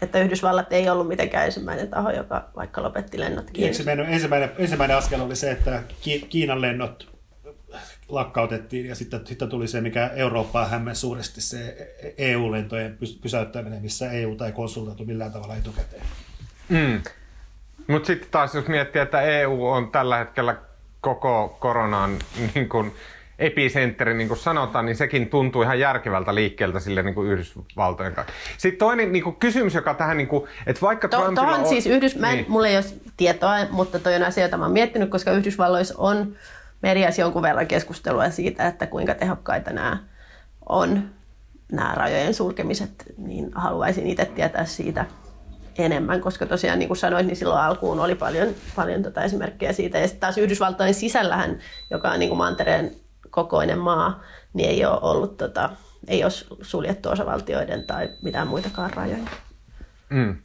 että 0.07 0.21
Yhdysvallat 0.21 0.73
ei 0.73 0.89
ollut 0.89 1.09
mitenkään 1.09 1.47
ensimmäinen 1.47 1.89
taho, 1.89 2.11
joka 2.11 2.49
vaikka 2.57 2.83
lopetti 2.83 3.21
lennot 3.21 3.51
kiinni. 3.51 3.69
Ensimmäinen, 3.69 4.07
ensimmäinen, 4.07 4.51
ensimmäinen 4.59 4.97
askel 4.97 5.21
oli 5.21 5.37
se, 5.37 5.51
että 5.51 5.83
Kiinan 6.29 6.61
lennot 6.61 7.17
lakkautettiin 8.09 8.87
ja 8.87 8.95
sitten, 8.95 9.27
sitten 9.27 9.49
tuli 9.49 9.69
se, 9.69 9.81
mikä 9.81 10.11
Eurooppaa 10.15 10.69
hämmen 10.69 10.97
suuresti, 10.97 11.41
se 11.41 11.95
EU-lentojen 12.19 12.99
pysäyttäminen, 13.23 13.83
missä 13.83 14.11
EU 14.11 14.35
tai 14.35 14.53
konsultoitu 14.53 15.05
millään 15.05 15.33
tavalla 15.33 15.57
etukäteen. 15.57 16.03
Mm. 16.69 17.03
Mutta 17.87 18.07
sitten 18.07 18.31
taas 18.31 18.55
jos 18.55 18.67
miettii, 18.67 19.03
että 19.03 19.21
EU 19.21 19.67
on 19.67 19.91
tällä 19.91 20.19
hetkellä 20.19 20.57
koko 21.01 21.57
koronan 21.61 22.19
niin 22.55 22.69
kun, 22.69 22.93
epicentteri, 23.39 24.15
niin 24.15 24.29
kuin 24.29 24.39
sanotaan, 24.39 24.87
niin 24.87 24.97
sekin 24.97 25.29
tuntuu 25.29 25.63
ihan 25.63 25.81
järkevältä 25.81 26.35
liikkeeltä 26.35 26.81
sille 26.81 27.03
niin 27.03 27.15
kuin 27.15 27.31
Yhdysvaltojen 27.31 28.15
kanssa. 28.15 28.35
Sitten 28.59 28.79
toinen 28.79 29.13
niin 29.13 29.25
kuin 29.25 29.37
kysymys, 29.37 29.75
joka 29.75 29.95
tähän, 29.95 30.17
niin 30.17 30.29
kuin, 30.29 30.45
että 30.67 30.83
vaikka 30.83 31.09
to, 31.09 31.17
Trumpilla 31.17 31.57
on... 31.57 31.69
siis 31.69 31.87
Yhdys... 31.87 32.17
Mä 32.17 32.31
en, 32.31 32.37
niin. 32.37 32.47
mulla 32.49 32.69
ei 32.69 32.77
ole 32.77 32.85
tietoa, 33.17 33.57
mutta 33.71 33.99
toi 33.99 34.15
on 34.15 34.23
asia, 34.23 34.45
jota 34.45 34.57
mä 34.57 34.65
oon 34.65 34.73
miettinyt, 34.73 35.11
koska 35.11 35.31
Yhdysvalloissa 35.31 35.95
on 35.99 36.37
mediassa 36.83 37.21
jonkun 37.21 37.43
verran 37.43 37.67
keskustelua 37.67 38.31
siitä, 38.31 38.67
että 38.67 38.87
kuinka 38.87 39.15
tehokkaita 39.15 39.71
nämä 39.71 39.99
on, 40.69 41.03
nämä 41.73 41.95
rajojen 41.95 42.35
sulkemiset, 42.35 43.05
niin 43.19 43.51
haluaisin 43.55 44.07
itse 44.07 44.25
tietää 44.25 44.65
siitä 44.65 45.07
enemmän, 45.79 46.21
koska 46.21 46.47
tosiaan 46.47 46.79
niin 46.79 46.89
kuin 46.89 46.97
sanoit, 46.97 47.27
niin 47.27 47.37
silloin 47.37 47.61
alkuun 47.61 48.01
oli 48.01 48.15
paljon, 48.15 48.49
paljon 48.77 49.03
tota 49.03 49.23
esimerkkejä 49.23 49.73
siitä. 49.73 49.99
Ja 49.99 50.07
sitten 50.07 50.21
taas 50.21 50.39
Yhdysvaltojen 50.39 50.95
sisällähän, 50.95 51.59
joka 51.91 52.11
on 52.11 52.19
niin 52.19 52.29
kuin 52.29 52.39
mantereen 52.39 52.91
kokoinen 53.37 53.79
maa, 53.79 54.23
niin 54.53 54.71
ei 54.71 54.85
ole 54.85 54.99
ollut 55.03 55.37
tota, 55.37 55.71
ei 56.09 56.25
ole 56.25 56.33
suljettu 56.63 57.09
osavaltioiden 57.09 57.85
tai 57.85 58.09
mitään 58.23 58.49
muitakaan 58.49 58.91
rajoja. 58.95 59.29
Mm. 60.11 60.37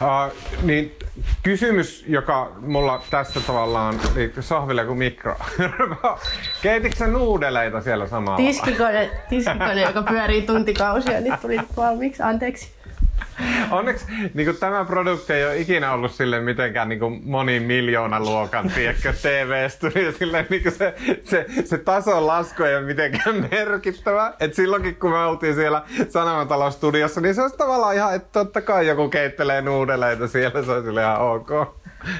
Uh, 0.00 0.32
niin 0.62 0.98
kysymys, 1.42 2.04
joka 2.08 2.52
mulla 2.60 3.02
tässä 3.10 3.40
tavallaan 3.40 4.00
liittyy 4.14 4.42
sohville 4.42 4.84
kuin 4.84 4.98
mikro. 4.98 5.36
Keititkö 6.62 7.06
nuudeleita 7.06 7.80
siellä 7.80 8.06
samalla? 8.06 8.36
Tiskikone, 8.36 9.10
tiskikone 9.28 9.80
joka 9.80 10.02
pyörii 10.02 10.42
tuntikausia, 10.42 11.20
niin 11.20 11.38
tuli 11.42 11.60
valmiiksi. 11.76 12.22
Anteeksi. 12.22 12.75
Onneksi 13.70 14.06
niin 14.34 14.46
kuin 14.46 14.56
tämä 14.56 14.84
produkti 14.84 15.32
ei 15.32 15.44
ole 15.44 15.56
ikinä 15.56 15.92
ollut 15.92 16.12
sille 16.12 16.40
mitenkään 16.40 16.88
niin 16.88 16.98
kuin 16.98 17.20
monin 17.24 17.62
miljoonan 17.62 18.22
luokan 18.22 18.70
tiedätkö, 18.74 19.12
TV-studio. 19.22 20.12
Sille, 20.12 20.46
niin 20.50 20.62
kuin 20.62 20.72
se, 20.72 20.94
se, 21.24 21.46
se 21.64 21.78
tason 21.78 22.26
lasku 22.26 22.62
ei 22.62 22.76
ole 22.76 22.84
mitenkään 22.84 23.48
merkittävä. 23.50 24.32
Et 24.40 24.54
silloinkin 24.54 24.96
kun 24.96 25.10
me 25.10 25.18
oltiin 25.18 25.54
siellä 25.54 25.82
Sanomatalostudiossa, 26.08 27.20
niin 27.20 27.34
se 27.34 27.42
olisi 27.42 27.56
tavallaan 27.56 27.94
ihan, 27.94 28.14
että 28.14 28.28
totta 28.32 28.60
kai 28.60 28.86
joku 28.86 29.08
keittelee 29.08 29.62
nuudeleita 29.62 30.28
siellä, 30.28 30.62
se 30.62 30.72
olisi 30.72 30.90
ihan 30.90 31.20
ok. 31.20 31.50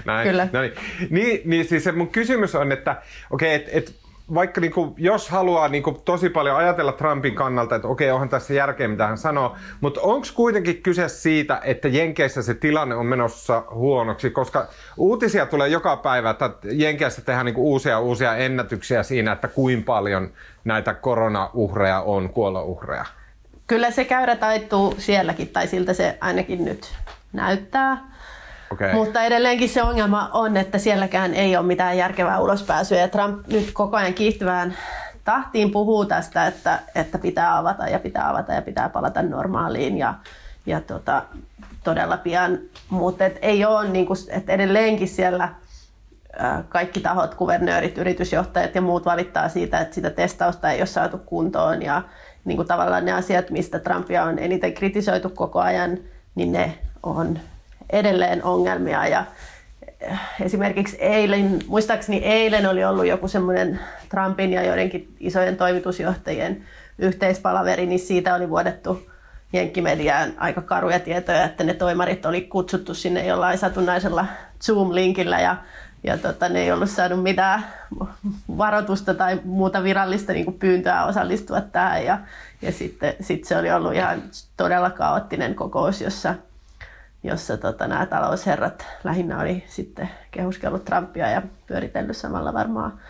Näin. 0.05 0.29
Kyllä. 0.29 0.49
No 0.53 0.61
niin. 0.61 0.73
Niin, 1.11 1.41
niin 1.45 1.65
siis 1.65 1.85
se 1.85 1.93
mun 1.93 2.09
kysymys 2.09 2.55
on, 2.55 2.73
että 2.73 2.97
okei, 3.31 3.57
okay, 3.57 3.69
että 3.73 3.79
et, 3.79 4.06
vaikka 4.35 4.61
niin 4.61 4.73
kuin, 4.73 4.95
jos 4.97 5.29
haluaa 5.29 5.69
niin 5.69 5.83
kuin, 5.83 5.97
tosi 6.05 6.29
paljon 6.29 6.57
ajatella 6.57 6.93
Trumpin 6.93 7.35
kannalta, 7.35 7.77
että 7.77 7.89
okei, 7.89 8.11
onhan 8.11 8.29
tässä 8.29 8.55
järkeä, 8.55 8.89
mitä 8.89 9.07
hän 9.07 9.19
sanoo, 9.19 9.57
mutta 9.81 10.01
onko 10.01 10.27
kuitenkin 10.35 10.83
kyse 10.83 11.09
siitä, 11.09 11.61
että 11.65 11.89
Jenkeissä 11.89 12.43
se 12.43 12.55
tilanne 12.55 12.95
on 12.95 13.07
menossa 13.07 13.63
huonoksi, 13.71 14.31
koska 14.31 14.69
uutisia 14.97 15.47
tulee 15.47 15.69
joka 15.69 15.97
päivä, 15.97 16.31
että 16.31 16.51
Jenkeissä 16.73 17.23
tehdään 17.23 17.47
niin 17.47 17.55
kuin, 17.55 17.65
uusia 17.65 18.01
uusia 18.01 18.37
ennätyksiä 18.37 19.03
siinä, 19.03 19.33
että 19.33 19.49
kuinka 19.49 19.87
paljon 19.87 20.31
näitä 20.65 20.95
koronauhreja 20.95 22.01
on, 22.01 22.29
kuolouhreja. 22.29 23.05
Kyllä 23.67 23.91
se 23.91 24.05
käyrä 24.05 24.37
taittuu 24.37 24.95
sielläkin, 24.99 25.49
tai 25.49 25.67
siltä 25.67 25.93
se 25.95 26.19
ainakin 26.21 26.65
nyt 26.65 26.95
näyttää. 27.33 28.16
Okay. 28.73 28.93
Mutta 28.93 29.23
edelleenkin 29.23 29.69
se 29.69 29.83
ongelma 29.83 30.31
on, 30.33 30.57
että 30.57 30.79
sielläkään 30.79 31.35
ei 31.35 31.57
ole 31.57 31.67
mitään 31.67 31.97
järkevää 31.97 32.41
ulospääsyä. 32.41 32.99
Ja 32.99 33.09
Trump 33.09 33.47
nyt 33.47 33.71
koko 33.73 33.97
ajan 33.97 34.15
kiihtyvään 34.15 34.77
tahtiin 35.25 35.71
puhuu 35.71 36.05
tästä, 36.05 36.47
että, 36.47 36.79
että 36.95 37.19
pitää 37.19 37.59
avata 37.59 37.89
ja 37.89 37.99
pitää 37.99 38.31
avata 38.31 38.53
ja 38.53 38.63
pitää 38.63 38.89
palata 38.89 39.23
normaaliin 39.23 39.99
ja, 39.99 40.15
ja 40.67 40.81
tota, 40.81 41.23
todella 41.85 42.17
pian. 42.17 42.59
Mutta 42.91 43.25
ei 43.25 43.65
ole, 43.65 43.89
niin 43.89 44.07
kuin, 44.07 44.19
että 44.31 44.53
edelleenkin 44.53 45.09
siellä 45.09 45.49
kaikki 46.69 47.01
tahot, 47.01 47.35
kuvernöörit, 47.35 47.99
yritysjohtajat 47.99 48.75
ja 48.75 48.83
muut 48.83 49.05
valittaa 49.05 49.49
siitä, 49.49 49.81
että 49.81 49.95
sitä 49.95 50.11
testausta 50.11 50.71
ei 50.71 50.81
ole 50.81 50.87
saatu 50.87 51.19
kuntoon 51.19 51.83
ja 51.83 52.03
niin 52.45 52.57
kuin 52.57 52.69
tavallaan 52.69 53.05
ne 53.05 53.13
asiat, 53.13 53.51
mistä 53.51 53.79
Trumpia 53.79 54.25
on 54.25 54.39
eniten 54.39 54.75
kritisoitu 54.75 55.31
koko 55.31 55.61
ajan, 55.61 55.99
niin 56.35 56.53
ne 56.53 56.79
on 57.03 57.39
edelleen 57.91 58.45
ongelmia. 58.45 59.07
Ja 59.07 59.25
eh, 60.01 60.19
esimerkiksi 60.41 60.97
eilen, 61.01 61.59
muistaakseni 61.67 62.19
eilen 62.19 62.67
oli 62.67 62.85
ollut 62.85 63.07
joku 63.07 63.29
semmoinen 63.29 63.81
Trumpin 64.09 64.53
ja 64.53 64.63
joidenkin 64.63 65.17
isojen 65.21 65.57
toimitusjohtajien 65.57 66.65
yhteispalaveri, 66.99 67.87
niin 67.87 67.99
siitä 67.99 68.35
oli 68.35 68.51
vuodettu 68.51 69.07
jenkkimediaan 69.53 70.33
aika 70.37 70.63
karuja 70.63 71.01
tietoja, 71.01 71.45
että 71.45 71.65
ne 71.65 71.75
toimarit 71.75 72.27
oli 72.27 72.43
kutsuttu 72.43 72.95
sinne 72.95 73.27
jollain 73.27 73.59
satunnaisella 73.59 74.27
Zoom-linkillä 74.65 75.41
ja, 75.41 75.57
ja 76.05 76.19
tota, 76.19 76.49
ne 76.49 76.63
ei 76.63 76.73
ollut 76.73 76.91
saanut 76.91 77.23
mitään 77.23 77.67
varoitusta 78.59 79.15
tai 79.15 79.41
muuta 79.45 79.83
virallista 79.83 80.33
niin 80.33 80.45
kuin 80.45 80.59
pyyntöä 80.59 81.05
osallistua 81.05 81.61
tähän. 81.61 82.05
Ja, 82.05 82.19
ja 82.63 82.73
sitten 82.73 83.15
sit 83.21 83.45
se 83.45 83.57
oli 83.57 83.73
ollut 83.73 83.95
ihan 83.95 84.23
todella 84.57 84.91
kaoottinen 84.91 85.55
kokous, 85.55 86.01
jossa 86.01 86.35
jossa 87.27 87.57
tota, 87.57 87.87
nämä 87.87 88.07
talousherrat 88.07 88.87
lähinnä 89.05 89.41
oli 89.41 89.65
sitten 89.69 90.11
kehuskellut 90.31 90.85
Trumpia 90.85 91.31
ja 91.31 91.43
pyöritellyt 91.67 92.17
samalla 92.17 92.53
varmaan 92.53 93.01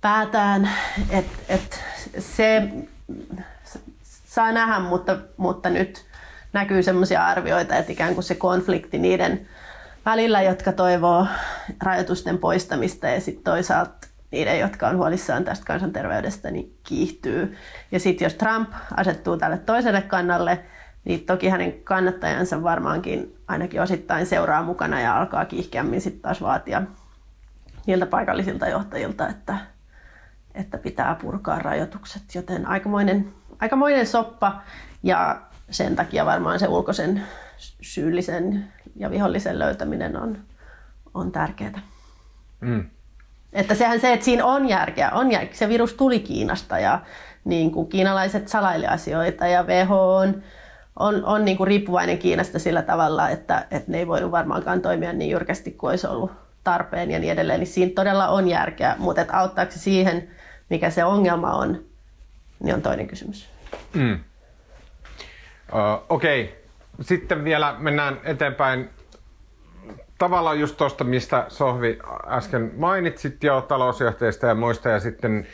päätään. 0.00 0.70
Et, 1.10 1.26
et 1.48 1.84
se 2.18 2.68
saa 4.04 4.52
nähdä, 4.52 4.78
mutta, 4.78 5.16
mutta 5.36 5.70
nyt 5.70 6.04
näkyy 6.52 6.82
sellaisia 6.82 7.26
arvioita, 7.26 7.76
että 7.76 7.92
ikään 7.92 8.14
kuin 8.14 8.24
se 8.24 8.34
konflikti 8.34 8.98
niiden 8.98 9.46
välillä, 10.04 10.42
jotka 10.42 10.72
toivoo 10.72 11.26
rajoitusten 11.82 12.38
poistamista 12.38 13.06
ja 13.08 13.20
sitten 13.20 13.44
toisaalta 13.44 14.08
niiden, 14.30 14.58
jotka 14.58 14.88
on 14.88 14.96
huolissaan 14.96 15.44
tästä 15.44 15.66
kansanterveydestä, 15.66 16.50
niin 16.50 16.76
kiihtyy. 16.84 17.56
Ja 17.92 18.00
sitten 18.00 18.26
jos 18.26 18.34
Trump 18.34 18.70
asettuu 18.96 19.36
tälle 19.36 19.58
toiselle 19.58 20.02
kannalle, 20.02 20.64
niin 21.04 21.26
toki 21.26 21.48
hänen 21.48 21.72
kannattajansa 21.72 22.62
varmaankin 22.62 23.36
ainakin 23.48 23.82
osittain 23.82 24.26
seuraa 24.26 24.62
mukana 24.62 25.00
ja 25.00 25.18
alkaa 25.18 25.44
kiihkeämmin 25.44 26.00
sitten 26.00 26.22
taas 26.22 26.40
vaatia 26.40 26.82
niiltä 27.86 28.06
paikallisilta 28.06 28.68
johtajilta, 28.68 29.28
että, 29.28 29.58
että 30.54 30.78
pitää 30.78 31.14
purkaa 31.14 31.58
rajoitukset. 31.58 32.22
Joten 32.34 32.66
aikamoinen, 32.66 33.32
aikamoinen 33.60 34.06
soppa 34.06 34.62
ja 35.02 35.40
sen 35.70 35.96
takia 35.96 36.26
varmaan 36.26 36.58
se 36.58 36.68
ulkoisen 36.68 37.22
syyllisen 37.80 38.72
ja 38.96 39.10
vihollisen 39.10 39.58
löytäminen 39.58 40.16
on, 40.16 40.38
on 41.14 41.32
tärkeää. 41.32 41.80
Mm. 42.60 42.90
Että 43.52 43.74
sehän 43.74 44.00
se, 44.00 44.12
että 44.12 44.24
siinä 44.24 44.44
on 44.44 44.68
järkeä, 44.68 45.10
on 45.10 45.32
järkeä. 45.32 45.54
Se 45.54 45.68
virus 45.68 45.94
tuli 45.94 46.20
Kiinasta 46.20 46.78
ja 46.78 47.00
niin 47.44 47.70
kuin 47.70 47.88
kiinalaiset 47.88 48.48
salaili 48.48 48.86
asioita 48.86 49.46
ja 49.46 49.62
WHO 49.62 50.16
on 50.16 50.42
on, 50.98 51.24
on 51.24 51.44
niin 51.44 51.56
kuin 51.56 51.66
riippuvainen 51.66 52.18
Kiinasta 52.18 52.58
sillä 52.58 52.82
tavalla, 52.82 53.28
että, 53.28 53.66
että 53.70 53.92
ne 53.92 53.98
ei 53.98 54.06
voinut 54.06 54.30
varmaankaan 54.30 54.82
toimia 54.82 55.12
niin 55.12 55.30
jyrkästi 55.30 55.70
kuin 55.70 55.90
olisi 55.90 56.06
ollut 56.06 56.32
tarpeen 56.64 57.10
ja 57.10 57.18
niin 57.18 57.32
edelleen. 57.32 57.60
Niin 57.60 57.66
siinä 57.66 57.92
todella 57.94 58.28
on 58.28 58.48
järkeä, 58.48 58.96
mutta 58.98 59.20
että 59.20 59.38
auttaako 59.38 59.72
se 59.72 59.78
siihen, 59.78 60.30
mikä 60.70 60.90
se 60.90 61.04
ongelma 61.04 61.52
on, 61.52 61.84
niin 62.60 62.74
on 62.74 62.82
toinen 62.82 63.06
kysymys. 63.06 63.48
Mm. 63.94 64.12
Uh, 64.12 66.04
Okei, 66.08 66.42
okay. 66.42 66.56
sitten 67.00 67.44
vielä 67.44 67.74
mennään 67.78 68.20
eteenpäin. 68.24 68.90
Tavallaan 70.18 70.60
just 70.60 70.76
tuosta, 70.76 71.04
mistä 71.04 71.44
Sohvi 71.48 71.98
äsken 72.26 72.72
mainitsit 72.76 73.44
jo 73.44 73.60
talousjohtajista 73.60 74.46
ja 74.46 74.54
muista, 74.54 74.88
ja 74.88 75.00
sitten 75.00 75.46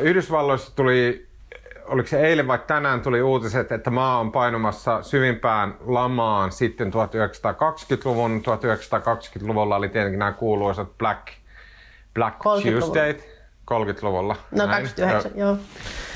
Yhdysvalloissa 0.00 0.76
tuli 0.76 1.25
oliko 1.88 2.08
se 2.08 2.20
eilen 2.20 2.46
vai 2.46 2.58
tänään 2.66 3.00
tuli 3.00 3.22
uutiset, 3.22 3.72
että 3.72 3.90
maa 3.90 4.20
on 4.20 4.32
painumassa 4.32 5.02
syvimpään 5.02 5.74
lamaan 5.86 6.52
sitten 6.52 6.92
1920-luvun. 6.92 8.42
1920-luvulla 8.46 9.76
oli 9.76 9.88
tietenkin 9.88 10.18
nämä 10.18 10.32
kuuluisat 10.32 10.98
Black, 10.98 11.26
Black 12.14 12.38
Tuesdayt. 12.42 13.36
30-luvulla. 13.70 14.36
No 14.50 14.66
näin. 14.66 14.70
29, 14.70 15.32
joo. 15.34 15.56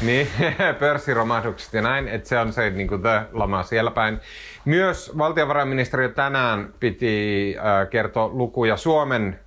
Niin, 0.03 0.29
pörssiromahdukset 0.81 1.75
ja 1.75 1.83
näin, 1.83 2.09
että 2.09 2.29
se 2.29 2.39
on 2.39 2.53
se 2.53 2.71
niin 2.71 2.89
kuin 2.89 3.03
the 3.03 3.23
lama 3.33 3.63
siellä 3.63 3.91
päin. 3.91 4.21
Myös 4.65 5.13
valtiovarainministeriö 5.19 6.09
tänään 6.09 6.75
piti 6.81 7.57
äh, 7.59 7.91
kertoa 7.91 8.29
lukuja 8.29 8.77
Suomen 8.77 9.41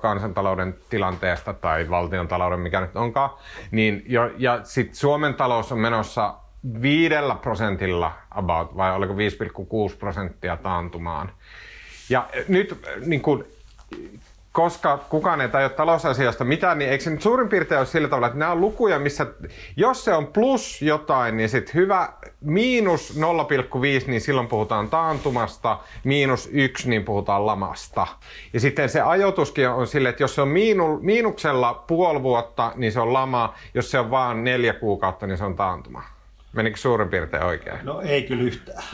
kansantalouden 0.00 0.78
tilanteesta 0.90 1.54
tai 1.54 1.90
valtion 1.90 2.28
talouden, 2.28 2.60
mikä 2.60 2.80
nyt 2.80 2.96
onkaan. 2.96 3.30
Niin 3.70 4.02
jo, 4.06 4.30
ja 4.38 4.60
sitten 4.64 4.94
Suomen 4.94 5.34
talous 5.34 5.72
on 5.72 5.78
menossa 5.78 6.34
viidellä 6.82 7.34
prosentilla 7.34 8.12
about, 8.30 8.76
vai 8.76 8.92
oliko 8.94 9.12
5,6 9.12 9.96
prosenttia 9.98 10.56
taantumaan. 10.56 11.32
Ja 12.10 12.26
nyt 12.48 12.86
niin 13.06 13.20
kuin, 13.20 13.44
koska 14.58 14.98
kukaan 15.08 15.40
ei 15.40 15.48
tajua 15.48 15.68
talousasioista 15.68 16.44
mitään, 16.44 16.78
niin 16.78 16.90
eikö 16.90 17.04
se 17.04 17.10
nyt 17.10 17.22
suurin 17.22 17.48
piirtein 17.48 17.78
ole 17.78 17.86
sillä 17.86 18.08
tavalla, 18.08 18.26
että 18.26 18.38
nämä 18.38 18.52
on 18.52 18.60
lukuja, 18.60 18.98
missä 18.98 19.26
jos 19.76 20.04
se 20.04 20.12
on 20.14 20.26
plus 20.26 20.82
jotain, 20.82 21.36
niin 21.36 21.48
sitten 21.48 21.74
hyvä 21.74 22.12
miinus 22.40 23.16
0,5, 23.16 23.20
niin 24.06 24.20
silloin 24.20 24.46
puhutaan 24.46 24.90
taantumasta, 24.90 25.78
miinus 26.04 26.48
1, 26.52 26.90
niin 26.90 27.04
puhutaan 27.04 27.46
lamasta. 27.46 28.06
Ja 28.52 28.60
sitten 28.60 28.88
se 28.88 29.00
ajoituskin 29.00 29.68
on 29.68 29.86
sille, 29.86 30.08
että 30.08 30.22
jos 30.22 30.34
se 30.34 30.42
on 30.42 30.48
miinu, 30.48 30.98
miinuksella 31.02 31.84
puoli 31.86 32.22
vuotta, 32.22 32.72
niin 32.76 32.92
se 32.92 33.00
on 33.00 33.12
lama, 33.12 33.54
jos 33.74 33.90
se 33.90 33.98
on 33.98 34.10
vaan 34.10 34.44
neljä 34.44 34.72
kuukautta, 34.72 35.26
niin 35.26 35.38
se 35.38 35.44
on 35.44 35.56
taantuma. 35.56 36.02
Menikö 36.52 36.76
suurin 36.76 37.08
piirtein 37.08 37.44
oikein? 37.44 37.78
No 37.82 38.00
ei 38.00 38.22
kyllä 38.22 38.42
yhtään. 38.42 38.84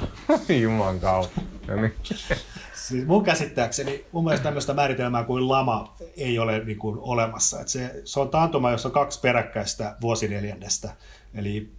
Juman 0.62 1.00
kautta. 1.00 1.40
Siis 2.88 3.06
mun 3.06 3.24
käsittääkseni, 3.24 4.04
mun 4.12 4.24
mielestä 4.24 4.44
tämmöistä 4.44 4.74
määritelmää 4.74 5.24
kuin 5.24 5.48
lama 5.48 5.96
ei 6.16 6.38
ole 6.38 6.64
niin 6.64 6.78
kuin 6.78 6.98
olemassa. 7.00 7.60
Et 7.60 7.68
se, 7.68 8.00
se 8.04 8.20
on 8.20 8.28
taantuma, 8.28 8.70
jossa 8.70 8.88
on 8.88 8.92
kaksi 8.92 9.20
peräkkäistä 9.20 9.96
vuosineljännestä, 10.00 10.92
eli 11.34 11.72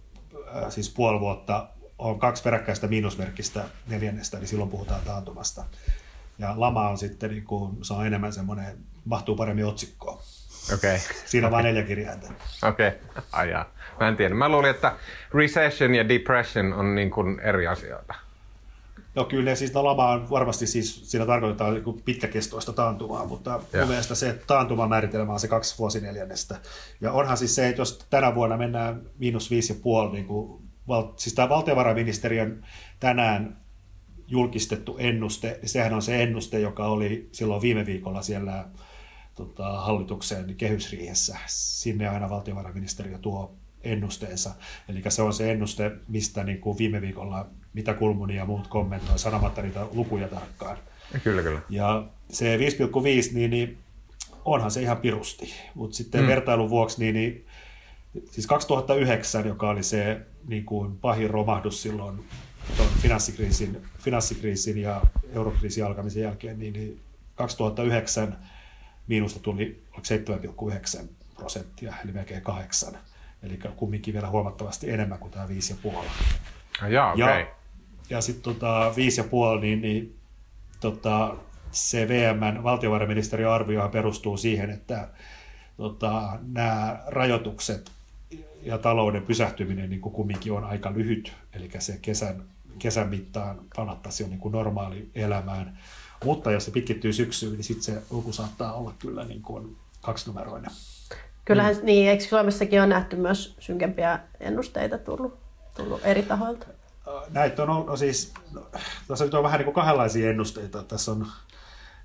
äh, 0.56 0.70
siis 0.70 0.90
puoli 0.90 1.20
vuotta 1.20 1.68
on 1.98 2.18
kaksi 2.18 2.42
peräkkäistä 2.42 2.86
miinusmerkkistä 2.86 3.64
neljännestä, 3.86 4.38
niin 4.38 4.48
silloin 4.48 4.70
puhutaan 4.70 5.00
taantumasta. 5.04 5.64
Ja 6.38 6.54
lama 6.56 6.88
on 6.88 6.98
sitten, 6.98 7.30
niin 7.30 7.44
kuin, 7.44 7.84
se 7.84 7.94
on 7.94 8.06
enemmän 8.06 8.32
semmoinen, 8.32 8.76
mahtuu 9.04 9.36
paremmin 9.36 9.66
otsikkoon. 9.66 10.18
Okei. 10.74 10.96
Okay. 10.96 11.16
Siinä 11.26 11.46
on 11.46 11.52
vain 11.52 11.64
neljä 11.64 11.82
kirjainta. 11.82 12.26
Okei, 12.68 12.88
okay. 12.88 13.22
ajaa. 13.32 13.64
Mä 14.00 14.08
en 14.08 14.16
tiedä. 14.16 14.34
Mä 14.34 14.48
luulin, 14.48 14.70
että 14.70 14.96
recession 15.34 15.94
ja 15.94 16.08
depression 16.08 16.72
on 16.72 16.94
niin 16.94 17.10
kuin 17.10 17.40
eri 17.40 17.66
asioita. 17.66 18.25
No 19.16 19.24
kyllä, 19.24 19.54
siis 19.54 19.74
no, 19.74 19.84
lama 19.84 20.10
on 20.10 20.30
varmasti 20.30 20.66
siis, 20.66 21.10
siinä 21.10 21.26
tarkoitetaan 21.26 21.74
niin 21.74 22.02
pitkäkestoista 22.04 22.72
taantumaa, 22.72 23.26
mutta 23.26 23.60
ja. 23.72 23.80
mun 23.80 23.88
mielestä 23.88 24.14
se 24.14 24.40
taantuman 24.46 24.88
määritelmä 24.88 25.32
on 25.32 25.40
se 25.40 25.48
kaksi 25.48 25.78
vuosineljännestä. 25.78 26.60
Ja 27.00 27.12
onhan 27.12 27.36
siis 27.36 27.54
se, 27.54 27.68
että 27.68 27.80
jos 27.80 28.06
tänä 28.10 28.34
vuonna 28.34 28.56
mennään 28.56 29.02
miinus 29.18 29.50
viisi 29.50 29.72
ja 29.72 29.78
puoli, 29.82 30.12
niin 30.12 30.26
kuin, 30.26 30.62
val, 30.88 31.12
siis 31.16 31.34
tämä 31.34 31.48
valtiovarainministeriön 31.48 32.66
tänään 33.00 33.56
julkistettu 34.28 34.96
ennuste, 34.98 35.58
niin 35.60 35.68
sehän 35.68 35.94
on 35.94 36.02
se 36.02 36.22
ennuste, 36.22 36.60
joka 36.60 36.86
oli 36.86 37.28
silloin 37.32 37.62
viime 37.62 37.86
viikolla 37.86 38.22
siellä 38.22 38.68
tota, 39.34 39.80
hallituksen 39.80 40.54
kehysriihessä. 40.56 41.38
Sinne 41.46 42.08
aina 42.08 42.30
valtiovarainministeriö 42.30 43.18
tuo 43.18 43.56
ennusteensa. 43.82 44.54
Eli 44.88 45.02
se 45.08 45.22
on 45.22 45.32
se 45.32 45.52
ennuste, 45.52 45.92
mistä 46.08 46.44
niin 46.44 46.60
kuin 46.60 46.78
viime 46.78 47.00
viikolla 47.00 47.46
mitä 47.76 47.94
Kulmuni 47.94 48.36
ja 48.36 48.44
muut 48.44 48.66
kommentoi, 48.66 49.18
sanomatta 49.18 49.62
niitä 49.62 49.86
lukuja 49.92 50.28
tarkkaan. 50.28 50.78
Kyllä, 51.24 51.42
kyllä. 51.42 51.60
Ja 51.68 52.04
se 52.30 52.56
5,5, 52.56 52.62
niin, 53.34 53.50
niin 53.50 53.78
onhan 54.44 54.70
se 54.70 54.82
ihan 54.82 54.96
pirusti. 54.96 55.54
Mutta 55.74 55.96
sitten 55.96 56.20
mm. 56.20 56.26
vertailun 56.26 56.70
vuoksi, 56.70 57.00
niin, 57.00 57.14
niin 57.14 57.46
siis 58.30 58.46
2009, 58.46 59.46
joka 59.46 59.70
oli 59.70 59.82
se 59.82 60.20
niin 60.48 60.64
kuin 60.64 60.98
pahin 60.98 61.30
romahdus 61.30 61.82
silloin 61.82 62.24
ton 62.76 62.86
finanssikriisin, 63.02 63.82
finanssikriisin 63.98 64.78
ja 64.78 65.02
eurokriisin 65.32 65.84
alkamisen 65.84 66.22
jälkeen, 66.22 66.58
niin, 66.58 66.72
niin 66.72 67.00
2009 67.34 68.36
miinusta 69.06 69.40
tuli 69.40 69.82
7,9 71.00 71.04
prosenttia, 71.34 71.94
eli 72.04 72.12
melkein 72.12 72.42
kahdeksan. 72.42 72.98
Eli 73.42 73.58
kumminkin 73.76 74.14
vielä 74.14 74.28
huomattavasti 74.28 74.90
enemmän 74.90 75.18
kuin 75.18 75.32
tämä 75.32 75.46
5,5. 75.46 76.88
Ja, 76.88 77.12
okay. 77.12 77.40
ja 77.40 77.46
sitten 78.20 78.42
tota, 78.42 78.92
5,5, 79.56 79.60
niin, 79.60 79.80
niin 79.82 80.16
tota, 80.80 81.36
se 81.70 82.08
VMn 82.08 82.62
valtiovarainministeriön 82.62 83.52
arvio 83.52 83.88
perustuu 83.88 84.36
siihen, 84.36 84.70
että 84.70 85.08
tota, 85.76 86.38
nämä 86.52 87.02
rajoitukset 87.06 87.90
ja 88.62 88.78
talouden 88.78 89.22
pysähtyminen 89.22 89.90
niin 89.90 90.00
kumminkin 90.00 90.52
on 90.52 90.64
aika 90.64 90.92
lyhyt, 90.92 91.32
eli 91.52 91.70
se 91.78 91.98
kesän, 92.02 92.42
kesän 92.78 93.08
mittaan 93.08 93.60
palattaisi 93.76 94.22
jo 94.22 94.28
niin 94.28 94.40
kuin 94.40 94.52
normaali 94.52 95.10
elämään. 95.14 95.78
Mutta 96.24 96.50
jos 96.50 96.64
se 96.64 96.70
pitkittyy 96.70 97.12
syksyyn, 97.12 97.52
niin 97.52 97.64
sitten 97.64 97.82
se 97.94 98.02
luku 98.10 98.32
saattaa 98.32 98.72
olla 98.72 98.94
kyllä 98.98 99.24
niin 99.24 99.42
kuin 99.42 99.76
kaksinumeroinen. 100.00 100.70
Kyllähän 101.44 101.76
mm. 101.76 101.84
niin, 101.84 102.10
eikö 102.10 102.24
Suomessakin 102.24 102.82
on 102.82 102.88
nähty 102.88 103.16
myös 103.16 103.56
synkempiä 103.58 104.18
ennusteita 104.40 104.98
tullut, 104.98 105.38
tullut 105.76 106.00
eri 106.04 106.22
tahoilta? 106.22 106.66
Näitä 107.30 107.62
on, 107.62 107.86
no 107.86 107.96
siis, 107.96 108.32
no, 108.52 108.66
tässä 109.08 109.24
nyt 109.24 109.34
on 109.34 109.42
vähän 109.42 109.58
niin 109.58 109.64
kuin 109.64 109.74
kahdenlaisia 109.74 110.30
ennusteita. 110.30 110.82
Tässä 110.82 111.12
on, 111.12 111.26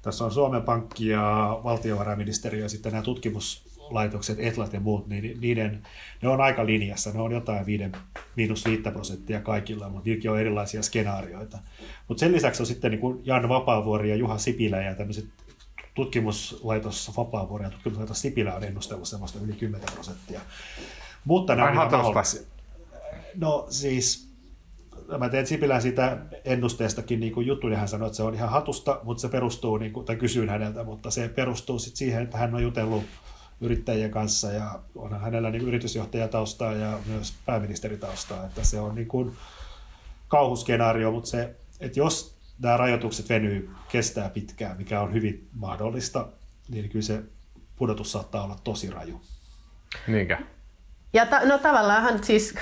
tässä 0.02 0.26
on 0.26 0.32
Suomen 0.32 0.62
Pankki 0.62 1.08
ja 1.08 1.60
valtiovarainministeriö 1.64 2.64
ja 2.64 2.70
sitten 2.70 2.92
nämä 2.92 3.04
tutkimuslaitokset, 3.04 4.40
Etlat 4.40 4.74
ja 4.74 4.80
muut, 4.80 5.08
niin 5.08 5.42
niiden, 5.42 5.88
ne 6.22 6.30
on 6.30 6.42
aika 6.42 6.66
linjassa. 6.66 7.12
Ne 7.12 7.22
on 7.22 7.32
jotain 7.32 7.66
5, 7.66 7.84
miinus 8.36 8.66
5 8.66 8.82
prosenttia 8.82 9.42
kaikilla, 9.42 9.90
mutta 9.90 10.06
niilläkin 10.06 10.32
on 10.32 10.40
erilaisia 10.40 10.84
skenaarioita. 10.84 11.58
Mutta 12.08 12.20
sen 12.20 12.32
lisäksi 12.32 12.62
on 12.62 12.68
sitten 12.68 12.92
niin 12.92 13.02
kuin 13.02 13.22
Jan 13.26 13.50
Vapaavuori 13.50 14.10
ja 14.10 14.16
Juha 14.16 14.38
Sipilä 14.38 14.82
ja 14.82 14.96
tämmöiset 14.96 15.26
tutkimuslaitos 15.94 17.12
Vapaavuori 17.18 17.64
ja 17.64 17.70
tutkimuslaitos 17.70 18.22
Sipilä 18.22 18.56
on 18.56 18.64
ennustellut 18.64 19.08
semmoista 19.08 19.40
yli 19.44 19.54
10 19.54 19.90
prosenttia. 19.94 20.42
Mutta 21.26 21.56
ne 21.56 21.64
on 21.64 21.76
mahdollisia. 21.76 22.42
No 23.36 23.68
siis, 23.70 24.31
mä 25.18 25.30
teen 25.30 25.48
Sipilän 25.48 25.82
sitä 25.82 26.18
ennusteestakin 26.46 27.20
niin 27.20 27.34
kuin 27.34 27.48
juttu, 27.48 27.68
ja 27.68 27.78
hän 27.78 27.88
sanoi, 27.88 28.08
että 28.08 28.18
se 28.18 28.24
on 28.24 28.34
ihan 28.34 28.50
hatusta, 28.50 29.00
mutta 29.04 29.22
se 29.22 29.30
perustuu, 29.30 29.78
niin 29.78 29.94
kuin, 29.94 30.06
tai 30.06 30.16
kysyin 30.16 30.50
häneltä, 30.50 30.84
mutta 30.84 31.12
se 31.12 31.28
perustuu 31.28 31.80
sit 31.80 31.96
siihen, 31.96 32.24
että 32.24 32.38
hän 32.38 32.56
on 32.56 32.64
jutellut 32.64 33.04
yrittäjien 33.62 34.12
kanssa 34.12 34.52
ja 34.52 34.80
on 34.96 35.22
hänellä 35.22 35.50
niin 35.50 35.68
yritysjohtajataustaa 35.68 36.74
ja 36.74 37.00
myös 37.06 37.34
pääministeritaustaa, 37.46 38.46
että 38.46 38.64
se 38.64 38.80
on 38.80 38.96
niin 38.96 39.08
kuin 39.08 39.32
kauhuskenaario, 40.28 41.12
mutta 41.12 41.30
se, 41.30 41.56
että 41.80 42.00
jos 42.00 42.36
nämä 42.60 42.78
rajoitukset 42.78 43.30
venyy, 43.30 43.70
kestää 43.92 44.30
pitkään, 44.30 44.78
mikä 44.78 45.02
on 45.02 45.14
hyvin 45.14 45.50
mahdollista, 45.54 46.28
niin 46.70 46.90
kyllä 46.90 47.06
se 47.06 47.24
pudotus 47.76 48.12
saattaa 48.12 48.44
olla 48.44 48.60
tosi 48.64 48.90
raju. 48.90 49.22
Niinkä? 50.08 50.42
Ja 51.14 51.26
ta- 51.26 51.46
no 51.46 51.58
tavallaan 51.58 52.24
siis 52.24 52.56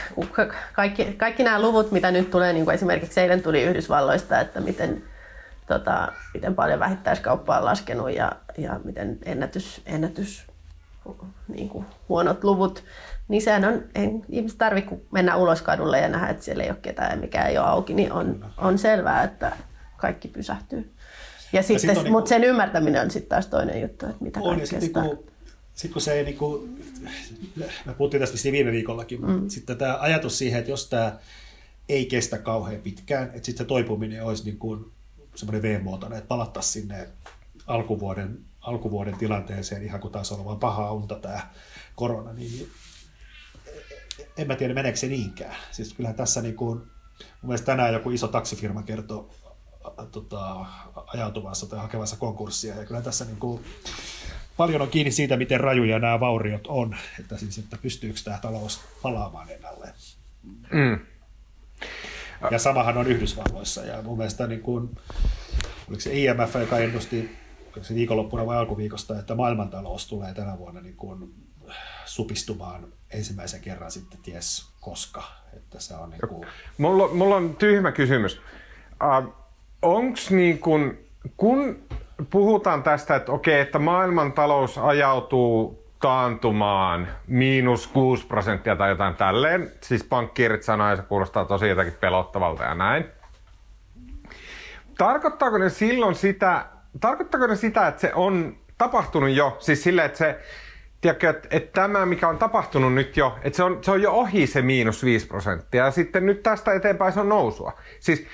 kaikki, 0.73 1.05
kaikki 1.17 1.43
nämä 1.43 1.61
luvut, 1.61 1.91
mitä 1.91 2.11
nyt 2.11 2.31
tulee, 2.31 2.53
niin 2.53 2.65
kuin 2.65 2.75
esimerkiksi 2.75 3.19
eilen 3.19 3.43
tuli 3.43 3.63
Yhdysvalloista, 3.63 4.39
että 4.39 4.59
miten, 4.61 5.03
tota, 5.67 6.11
miten 6.33 6.55
paljon 6.55 6.79
vähittäiskauppa 6.79 7.57
on 7.57 7.65
laskenut 7.65 8.11
ja, 8.15 8.31
ja 8.57 8.79
miten 8.83 9.19
ennätys, 9.25 9.81
ennätys 9.85 10.47
niin 11.47 11.69
kuin 11.69 11.85
huonot 12.09 12.43
luvut, 12.43 12.83
niin 13.27 13.41
sehän 13.41 13.65
on, 13.65 13.83
ei 13.95 14.09
ihmiset 14.29 14.57
tarvitse 14.57 14.99
mennä 15.11 15.35
ulos 15.35 15.61
kadulle 15.61 15.99
ja 15.99 16.09
nähdä, 16.09 16.27
että 16.27 16.45
siellä 16.45 16.63
ei 16.63 16.69
ole 16.69 16.77
ketään 16.81 17.11
ja 17.11 17.17
mikä 17.17 17.45
ei 17.45 17.57
ole 17.57 17.67
auki, 17.67 17.93
niin 17.93 18.11
on, 18.11 18.45
on 18.57 18.77
selvää, 18.77 19.23
että 19.23 19.51
kaikki 19.97 20.27
pysähtyy. 20.27 20.93
Ja 21.53 21.63
sitten, 21.63 21.89
ja 21.89 21.95
sit 21.95 22.03
niin 22.03 22.11
mutta 22.11 22.29
sen 22.29 22.43
ymmärtäminen 22.43 23.01
on 23.01 23.11
sitten 23.11 23.29
taas 23.29 23.47
toinen 23.47 23.81
juttu, 23.81 24.05
että 24.05 24.23
mitä 24.23 24.39
on, 24.43 24.59
sitten 24.67 24.79
niinku, 24.79 25.25
sit 25.79 25.91
kun 25.91 26.01
se 26.01 26.13
ei, 26.13 26.23
niinku, 26.23 26.69
me 27.85 27.93
puhuttiin 27.93 28.21
tästä 28.21 28.51
viime 28.51 28.71
viikollakin, 28.71 29.21
mm. 29.21 29.31
mutta 29.31 29.53
sitten 29.53 29.77
tämä 29.77 29.97
ajatus 29.99 30.37
siihen, 30.37 30.59
että 30.59 30.71
jos 30.71 30.89
tämä 30.89 31.19
ei 31.89 32.05
kestä 32.05 32.37
kauhean 32.37 32.81
pitkään, 32.81 33.23
että 33.23 33.45
sitten 33.45 33.65
se 33.65 33.67
toipuminen 33.67 34.25
olisi 34.25 34.43
niin 34.43 34.57
kuin 34.57 34.91
semmoinen 35.35 35.61
V-muotoinen, 35.61 36.17
että 36.17 36.27
palattaisiin 36.27 36.81
sinne 36.81 37.09
alkuvuoden, 37.67 38.39
alkuvuoden 38.61 39.17
tilanteeseen 39.17 39.83
ihan 39.83 39.99
kuin 39.99 40.11
taas 40.11 40.31
on 40.31 40.45
vaan 40.45 40.59
paha 40.59 40.91
unta 40.91 41.15
tämä 41.15 41.49
korona, 41.95 42.33
niin 42.33 42.71
en 44.37 44.47
mä 44.47 44.55
tiedä 44.55 44.73
meneekö 44.73 44.97
se 44.97 45.07
niinkään. 45.07 45.55
Siis 45.71 45.93
kyllähän 45.93 46.17
tässä 46.17 46.41
niin 46.41 46.55
kuin, 46.55 46.77
mun 46.77 46.89
mielestä 47.43 47.65
tänään 47.65 47.93
joku 47.93 48.11
iso 48.11 48.27
taksifirma 48.27 48.83
kertoi 48.83 49.29
tota, 50.11 50.65
ajautuvassa 51.07 51.65
tai 51.65 51.79
hakevassa 51.79 52.15
konkurssia. 52.15 52.75
Ja 52.75 52.85
kyllä 52.85 53.01
tässä 53.01 53.25
niin 53.25 53.37
kuin, 53.37 53.63
paljon 54.59 54.81
on 54.81 54.89
kiinni 54.89 55.11
siitä, 55.11 55.37
miten 55.37 55.59
rajuja 55.59 55.99
nämä 55.99 56.19
vauriot 56.19 56.67
on, 56.67 56.95
että, 57.19 57.37
siis, 57.37 57.57
että 57.57 57.77
pystyykö 57.81 58.19
tämä 58.23 58.39
talous 58.41 58.81
palaamaan 59.01 59.49
ennalleen. 59.49 59.93
Mm. 60.71 60.99
Ja 62.51 62.59
samahan 62.59 62.97
on 62.97 63.07
Yhdysvalloissa. 63.07 63.81
Ja 63.85 64.01
mun 64.01 64.17
mielestä 64.17 64.47
niin 64.47 64.61
kuin, 64.61 64.89
oliko 65.87 66.01
se 66.01 66.13
IMF, 66.13 66.55
joka 66.59 66.77
ennusti 66.77 67.29
se 67.81 67.95
viikonloppuna 67.95 68.45
vai 68.45 68.57
alkuviikosta, 68.57 69.19
että 69.19 69.35
maailmantalous 69.35 70.07
tulee 70.07 70.33
tänä 70.33 70.57
vuonna 70.57 70.81
niin 70.81 70.95
kuin 70.95 71.33
supistumaan 72.05 72.87
ensimmäisen 73.13 73.61
kerran 73.61 73.91
sitten 73.91 74.19
ties 74.23 74.69
koska. 74.79 75.23
Että 75.53 75.79
se 75.79 75.93
on 75.93 76.09
niin 76.09 76.21
kuin... 76.29 76.47
mulla, 76.77 77.07
mulla 77.07 77.35
on 77.35 77.55
tyhmä 77.55 77.91
kysymys. 77.91 78.41
Uh, 79.03 79.33
onks 79.81 80.31
niin 80.31 80.59
kun, 80.59 80.97
kun 81.37 81.83
puhutaan 82.29 82.83
tästä, 82.83 83.15
että 83.15 83.31
okei, 83.31 83.59
että 83.59 83.79
maailmantalous 83.79 84.77
ajautuu 84.77 85.83
taantumaan 85.99 87.07
miinus 87.27 87.87
6 87.87 88.27
prosenttia 88.27 88.75
tai 88.75 88.89
jotain 88.89 89.15
tälleen. 89.15 89.71
Siis 89.81 90.03
pankkiirit 90.03 90.63
sanoo, 90.63 90.89
ja 90.89 90.95
se 90.95 91.01
kuulostaa 91.01 91.45
tosi 91.45 91.67
jotakin 91.67 91.97
pelottavalta 91.99 92.63
ja 92.63 92.75
näin. 92.75 93.05
Tarkoittaako 94.97 95.57
ne 95.57 95.69
silloin 95.69 96.15
sitä, 96.15 96.65
tarkoittaako 96.99 97.47
ne 97.47 97.55
sitä, 97.55 97.87
että 97.87 98.01
se 98.01 98.11
on 98.15 98.57
tapahtunut 98.77 99.29
jo? 99.29 99.57
Siis 99.59 99.83
sille, 99.83 100.05
että 100.05 100.17
se, 100.17 100.39
tiedätkö, 101.01 101.29
että, 101.29 101.47
että 101.51 101.81
tämä, 101.81 102.05
mikä 102.05 102.27
on 102.27 102.37
tapahtunut 102.37 102.93
nyt 102.93 103.17
jo, 103.17 103.37
että 103.41 103.57
se 103.57 103.63
on, 103.63 103.83
se 103.83 103.91
on 103.91 104.01
jo 104.01 104.11
ohi 104.11 104.47
se 104.47 104.61
miinus 104.61 105.03
5 105.03 105.27
prosenttia 105.27 105.85
ja 105.85 105.91
sitten 105.91 106.25
nyt 106.25 106.43
tästä 106.43 106.73
eteenpäin 106.73 107.13
se 107.13 107.19
on 107.19 107.29
nousua. 107.29 107.73
Siis 107.99 108.27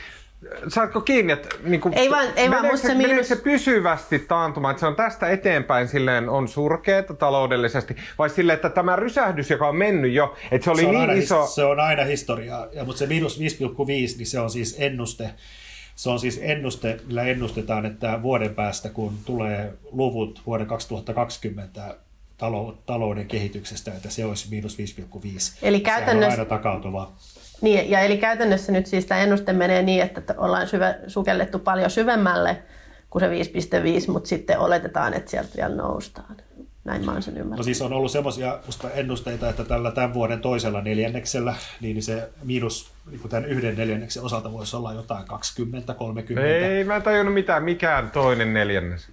saatko 0.67 1.01
kiinni, 1.01 1.33
että 1.33 1.49
niin 1.63 1.81
kuin, 1.81 1.93
ei 1.93 2.09
vaan, 2.09 2.27
ei 2.35 2.51
vaan 2.51 2.77
se, 2.77 2.93
miinus... 2.93 3.27
se 3.27 3.35
pysyvästi 3.35 4.19
taantumaan, 4.19 4.71
että 4.71 4.79
se 4.79 4.87
on 4.87 4.95
tästä 4.95 5.29
eteenpäin 5.29 5.87
silleen 5.87 6.29
on 6.29 6.47
surkeeta 6.47 7.13
taloudellisesti, 7.13 7.95
vai 8.17 8.29
silleen, 8.29 8.55
että 8.55 8.69
tämä 8.69 8.95
rysähdys, 8.95 9.49
joka 9.49 9.67
on 9.67 9.75
mennyt 9.75 10.13
jo, 10.13 10.35
että 10.51 10.65
se 10.65 10.71
oli 10.71 10.81
se 10.81 10.91
niin 10.91 11.11
iso... 11.11 11.47
Se 11.47 11.63
on 11.63 11.79
aina 11.79 12.03
historiaa, 12.03 12.67
ja, 12.73 12.83
mutta 12.83 12.99
se 12.99 13.05
miinus 13.05 13.39
5,5, 13.39 13.43
niin 14.17 14.27
se 14.27 14.39
on 14.39 14.49
siis 14.49 14.75
ennuste, 14.79 15.29
se 15.95 16.09
on 16.09 16.19
siis 16.19 16.39
ennuste, 16.43 16.99
millä 17.07 17.23
ennustetaan, 17.23 17.85
että 17.85 18.21
vuoden 18.21 18.55
päästä, 18.55 18.89
kun 18.89 19.13
tulee 19.25 19.73
luvut 19.91 20.41
vuoden 20.45 20.67
2020 20.67 21.95
talouden 22.85 23.27
kehityksestä, 23.27 23.91
että 23.91 24.09
se 24.09 24.25
olisi 24.25 24.49
miinus 24.49 24.77
5,5. 24.77 25.57
Eli 25.61 25.79
käytännössä... 25.79 26.35
Se 26.35 26.41
on 26.41 26.47
aina 26.47 26.49
takautuva. 26.49 27.11
Niin, 27.62 27.89
ja 27.89 27.99
eli 27.99 28.18
käytännössä 28.18 28.72
nyt 28.72 28.86
siis 28.86 29.06
tämä 29.06 29.22
ennuste 29.22 29.53
menee 29.53 29.82
niin, 29.82 30.01
että 30.01 30.36
ollaan 30.38 30.68
syve, 30.68 30.95
sukellettu 31.08 31.60
paljon 31.60 31.89
syvemmälle 31.89 32.58
kuin 33.10 33.22
se 33.22 33.28
5,5, 34.08 34.12
mutta 34.12 34.30
sitten 34.30 34.60
oletetaan, 34.60 35.14
että 35.14 35.32
sieltä 35.32 35.49
vielä 35.58 35.76
noustaan. 35.76 36.36
Näin 36.84 37.06
mä 37.06 37.12
oon 37.12 37.22
sen 37.24 37.34
ymmärtänyt. 37.34 37.58
No 37.58 37.64
siis 37.64 37.82
on 37.82 37.93
ollut 37.93 38.12
semmoisia 38.12 38.60
ennusteita, 38.93 39.49
että 39.49 39.64
tällä 39.64 39.91
tämän 39.91 40.14
vuoden 40.14 40.41
toisella 40.41 40.82
neljänneksellä, 40.82 41.56
niin 41.82 42.03
se 42.03 42.30
miinus 42.43 42.91
niin 43.12 43.30
tämän 43.30 43.45
yhden 43.45 43.78
neljänneksen 43.78 44.24
osalta 44.24 44.51
voisi 44.51 44.76
olla 44.76 44.93
jotain 44.93 45.26
20-30. 46.36 46.39
Ei, 46.39 46.84
mä 46.84 46.95
en 46.95 47.01
tajunnut 47.01 47.34
mitään, 47.34 47.64
mikään 47.64 48.12
toinen 48.12 48.53
neljännes. 48.53 49.10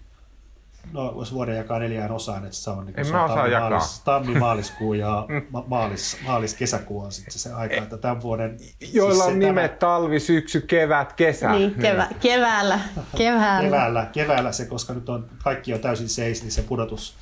No, 0.93 1.15
jos 1.19 1.35
vuoden 1.35 1.57
jakaa 1.57 1.79
neljään 1.79 2.11
osaan, 2.11 2.45
että 2.45 2.57
se 2.57 2.71
on, 2.71 2.87
niin 2.87 2.99
en 2.99 3.05
se 3.05 3.17
on 3.17 3.31
tammi, 3.31 3.53
jakaa. 3.53 3.71
maalis, 3.71 4.01
tammi, 4.01 4.39
maaliskuu 4.39 4.95
ja 4.95 5.27
ma- 5.51 5.65
maalis, 5.67 6.17
maalis, 6.27 6.55
kesäkuu 6.55 7.01
on 7.01 7.13
sitten 7.13 7.39
se 7.39 7.53
aika, 7.53 7.75
että 7.75 7.99
tämän 7.99 8.23
vuoden... 8.23 8.57
Joilla 8.93 9.25
siis 9.25 9.27
on 9.27 9.39
nimet 9.39 9.79
tämä... 9.79 9.93
talvi, 9.93 10.21
syksy, 10.21 10.61
kevät, 10.61 11.13
kesä. 11.13 11.53
Niin, 11.53 11.75
kevä, 11.75 12.07
niin. 12.07 12.21
keväällä, 12.21 12.81
keväällä. 13.17 13.69
keväällä. 13.69 14.07
Keväällä 14.13 14.53
se, 14.53 14.67
koska 14.67 14.95
nyt 14.95 15.09
on, 15.09 15.31
kaikki 15.45 15.75
on 15.75 15.81
täysin 15.81 16.09
seis, 16.09 16.43
niin 16.43 16.53
se 16.53 16.63
pudotus 16.63 17.17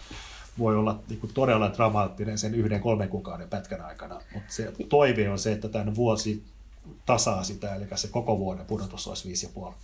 voi 0.59 0.77
olla 0.77 0.99
niin 1.09 1.21
kuin 1.21 1.35
todella 1.35 1.73
dramaattinen 1.73 2.39
sen 2.39 2.55
yhden 2.55 2.81
kolmen 2.81 3.09
kuukauden 3.09 3.49
pätkän 3.49 3.81
aikana, 3.81 4.21
mutta 4.35 4.53
se 4.53 4.73
toive 4.89 5.31
on 5.31 5.39
se, 5.39 5.53
että 5.53 5.69
tämän 5.69 5.95
vuosi 5.95 6.45
tasaa 7.07 7.45
sitä, 7.45 7.75
eli 7.75 7.87
se 7.95 8.09
koko 8.09 8.39
vuoden 8.39 8.67
pudotus 8.67 9.09
olisi 9.09 9.29
viisi 9.29 9.47
ja 9.47 9.51
puoli. 9.55 9.75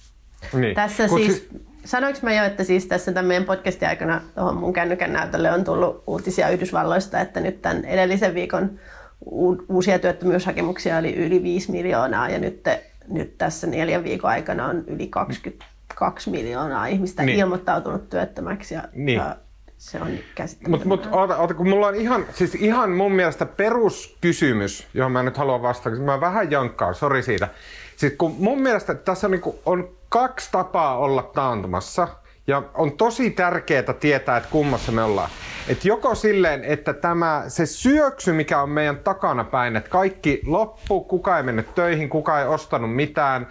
Niin. 0.53 0.75
Tässä 0.75 1.09
Kun 1.09 1.19
siis, 1.19 1.37
si- 1.37 1.67
sanoinko 1.85 2.21
mä 2.23 2.35
jo, 2.35 2.45
että 2.45 2.65
siis 2.65 2.87
tässä 2.87 3.13
tämän 3.13 3.27
meidän 3.27 3.45
podcastin 3.45 3.89
aikana 3.89 4.21
tuohon 4.35 4.57
mun 4.57 4.73
kännykän 4.73 5.13
näytölle 5.13 5.53
on 5.53 5.65
tullut 5.65 6.05
uutisia 6.07 6.49
Yhdysvalloista, 6.49 7.21
että 7.21 7.41
nyt 7.41 7.63
tämän 7.63 7.85
edellisen 7.85 8.35
viikon 8.35 8.79
u- 9.27 9.65
uusia 9.69 9.99
työttömyyshakemuksia 9.99 10.97
oli 10.97 11.15
yli 11.15 11.43
5 11.43 11.71
miljoonaa 11.73 12.29
ja 12.29 12.39
nyt, 12.39 12.65
nyt 13.09 13.39
tässä 13.39 13.67
neljän 13.67 14.05
viikon 14.05 14.31
aikana 14.31 14.67
on 14.67 14.85
yli 14.87 15.07
22 15.07 16.31
miljoonaa 16.31 16.87
ihmistä 16.87 17.23
niin. 17.23 17.39
ilmoittautunut 17.39 18.11
työttömäksi 18.11 18.75
ja, 18.75 18.83
niin. 18.95 19.17
ja 19.19 19.37
se 19.79 20.01
on 20.01 20.09
käsittämätöntä. 20.35 20.89
Mutta 20.89 21.09
mut, 21.09 21.21
oota, 21.21 21.37
oota, 21.37 21.55
kun 21.55 21.69
mulla 21.69 21.87
on 21.87 21.95
ihan, 21.95 22.27
siis 22.35 22.55
ihan 22.55 22.91
mun 22.91 23.13
mielestä 23.13 23.47
peruskysymys, 23.47 24.87
johon 24.95 25.13
mä 25.13 25.23
nyt 25.23 25.37
haluan 25.37 25.63
vastata, 25.63 25.97
mä 25.97 26.21
vähän 26.21 26.51
jankkaan, 26.51 26.95
sori 26.95 27.23
siitä. 27.23 27.49
Siis 27.97 28.13
kun 28.19 28.35
mun 28.39 28.63
mielestä 28.63 28.95
tässä 28.95 29.27
on, 29.27 29.31
niin 29.31 29.43
on 29.67 29.96
kaksi 30.09 30.49
tapaa 30.53 30.99
olla 30.99 31.23
taantumassa. 31.23 32.09
Ja 32.49 32.63
on 32.75 32.97
tosi 32.97 33.31
tärkeää 33.31 33.93
tietää, 34.01 34.37
että 34.37 34.49
kummassa 34.51 34.93
me 34.93 35.03
ollaan. 35.03 35.31
Et 35.69 35.85
joko 35.85 36.15
silleen, 36.15 36.65
että 36.65 36.93
tämä, 36.93 37.45
se 37.49 37.67
syöksy, 37.67 38.33
mikä 38.33 38.63
on 38.63 38.71
meidän 38.71 38.99
takana 38.99 39.45
päin, 39.45 39.77
että 39.77 39.91
kaikki 39.91 40.41
loppu, 40.47 41.05
kuka 41.05 41.37
ei 41.37 41.43
mennyt 41.43 41.75
töihin, 41.75 42.09
kuka 42.09 42.41
ei 42.41 42.47
ostanut 42.47 42.95
mitään, 42.95 43.47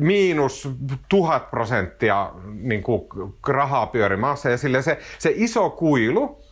miinus 0.00 0.68
tuhat 1.08 1.50
prosenttia 1.50 2.30
niin 2.44 2.82
kuin 2.82 3.02
rahaa 3.48 3.86
pyörimässä 3.86 4.50
ja 4.50 4.58
se, 4.58 4.98
se 5.18 5.32
iso 5.34 5.70
kuilu, 5.70 6.44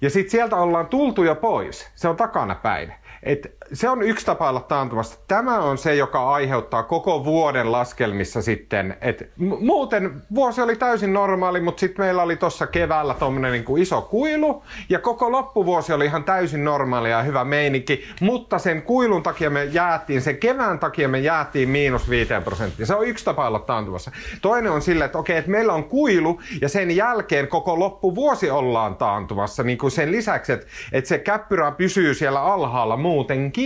ja 0.00 0.10
sitten 0.10 0.30
sieltä 0.30 0.56
ollaan 0.56 0.86
tultu 0.86 1.24
jo 1.24 1.34
pois. 1.34 1.90
Se 1.94 2.08
on 2.08 2.16
takana 2.16 2.54
päin. 2.54 2.94
Et 3.22 3.56
se 3.74 3.88
on 3.88 4.02
yksi 4.02 4.26
tapa 4.26 4.48
olla 4.48 4.60
taantumassa. 4.60 5.18
Tämä 5.28 5.58
on 5.58 5.78
se, 5.78 5.94
joka 5.94 6.32
aiheuttaa 6.32 6.82
koko 6.82 7.24
vuoden 7.24 7.72
laskelmissa 7.72 8.42
sitten. 8.42 8.96
Et 9.00 9.30
muuten 9.60 10.22
vuosi 10.34 10.60
oli 10.60 10.76
täysin 10.76 11.12
normaali, 11.12 11.60
mutta 11.60 11.80
sitten 11.80 12.04
meillä 12.04 12.22
oli 12.22 12.36
tuossa 12.36 12.66
keväällä 12.66 13.14
tuommoinen 13.14 13.52
niinku 13.52 13.76
iso 13.76 14.02
kuilu. 14.02 14.62
Ja 14.88 14.98
koko 14.98 15.32
loppuvuosi 15.32 15.92
oli 15.92 16.04
ihan 16.04 16.24
täysin 16.24 16.64
normaali 16.64 17.10
ja 17.10 17.22
hyvä 17.22 17.44
meininki. 17.44 18.04
Mutta 18.20 18.58
sen 18.58 18.82
kuilun 18.82 19.22
takia 19.22 19.50
me 19.50 19.64
jäätiin, 19.64 20.22
sen 20.22 20.36
kevään 20.36 20.78
takia 20.78 21.08
me 21.08 21.18
jäätiin 21.18 21.68
miinus 21.68 22.10
5 22.10 22.32
prosenttia. 22.44 22.86
Se 22.86 22.94
on 22.94 23.06
yksi 23.06 23.24
tapa 23.24 23.46
olla 23.46 23.58
taantumassa. 23.58 24.10
Toinen 24.42 24.72
on 24.72 24.82
sille, 24.82 25.04
että 25.04 25.18
okei, 25.18 25.36
että 25.36 25.50
meillä 25.50 25.72
on 25.72 25.84
kuilu 25.84 26.40
ja 26.60 26.68
sen 26.68 26.96
jälkeen 26.96 27.48
koko 27.48 27.78
loppuvuosi 27.78 28.50
ollaan 28.50 28.96
taantumassa. 28.96 29.62
Niin 29.62 29.78
kuin 29.78 29.90
sen 29.90 30.12
lisäksi, 30.12 30.52
että, 30.52 30.66
että 30.92 31.08
se 31.08 31.18
käppyrä 31.18 31.70
pysyy 31.70 32.14
siellä 32.14 32.42
alhaalla 32.42 32.96
muutenkin, 32.96 33.63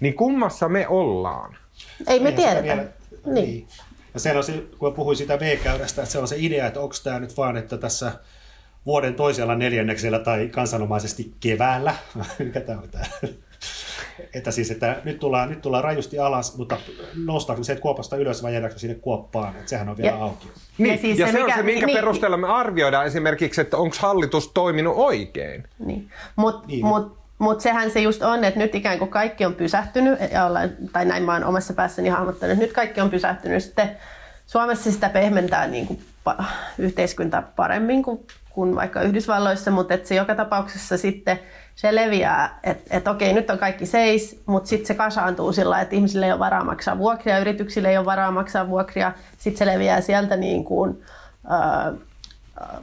niin 0.00 0.14
kummassa 0.14 0.68
me 0.68 0.88
ollaan? 0.88 1.56
Ei 2.06 2.20
me 2.20 2.32
tiedetä. 2.32 2.62
Vielä, 2.62 2.84
niin. 3.26 3.34
niin. 3.34 3.68
Ja 4.14 4.20
se 4.20 4.36
on 4.36 4.44
se, 4.44 4.62
kun 4.78 4.92
puhuin 4.92 5.16
sitä 5.16 5.40
V-käyrästä, 5.40 6.02
että 6.02 6.12
se 6.12 6.18
on 6.18 6.28
se 6.28 6.36
idea, 6.38 6.66
että 6.66 6.80
onko 6.80 6.94
tämä 7.04 7.20
nyt 7.20 7.36
vaan, 7.36 7.56
että 7.56 7.78
tässä 7.78 8.12
vuoden 8.86 9.14
toisella 9.14 9.54
neljänneksellä 9.54 10.18
tai 10.18 10.48
kansanomaisesti 10.48 11.34
keväällä, 11.40 11.94
mikä 12.38 12.60
tämä 12.60 12.80
on 12.80 12.88
tämä, 12.88 13.04
että 14.34 14.50
siis, 14.50 14.70
että 14.70 15.00
nyt 15.04 15.18
tullaan, 15.18 15.50
nyt 15.50 15.62
tullaan 15.62 15.84
rajusti 15.84 16.18
alas, 16.18 16.56
mutta 16.56 16.76
noustaako 17.24 17.62
se 17.62 17.72
että 17.72 17.82
kuopasta 17.82 18.16
ylös 18.16 18.42
vai 18.42 18.52
jäädäänkö 18.52 18.78
sinne 18.78 18.94
kuoppaan, 18.94 19.56
että 19.56 19.70
sehän 19.70 19.88
on 19.88 19.96
vielä 19.96 20.16
ja, 20.16 20.22
auki. 20.22 20.48
Niin, 20.78 20.94
ja, 20.94 21.00
siis 21.00 21.18
ja 21.18 21.26
se, 21.26 21.32
se 21.32 21.38
mikä, 21.38 21.54
on 21.54 21.58
se, 21.58 21.62
minkä 21.62 21.86
niin, 21.86 21.96
perusteella 21.96 22.36
me 22.36 22.48
arvioidaan 22.48 23.06
esimerkiksi, 23.06 23.60
että 23.60 23.76
onko 23.76 23.96
hallitus 23.98 24.48
toiminut 24.48 24.94
oikein. 24.96 25.64
Niin, 25.78 26.10
mutta 26.36 26.66
niin. 26.66 26.86
mut, 26.86 27.23
mutta 27.38 27.62
sehän 27.62 27.90
se 27.90 28.00
just 28.00 28.22
on, 28.22 28.44
että 28.44 28.60
nyt 28.60 28.74
ikään 28.74 28.98
kuin 28.98 29.10
kaikki 29.10 29.44
on 29.44 29.54
pysähtynyt, 29.54 30.18
ja 30.32 30.44
ollaan, 30.44 30.70
tai 30.92 31.04
näin 31.04 31.22
mä 31.22 31.32
oon 31.32 31.44
omassa 31.44 31.74
päässäni 31.74 32.08
hahmottanut, 32.08 32.52
että 32.52 32.64
nyt 32.64 32.72
kaikki 32.72 33.00
on 33.00 33.10
pysähtynyt. 33.10 33.62
Sitten 33.62 33.90
Suomessa 34.46 34.92
sitä 34.92 35.08
pehmentää 35.08 35.66
niin 35.66 35.86
kuin 35.86 36.04
yhteiskunta 36.78 37.42
paremmin 37.56 38.02
kuin, 38.02 38.26
kuin 38.50 38.74
vaikka 38.74 39.02
Yhdysvalloissa, 39.02 39.70
mutta 39.70 39.94
että 39.94 40.08
se 40.08 40.14
joka 40.14 40.34
tapauksessa 40.34 40.96
sitten 40.96 41.40
se 41.74 41.94
leviää, 41.94 42.58
että, 42.62 42.96
että 42.96 43.10
okei, 43.10 43.32
nyt 43.32 43.50
on 43.50 43.58
kaikki 43.58 43.86
seis, 43.86 44.42
mutta 44.46 44.68
sitten 44.68 44.86
se 44.86 44.94
kasaantuu 44.94 45.52
sillä 45.52 45.80
että 45.80 45.94
ihmisille 45.94 46.26
ei 46.26 46.32
ole 46.32 46.38
varaa 46.38 46.64
maksaa 46.64 46.98
vuokria, 46.98 47.38
yrityksille 47.38 47.90
ei 47.90 47.98
ole 47.98 48.06
varaa 48.06 48.30
maksaa 48.30 48.68
vuokria, 48.68 49.12
sitten 49.38 49.58
se 49.58 49.66
leviää 49.66 50.00
sieltä 50.00 50.36
niin 50.36 50.64
kuin, 50.64 51.02
äh, 51.52 51.94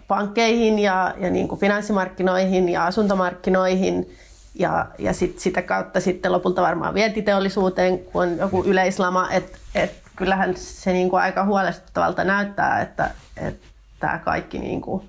pankkeihin 0.08 0.80
ja, 0.80 1.14
ja 1.18 1.30
niin 1.30 1.48
kuin 1.48 1.60
finanssimarkkinoihin 1.60 2.70
ja 2.70 2.86
asuntomarkkinoihin, 2.86 4.10
ja, 4.56 4.88
ja 5.00 5.14
sit 5.14 5.40
sitä 5.40 5.62
kautta 5.62 6.00
sitten 6.00 6.32
lopulta 6.32 6.62
varmaan 6.62 6.94
vientiteollisuuteen, 6.94 8.00
kun 8.00 8.22
on 8.22 8.38
joku 8.38 8.64
yleislama, 8.64 9.32
että 9.32 9.58
et 9.76 10.02
kyllähän 10.16 10.58
se 10.58 10.94
niinku 10.94 11.16
aika 11.16 11.46
huolestuttavalta 11.46 12.24
näyttää, 12.24 12.82
että 12.82 13.12
että 13.38 13.68
tämä 14.00 14.20
kaikki 14.20 14.60
niinku 14.60 15.06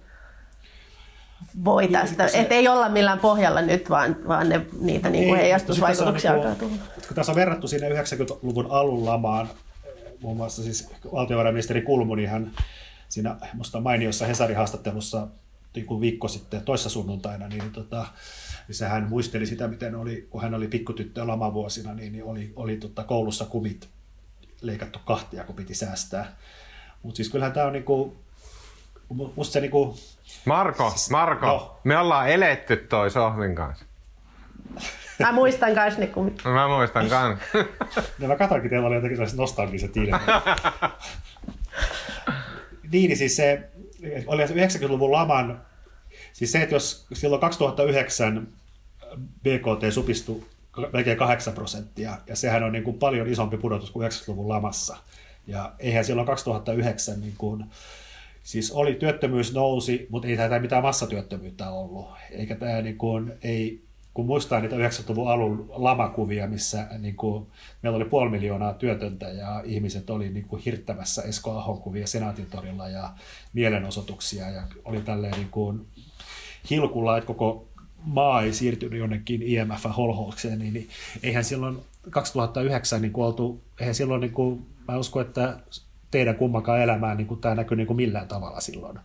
voi 1.65 1.83
niin, 1.83 1.93
tästä, 1.93 2.29
se... 2.29 2.41
että 2.41 2.55
ei 2.55 2.69
olla 2.69 2.89
millään 2.89 3.19
pohjalla 3.19 3.63
nyt, 3.63 3.91
vaan, 3.91 4.17
vaan 4.29 4.49
ne, 4.49 4.67
niitä 4.81 5.09
no, 5.09 5.13
niinku 5.13 5.35
heijastusvaikutuksia 5.35 6.33
niinku, 6.33 6.49
alkaa 6.49 6.69
tulla. 6.69 6.83
Kun 7.09 7.15
tässä 7.17 7.33
on 7.33 7.37
verrattu 7.37 7.69
sinne 7.69 7.89
90-luvun 7.89 8.67
alun 8.71 9.05
lamaan, 9.05 9.49
muun 10.21 10.37
muassa 10.37 10.63
siis 10.63 10.91
valtiovarainministeri 11.13 11.83
Kulmuni, 11.83 12.27
hän 12.27 12.53
siinä 13.09 13.37
musta 13.55 13.81
mainiossa 13.81 14.27
Hesarin 14.27 14.57
haastattelussa 14.57 15.27
niin 15.75 15.87
kuin 15.87 16.01
viikko 16.01 16.29
sitten 16.29 16.63
toissa 16.63 16.89
sunnuntaina, 16.89 17.49
niin 17.49 17.73
tota, 17.73 18.07
missä 18.69 18.89
hän 18.89 19.09
muisteli 19.09 19.47
sitä, 19.47 19.69
miten 19.69 19.95
oli, 19.95 20.27
kun 20.31 20.43
hän 20.43 20.55
oli 20.55 20.69
pikkutyttö 20.69 21.27
lamavuosina, 21.27 21.95
niin, 21.95 22.13
niin 22.13 22.25
oli, 22.25 22.53
oli 22.57 22.77
tota 22.77 23.05
koulussa 23.05 23.45
kumit 23.45 23.89
leikattu 24.63 24.99
kahtia, 25.05 25.45
kun 25.45 25.57
piti 25.57 25.75
säästää. 25.75 26.37
Mutta 27.03 27.17
siis 27.17 27.29
kyllähän 27.29 27.53
tämä 27.53 27.67
on 27.67 27.73
niinku, 27.73 28.17
musta 29.37 29.53
se 29.53 29.61
niinku... 29.61 29.99
Marko, 30.45 30.91
siis, 30.91 31.11
Marko, 31.11 31.47
no. 31.47 31.81
me 31.85 31.99
ollaan 31.99 32.29
eletty 32.29 32.77
toi 32.77 33.11
Sohvin 33.11 33.55
kanssa. 33.55 33.85
Mä 35.19 35.33
muistan 35.33 35.75
kans 35.75 35.99
ne 35.99 36.07
kumit. 36.07 36.45
Mä 36.45 36.69
muistan 36.69 37.09
kans. 37.09 37.39
no 38.19 38.29
mä 38.29 38.37
katsoinkin, 38.37 38.71
teillä 38.71 38.87
oli 38.87 38.95
jotenkin 38.95 39.17
sellaiset 39.17 39.39
nostalgiset 39.39 39.97
ilmeet. 39.97 40.23
niin, 42.93 43.09
niin 43.09 43.17
siis 43.17 43.37
se, 43.37 43.71
oli 44.27 44.45
90-luvun 44.45 45.13
laman, 45.13 45.67
siis 46.33 46.53
se, 46.53 46.63
että 46.63 46.75
jos 46.75 47.07
silloin 47.13 47.41
2009 47.41 48.49
BKT 49.43 49.93
supistui 49.93 50.45
melkein 50.93 51.19
8 51.19 51.55
prosenttia, 51.55 52.19
ja 52.27 52.37
sehän 52.37 52.63
on 52.63 52.73
niin 52.73 52.85
kuin 52.85 52.99
paljon 52.99 53.27
isompi 53.27 53.57
pudotus 53.57 53.91
kuin 53.91 54.11
90-luvun 54.11 54.49
lamassa. 54.49 54.97
Ja 55.47 55.73
eihän 55.79 56.05
silloin 56.05 56.27
2009, 56.27 57.21
niin 57.21 57.35
kuin, 57.39 57.65
siis 58.43 58.71
oli 58.71 58.95
työttömyys 58.95 59.53
nousi, 59.55 60.07
mutta 60.11 60.29
ei 60.29 60.37
tämä 60.37 60.59
mitään 60.59 60.83
massatyöttömyyttä 60.83 61.71
ollut. 61.71 62.09
Eikä 62.31 62.55
tämä 62.55 62.83
niin 62.83 62.99
kuin, 62.99 63.33
ei, 63.43 63.83
kun 64.15 64.27
muistaa 64.27 64.61
niitä 64.61 64.77
90-luvun 64.77 65.31
alun 65.31 65.67
lamakuvia, 65.71 66.47
missä 66.47 66.87
niin 66.99 67.17
kuin, 67.17 67.47
meillä 67.83 67.97
oli 67.97 68.05
puoli 68.05 68.31
miljoonaa 68.31 68.75
työtöntä 68.75 69.29
ja 69.29 69.63
ihmiset 69.65 70.11
oli 70.11 70.29
niin 70.29 70.45
kuin, 70.49 70.63
hirttämässä 70.63 71.23
Esko 71.23 71.59
Ahon 71.59 71.81
kuvia 71.81 72.07
Senaatintorilla 72.07 72.89
ja 72.89 73.11
mielenosoituksia 73.53 74.51
ja 74.51 74.63
oli 74.85 75.01
tälleen 75.01 75.35
niin 75.35 75.51
kuin, 75.51 75.87
hilkulla, 76.71 77.19
että 77.19 77.27
koko 77.27 77.69
maa 78.05 78.43
ei 78.43 78.53
siirtynyt 78.53 78.99
jonnekin 78.99 79.43
IMF-holhoukseen, 79.43 80.59
niin, 80.59 80.75
niin 80.75 80.89
eihän 81.23 81.45
silloin 81.45 81.79
2009 82.11 83.03
niin 83.03 83.13
oltu, 83.17 83.63
eihän 83.81 83.95
silloin, 83.95 84.21
niin 84.21 84.33
kuin, 84.33 84.67
mä 84.89 84.99
uskon, 84.99 85.23
että 85.23 85.59
teidän 86.11 86.37
kummankaan 86.37 86.81
elämään 86.81 87.17
niin 87.17 87.27
kuin, 87.27 87.41
tämä 87.41 87.55
näkyy 87.55 87.77
niin 87.77 87.87
kuin 87.87 87.97
millään 87.97 88.29
tavalla 88.29 88.61
silloin. 88.61 88.99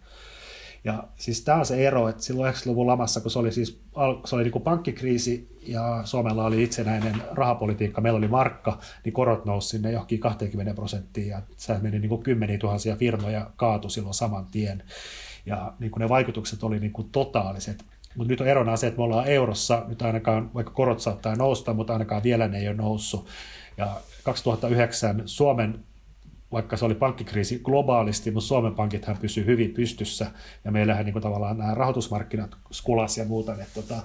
Ja 0.84 1.04
siis 1.16 1.42
tämä 1.42 1.58
on 1.58 1.66
se 1.66 1.88
ero, 1.88 2.10
että 2.10 2.24
silloin 2.24 2.54
90-luvun 2.54 2.88
lamassa, 2.88 3.22
kun 3.22 3.32
se 3.32 3.40
oli, 3.40 3.52
siis, 3.52 3.82
se 4.26 4.36
oli 4.36 4.44
niin 4.44 4.52
kuin 4.52 4.62
pankkikriisi 4.62 5.58
ja 5.68 6.02
Suomella 6.06 6.46
oli 6.46 6.64
itsenäinen 6.64 7.22
rahapolitiikka, 7.32 8.02
meillä 8.02 8.18
oli 8.18 8.28
markka, 8.28 8.80
niin 9.04 9.14
korot 9.14 9.46
nousi 9.46 9.68
sinne 9.68 9.92
johonkin 9.92 10.20
20 10.20 10.74
prosenttiin 10.74 11.28
ja 11.28 11.42
se 11.58 11.78
meni 11.82 12.00
niin 12.00 12.10
kuin 12.10 12.24
kymmeniä 12.24 12.58
tuhansia 12.58 12.96
firmoja 12.96 13.50
kaatu 13.56 13.90
silloin 13.90 14.14
saman 14.14 14.46
tien. 14.52 14.84
Ja 15.48 15.74
niin 15.80 15.92
kuin 15.92 16.02
ne 16.02 16.10
vaikutukset 16.10 16.64
oli 16.64 16.80
niin 16.80 16.94
kuin 16.94 17.10
totaaliset. 17.10 17.86
Mutta 18.16 18.32
nyt 18.32 18.42
on 18.42 18.48
erona 18.48 18.78
se, 18.78 18.88
että 18.88 18.98
me 18.98 19.04
ollaan 19.04 19.28
eurossa, 19.28 19.86
nyt 19.88 20.02
ainakaan, 20.02 20.54
vaikka 20.54 20.74
korot 20.74 21.00
saattaa 21.00 21.36
nousta, 21.36 21.74
mutta 21.74 21.94
ainakaan 21.94 22.24
vielä 22.24 22.48
ne 22.48 22.58
ei 22.58 22.68
ole 22.68 22.76
noussut. 22.76 23.28
Ja 23.78 24.02
2009 24.24 25.24
Suomen 25.26 25.84
vaikka 26.52 26.78
se 26.78 26.86
oli 26.86 26.96
pankkikriisi 26.96 27.60
globaalisti, 27.60 28.32
mutta 28.32 28.48
Suomen 28.48 28.76
pankithan 28.76 29.18
pysyy 29.18 29.46
hyvin 29.46 29.74
pystyssä 29.74 30.32
ja 30.66 30.72
meillähän 30.72 31.06
niin 31.06 31.14
kuin, 31.14 31.24
tavallaan 31.24 31.58
nämä 31.58 31.74
rahoitusmarkkinat 31.74 32.56
skulas 32.72 33.18
ja 33.18 33.26
muuta. 33.26 33.52
Että, 33.52 33.66
tota, 33.74 33.96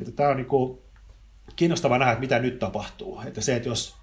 että 0.00 0.12
tämä 0.12 0.28
on 0.28 0.36
niin 0.36 0.46
kuin, 0.46 0.78
kiinnostavaa 1.56 1.98
nähdä, 1.98 2.12
että 2.12 2.20
mitä 2.20 2.38
nyt 2.38 2.58
tapahtuu. 2.58 3.20
Että 3.26 3.40
se, 3.40 3.56
että 3.56 3.68
jos 3.68 3.96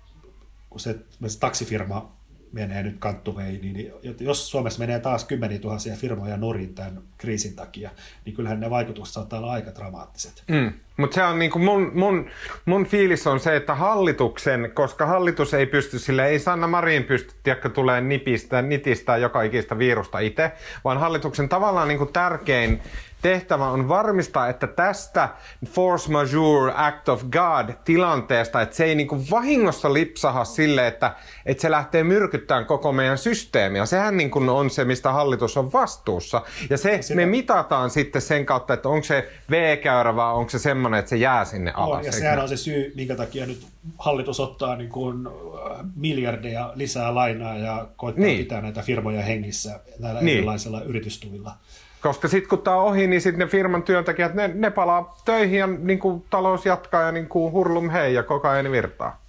kun 0.69 0.79
se, 0.79 0.99
se 1.27 1.39
taksifirma 1.39 2.11
menee 2.53 2.83
nyt 2.83 2.95
kanttuveihin, 2.99 3.73
niin 3.73 3.93
jos 4.19 4.51
Suomessa 4.51 4.79
menee 4.79 4.99
taas 4.99 5.25
kymmeniä 5.25 5.59
tuhansia 5.59 5.95
firmoja 5.95 6.37
nurin 6.37 6.75
tämän 6.75 7.01
kriisin 7.17 7.55
takia, 7.55 7.89
niin 8.25 8.35
kyllähän 8.35 8.59
ne 8.59 8.69
vaikutukset 8.69 9.13
saattaa 9.13 9.39
olla 9.39 9.51
aika 9.51 9.75
dramaattiset. 9.75 10.43
Mm. 10.47 10.73
Mutta 10.97 11.15
se 11.15 11.23
on 11.23 11.39
niinku 11.39 11.59
mun, 11.59 11.91
mun, 11.93 12.29
mun 12.65 12.85
fiilis 12.85 13.27
on 13.27 13.39
se, 13.39 13.55
että 13.55 13.75
hallituksen, 13.75 14.71
koska 14.73 15.05
hallitus 15.05 15.53
ei 15.53 15.65
pysty 15.65 15.99
sille, 15.99 16.27
ei 16.27 16.39
Sanna 16.39 16.67
Marin 16.67 17.03
pysty, 17.03 17.33
tiedätkö, 17.43 17.69
tulee 17.69 18.01
nipistä, 18.01 18.61
nitistä 18.61 19.17
joka 19.17 19.41
ikistä 19.41 19.77
virusta 19.77 20.19
itse, 20.19 20.51
vaan 20.83 20.97
hallituksen 20.97 21.49
tavallaan 21.49 21.87
niinku 21.87 22.05
tärkein 22.05 22.81
tehtävä 23.23 23.69
on 23.69 23.87
varmistaa, 23.89 24.49
että 24.49 24.67
tästä 24.67 25.29
force 25.65 26.11
majeure 26.11 26.73
act 26.75 27.09
of 27.09 27.23
God 27.23 27.69
tilanteesta, 27.85 28.61
että 28.61 28.75
se 28.75 28.85
ei 28.85 28.95
niinku 28.95 29.23
vahingossa 29.31 29.93
lipsaha 29.93 30.45
sille, 30.45 30.87
että, 30.87 31.15
että 31.45 31.61
se 31.61 31.71
lähtee 31.71 32.03
myrkyttämään 32.03 32.65
koko 32.65 32.91
meidän 32.91 33.17
systeemiä. 33.17 33.85
Sehän 33.85 34.17
niinku 34.17 34.39
on 34.39 34.69
se, 34.69 34.85
mistä 34.85 35.11
hallitus 35.11 35.57
on 35.57 35.73
vastuussa. 35.73 36.41
Ja 36.69 36.77
se 36.77 37.01
Sitä... 37.01 37.15
me 37.15 37.25
mitataan 37.25 37.89
sitten 37.89 38.21
sen 38.21 38.45
kautta, 38.45 38.73
että 38.73 38.89
onko 38.89 39.03
se 39.03 39.29
V-käyrä 39.49 40.15
vai 40.15 40.33
onko 40.33 40.49
se 40.49 40.59
semmoinen, 40.59 40.99
että 40.99 41.09
se 41.09 41.17
jää 41.17 41.45
sinne 41.45 41.71
alas. 41.75 41.99
No, 41.99 42.05
ja 42.05 42.11
sehän 42.11 42.39
on 42.39 42.49
se 42.49 42.57
syy, 42.57 42.93
minkä 42.95 43.15
takia 43.15 43.45
nyt 43.45 43.67
hallitus 43.97 44.39
ottaa 44.39 44.75
niin 44.75 44.89
kuin 44.89 45.27
äh, 45.27 45.85
miljardeja 45.95 46.71
lisää 46.75 47.15
lainaa 47.15 47.57
ja 47.57 47.87
koittaa 47.95 48.25
niin. 48.25 48.37
pitää 48.37 48.61
näitä 48.61 48.81
firmoja 48.81 49.21
hengissä 49.21 49.79
näillä 49.99 50.21
niin. 50.21 50.37
erilaisilla 50.37 50.81
yritystuvilla. 50.81 51.55
Koska 52.03 52.27
sitten 52.27 52.49
kun 52.49 52.61
tämä 52.61 52.77
on 52.77 52.85
ohi, 52.85 53.07
niin 53.07 53.21
sitten 53.21 53.39
ne 53.39 53.47
firman 53.47 53.83
työntekijät, 53.83 54.33
ne, 54.33 54.47
ne 54.47 54.71
palaa 54.71 55.17
töihin 55.25 55.59
ja 55.59 55.67
niin 55.67 55.99
kuin 55.99 56.25
talous 56.29 56.65
jatkaa 56.65 57.01
ja 57.01 57.11
niin 57.11 57.29
kuin 57.29 57.53
hurlum 57.53 57.89
hei 57.89 58.13
ja 58.13 58.23
koko 58.23 58.47
ajan 58.47 58.71
virtaa. 58.71 59.23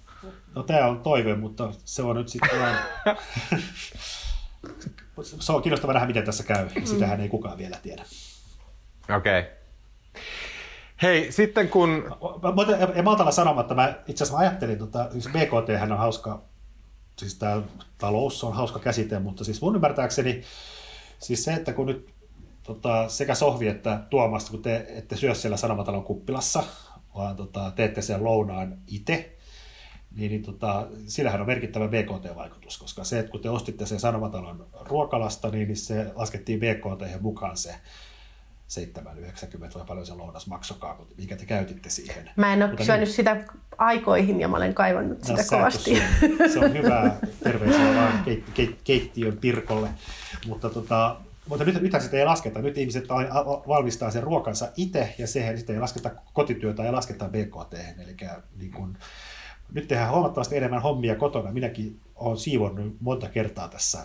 No 0.55 0.63
tämä 0.63 0.87
on 0.87 0.99
toive, 0.99 1.35
mutta 1.35 1.69
se 1.85 2.01
on 2.01 2.15
nyt 2.15 2.29
sitten 2.29 2.59
vain... 2.61 2.75
se 5.23 5.51
on 5.51 5.61
kiinnostava 5.61 5.93
nähdä, 5.93 6.07
miten 6.07 6.25
tässä 6.25 6.43
käy. 6.43 6.67
Sitähän 6.83 7.21
ei 7.21 7.29
kukaan 7.29 7.57
vielä 7.57 7.77
tiedä. 7.81 8.03
Okei. 9.17 9.39
Okay. 9.39 9.51
Hei, 11.01 11.31
sitten 11.31 11.69
kun... 11.69 11.89
Mä, 12.41 12.89
en 12.95 13.03
malta 13.03 13.31
sanomatta, 13.31 13.75
mä 13.75 13.93
itse 14.07 14.23
asiassa 14.23 14.39
ajattelin, 14.39 14.77
tota, 14.77 15.11
siis 15.11 15.27
BKT 15.27 15.91
on 15.91 15.97
hauska, 15.97 16.41
siis 17.17 17.35
tämä 17.35 17.61
talous 17.97 18.43
on 18.43 18.53
hauska 18.53 18.79
käsite, 18.79 19.19
mutta 19.19 19.43
siis 19.43 19.61
mun 19.61 19.75
ymmärtääkseni, 19.75 20.43
siis 21.19 21.43
se, 21.43 21.53
että 21.53 21.73
kun 21.73 21.85
nyt 21.85 22.14
tota, 22.65 23.09
sekä 23.09 23.35
Sohvi 23.35 23.67
että 23.67 23.99
Tuomasta, 24.09 24.51
kun 24.51 24.61
te 24.61 24.85
ette 24.89 25.17
syö 25.17 25.35
siellä 25.35 25.57
Sanomatalon 25.57 26.03
kuppilassa, 26.03 26.63
vaan 27.15 27.35
tota, 27.35 27.71
teette 27.75 28.01
sen 28.01 28.23
lounaan 28.23 28.77
itse, 28.87 29.35
niin, 30.15 30.31
niin 30.31 30.43
tota, 30.43 30.87
sillähän 31.07 31.41
on 31.41 31.47
merkittävä 31.47 31.87
BKT-vaikutus, 31.87 32.77
koska 32.77 33.03
se, 33.03 33.19
että 33.19 33.31
kun 33.31 33.41
te 33.41 33.49
ostitte 33.49 33.85
sen 33.85 33.99
Sanomatalon 33.99 34.67
ruokalasta, 34.81 35.49
niin, 35.49 35.67
niin 35.67 35.77
se 35.77 36.11
laskettiin 36.15 36.59
BKT 36.59 37.21
mukaan 37.21 37.57
se 37.57 37.75
7,90 38.67 39.75
vai 39.75 39.85
paljon 39.87 40.05
se 40.05 40.13
lounas 40.13 40.47
maksokaa, 40.47 41.05
minkä 41.17 41.35
te 41.35 41.45
käytitte 41.45 41.89
siihen. 41.89 42.29
Mä 42.35 42.53
en 42.53 42.61
ole 42.61 42.69
Mutta 42.69 42.85
syönyt 42.85 43.07
niin, 43.07 43.15
sitä 43.15 43.45
aikoihin 43.77 44.39
ja 44.39 44.47
mä 44.47 44.57
olen 44.57 44.73
kaivannut 44.73 45.19
no, 45.19 45.37
sitä 45.37 45.49
kovasti. 45.49 46.01
Se 46.53 46.59
on 46.59 46.73
hyvää 46.73 47.17
terveisiä 47.43 47.95
vaan 47.95 48.23
keit, 48.23 48.49
keit, 48.53 48.79
keittiön 48.83 49.37
Pirkolle. 49.37 49.89
Mutta 50.47 50.69
tota, 50.69 51.15
mutta 51.49 51.65
nyt, 51.65 51.81
nythän 51.81 52.01
sitä 52.01 52.17
ei 52.17 52.25
lasketa. 52.25 52.61
Nyt 52.61 52.77
ihmiset 52.77 53.05
valmistaa 53.67 54.11
sen 54.11 54.23
ruokansa 54.23 54.67
itse 54.77 55.15
ja 55.17 55.27
sehän 55.27 55.57
sitten 55.57 55.75
ei 55.75 55.81
lasketa 55.81 56.11
kotityötä 56.33 56.83
ja 56.83 56.91
lasketa 56.91 57.29
BKT. 57.29 57.73
Eli 57.73 58.15
niin 58.57 58.71
kun, 58.71 58.97
nyt 59.73 59.87
tehdään 59.87 60.11
huomattavasti 60.11 60.57
enemmän 60.57 60.81
hommia 60.81 61.15
kotona. 61.15 61.51
Minäkin 61.51 61.99
olen 62.15 62.37
siivonnut 62.37 62.95
monta 62.99 63.29
kertaa 63.29 63.67
tässä 63.67 64.03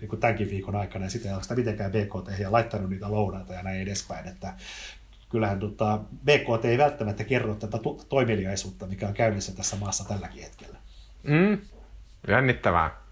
niin 0.00 0.08
kuin 0.08 0.20
tämänkin 0.20 0.50
viikon 0.50 0.76
aikana 0.76 1.04
ja 1.04 1.10
sitten 1.10 1.30
ei 1.30 1.36
lasketa 1.36 1.58
mitenkään 1.58 1.92
BKT 1.92 2.38
ja 2.38 2.52
laittanut 2.52 2.90
niitä 2.90 3.10
lounaita 3.10 3.52
ja 3.52 3.62
näin 3.62 3.80
edespäin. 3.80 4.28
Että 4.28 4.54
kyllähän 5.30 5.58
tota, 5.58 6.00
BKT 6.24 6.64
ei 6.64 6.78
välttämättä 6.78 7.24
kerro 7.24 7.54
tätä 7.54 7.78
toimeliaisuutta, 8.08 8.86
mikä 8.86 9.08
on 9.08 9.14
käynnissä 9.14 9.56
tässä 9.56 9.76
maassa 9.76 10.08
tälläkin 10.08 10.42
hetkellä. 10.42 10.78
Mm, 11.22 11.58
jännittävää. 12.28 13.05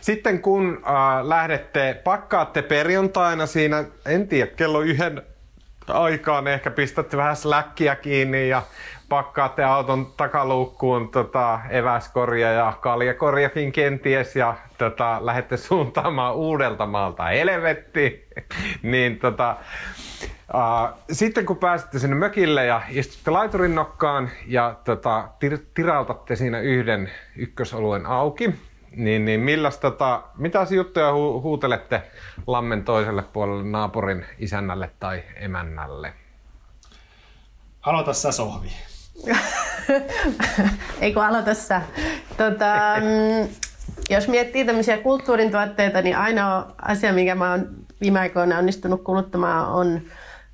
Sitten 0.00 0.42
kun 0.42 0.82
äh, 0.86 1.26
lähdette, 1.28 2.00
pakkaatte 2.04 2.62
perjantaina 2.62 3.46
siinä, 3.46 3.84
en 4.06 4.28
tiedä, 4.28 4.50
kello 4.56 4.80
yhden 4.80 5.22
aikaan 5.88 6.46
ehkä 6.46 6.70
pistätte 6.70 7.16
vähän 7.16 7.36
släkkiä 7.36 7.96
kiinni 7.96 8.48
ja 8.48 8.62
pakkaatte 9.08 9.64
auton 9.64 10.12
takaluukkuun 10.16 11.10
tota, 11.10 11.60
eväskorja 11.70 12.52
ja 12.52 12.72
kaljakorjakin 12.80 13.72
kenties 13.72 14.36
ja 14.36 14.54
tota, 14.78 15.18
lähdette 15.20 15.56
suuntaamaan 15.56 16.34
uudelta 16.34 16.86
maalta 16.86 17.24
helvetti, 17.24 18.28
niin 18.82 19.18
tota, 19.18 19.56
Uh, 20.54 20.98
sitten 21.12 21.46
kun 21.46 21.56
pääsette 21.56 21.98
sinne 21.98 22.16
mökille 22.16 22.66
ja 22.66 22.82
istutte 22.90 23.30
laiturin 23.30 23.74
nokkaan 23.74 24.30
ja 24.46 24.74
tota, 24.84 25.28
tir- 25.44 25.64
tirautatte 25.74 26.36
siinä 26.36 26.60
yhden 26.60 27.10
ykkösoluen 27.36 28.06
auki, 28.06 28.54
niin, 28.96 29.24
niin 29.24 29.40
milläs 29.40 29.78
tota, 29.78 30.22
mitä 30.36 30.66
juttuja 30.70 31.12
hu- 31.12 31.42
huutelette 31.42 32.02
lammen 32.46 32.84
toiselle 32.84 33.22
puolelle 33.22 33.64
naapurin 33.64 34.24
isännälle 34.38 34.90
tai 35.00 35.22
emännälle? 35.36 36.12
Aloita 37.82 38.12
sä 38.12 38.32
sohvi. 38.32 38.72
Ei 41.00 41.12
kun 41.12 41.24
aloita 41.24 41.54
sä. 41.54 41.82
Tota, 42.36 42.74
mm, 43.00 43.48
jos 44.10 44.28
miettii 44.28 44.64
tämmöisiä 44.64 44.98
kulttuurin 44.98 45.50
tuotteita, 45.50 46.02
niin 46.02 46.16
ainoa 46.16 46.74
asia, 46.82 47.12
minkä 47.12 47.34
mä 47.34 47.50
oon 47.50 47.68
viime 48.00 48.20
aikoina 48.20 48.58
onnistunut 48.58 49.02
kuluttamaan, 49.02 49.68
on 49.68 50.00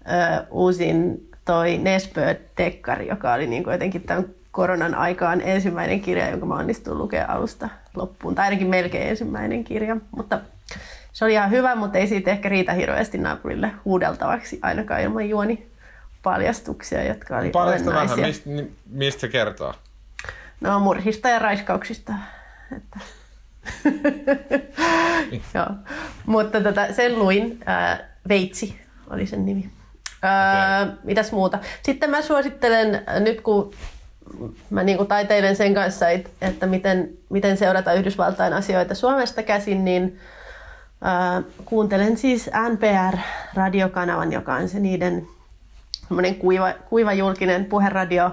ö, 0.07 0.47
uusin 0.51 1.29
toi 1.45 1.79
Nesbø-dekkari, 1.79 3.09
joka 3.09 3.33
oli 3.33 3.47
niin 3.47 3.65
kuin 3.65 3.73
jotenkin 3.73 4.03
tämän 4.03 4.25
koronan 4.51 4.95
aikaan 4.95 5.41
ensimmäinen 5.41 6.01
kirja, 6.01 6.31
jonka 6.31 6.47
mä 6.47 6.55
onnistuin 6.55 6.99
lukemaan 6.99 7.31
alusta 7.31 7.69
loppuun. 7.97 8.35
Tai 8.35 8.45
ainakin 8.45 8.67
melkein 8.67 9.09
ensimmäinen 9.09 9.65
kirja. 9.65 9.97
Mutta 10.17 10.41
se 11.13 11.25
oli 11.25 11.33
ihan 11.33 11.51
hyvä, 11.51 11.75
mutta 11.75 11.99
ei 11.99 12.07
siitä 12.07 12.31
ehkä 12.31 12.49
riitä 12.49 12.73
hirveästi 12.73 13.19
naapurille 13.19 13.71
huudeltavaksi, 13.85 14.59
ainakaan 14.63 15.01
ilman 15.01 15.29
juoni 15.29 15.71
paljastuksia, 16.23 17.05
jotka 17.05 17.39
oli 17.39 17.51
Paljasta 17.51 17.91
vähän, 17.91 18.21
mistä, 18.21 18.51
mistä 18.87 19.21
se 19.21 19.29
kertoo? 19.29 19.75
No 20.61 20.81
murhista 20.81 21.29
ja 21.29 21.39
raiskauksista. 21.39 22.13
Että. 22.77 22.99
Joo. 25.55 25.67
Mutta 26.27 26.61
tota, 26.61 26.93
sen 26.93 27.19
luin. 27.19 27.59
Ää, 27.67 28.11
Veitsi 28.29 28.81
oli 29.11 29.27
sen 29.27 29.47
nimi. 29.47 29.71
Ää, 30.23 30.97
mitäs 31.05 31.33
muuta? 31.33 31.59
Sitten 31.83 32.11
mä 32.11 32.23
suosittelen, 32.23 32.95
äh, 32.95 33.21
nyt 33.21 33.41
kun 33.41 33.75
mä 34.71 34.83
niin 34.83 35.07
taiteilen 35.07 35.57
sen 35.57 35.75
kanssa, 35.75 36.09
et- 36.09 36.31
että 36.41 36.67
miten, 36.67 37.11
miten 37.31 37.57
seurata 37.57 37.93
Yhdysvaltain 37.93 38.53
asioita 38.53 38.95
Suomesta 38.95 39.43
käsin, 39.43 39.85
niin 39.85 40.19
ää, 41.03 41.43
kuuntelen 41.65 42.17
siis 42.17 42.51
NPR-radiokanavan, 42.71 44.33
joka 44.33 44.55
on 44.55 44.69
se 44.69 44.81
niiden 44.81 45.27
kuiva, 46.39 46.73
kuiva 46.89 47.13
julkinen 47.13 47.65
puheradio, 47.65 48.31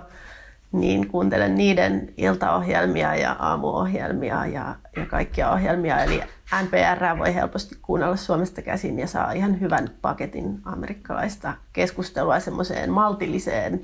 niin 0.71 1.07
kuuntelen 1.07 1.55
niiden 1.55 2.13
iltaohjelmia 2.17 3.15
ja 3.15 3.35
aamuohjelmia 3.39 4.45
ja, 4.45 4.75
ja 4.95 5.05
kaikkia 5.05 5.51
ohjelmia. 5.51 6.03
Eli 6.03 6.21
NPR 6.63 7.17
voi 7.19 7.35
helposti 7.35 7.75
kuunnella 7.81 8.15
Suomesta 8.15 8.61
käsin 8.61 8.99
ja 8.99 9.07
saa 9.07 9.31
ihan 9.31 9.59
hyvän 9.61 9.89
paketin 10.01 10.59
amerikkalaista 10.65 11.53
keskustelua 11.73 12.39
semmoiseen 12.39 12.91
maltilliseen, 12.91 13.81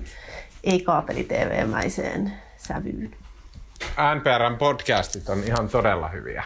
ei-kaapeli-tv-mäiseen 0.63 2.33
sävyyn. 2.57 3.11
NPRn 4.15 4.57
podcastit 4.57 5.29
on 5.29 5.43
ihan 5.43 5.69
todella 5.69 6.07
hyviä. 6.07 6.43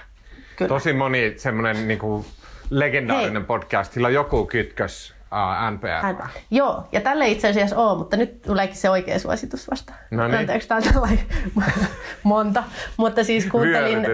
Kyllä. 0.55 0.70
Tosi 0.70 0.93
moni 0.93 1.34
semmoinen 1.38 1.88
niinku 1.88 2.26
legendaarinen 2.70 3.34
Hei. 3.41 3.47
podcast, 3.47 3.93
sillä 3.93 4.07
on 4.07 4.13
joku 4.13 4.45
kytkös 4.45 5.13
uh, 5.32 5.72
NPR. 5.72 6.01
Hän, 6.01 6.18
joo, 6.51 6.88
ja 6.91 7.01
tälle 7.01 7.28
itse 7.28 7.47
asiassa 7.47 7.78
on, 7.78 7.97
mutta 7.97 8.18
nyt 8.18 8.41
tuleekin 8.41 8.76
se 8.76 8.89
oikea 8.89 9.20
suositus 9.20 9.70
vasta. 9.72 9.93
No 10.11 10.28
niin. 10.28 10.38
Anteeksi, 10.38 10.68
tämä 10.68 10.78
on 10.78 10.93
tällainen 10.93 11.26
monta. 12.24 12.63
Mutta 12.97 13.24
siis 13.24 13.45
kuuntelin. 13.45 14.05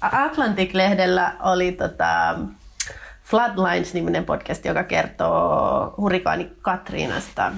Atlantic-lehdellä 0.00 1.32
oli 1.42 1.72
tota, 1.72 2.38
Floodlines-niminen 3.24 4.24
podcast, 4.24 4.64
joka 4.64 4.84
kertoo 4.84 5.94
hurrikaani 5.96 6.52
Katriinasta 6.62 7.52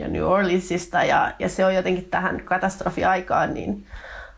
ja 0.00 0.08
New 0.08 0.22
Orleansista. 0.22 1.04
Ja, 1.04 1.32
ja 1.38 1.48
se 1.48 1.64
on 1.64 1.74
jotenkin 1.74 2.04
tähän 2.04 2.40
katastrofiaikaan 2.44 3.54
niin 3.54 3.86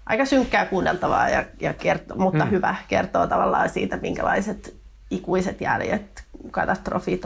aika 0.07 0.25
synkkää 0.25 0.67
kuunneltavaa, 0.67 1.29
ja, 1.29 1.45
ja 1.61 1.73
kertoo, 1.73 2.17
mutta 2.17 2.45
hyvä. 2.45 2.77
Kertoo 2.89 3.27
tavallaan 3.27 3.69
siitä, 3.69 3.97
minkälaiset 3.97 4.75
ikuiset 5.11 5.61
jäljet 5.61 6.25
katastrofi, 6.51 7.21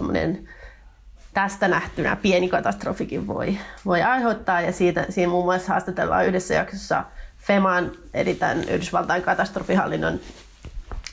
tästä 1.34 1.68
nähtynä 1.68 2.16
pieni 2.16 2.48
katastrofikin 2.48 3.26
voi, 3.26 3.58
voi 3.86 4.02
aiheuttaa. 4.02 4.60
Ja 4.60 4.72
siitä, 4.72 5.06
siinä 5.08 5.30
muun 5.30 5.44
muassa 5.44 5.72
haastatellaan 5.72 6.26
yhdessä 6.26 6.54
jaksossa 6.54 7.04
FEMAn, 7.38 7.92
eli 8.14 8.34
tämän 8.34 8.58
Yhdysvaltain 8.58 9.22
katastrofihallinnon 9.22 10.20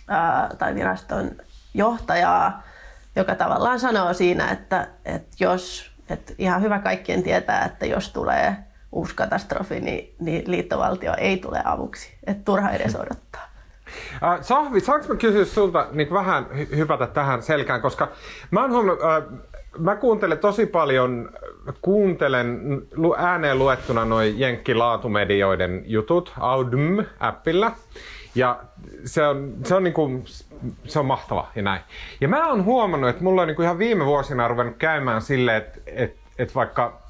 ää, 0.08 0.50
tai 0.58 0.76
viraston 0.76 1.32
johtajaa, 1.74 2.64
joka 3.16 3.36
tavallaan 3.36 3.80
sanoo 3.80 4.14
siinä, 4.14 4.52
että, 4.52 4.88
että 5.06 5.36
jos, 5.40 5.92
että 6.14 6.34
ihan 6.38 6.62
hyvä 6.62 6.80
kaikkien 6.80 7.24
tietää, 7.24 7.66
että 7.66 7.86
jos 7.86 8.14
tulee 8.14 8.56
uusi 8.92 9.16
katastrofi, 9.16 9.80
niin, 9.80 10.16
niin 10.20 10.44
liittovaltio 10.52 11.14
ei 11.18 11.38
tule 11.38 11.62
avuksi. 11.66 12.18
Että 12.28 12.44
turha 12.46 12.70
edes 12.72 12.96
odottaa. 12.96 13.50
Uh, 14.14 14.44
Sahvi, 14.46 14.80
saanko 14.80 15.08
mä 15.08 15.16
kysyä 15.16 15.46
sulta 15.46 15.88
niin 15.92 16.14
vähän 16.14 16.46
hy- 16.46 16.76
hypätä 16.76 17.08
tähän 17.08 17.44
selkään, 17.44 17.82
koska 17.82 18.12
mä 18.52 18.62
oon 18.62 18.72
huomannut, 18.72 19.00
uh, 19.00 19.40
mä 19.78 19.96
kuuntelen 19.96 20.38
tosi 20.38 20.66
paljon, 20.66 21.30
kuuntelen 21.82 22.82
lu- 22.96 23.16
ääneen 23.18 23.60
luettuna 23.60 24.06
noin 24.06 24.40
jenkkilaatumedioiden 24.40 25.84
jutut 25.86 26.34
Audm-appilla. 26.40 27.72
Ja 28.36 28.60
se 29.06 29.28
on, 29.28 29.54
se 29.66 29.76
on, 29.76 29.84
niinku, 29.84 30.24
se 30.86 31.00
on 31.00 31.06
mahtava 31.06 31.52
ja 31.56 31.62
näin. 31.62 31.82
Ja 32.22 32.28
mä 32.28 32.50
oon 32.50 32.66
huomannut, 32.66 33.10
että 33.10 33.24
mulla 33.24 33.42
on 33.42 33.48
niinku 33.48 33.62
ihan 33.62 33.78
viime 33.80 34.06
vuosina 34.06 34.48
ruvennut 34.48 34.78
käymään 34.78 35.22
silleen, 35.22 35.58
että 35.58 35.80
et, 35.86 36.18
et 36.38 36.56
vaikka 36.56 37.02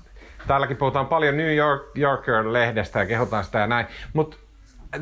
täälläkin 0.47 0.77
puhutaan 0.77 1.07
paljon 1.07 1.37
New 1.37 1.55
York, 1.55 1.83
Yorker-lehdestä 1.97 2.99
ja 2.99 3.05
kehotaan 3.05 3.43
sitä 3.43 3.59
ja 3.59 3.67
näin, 3.67 3.85
mutta 4.13 4.37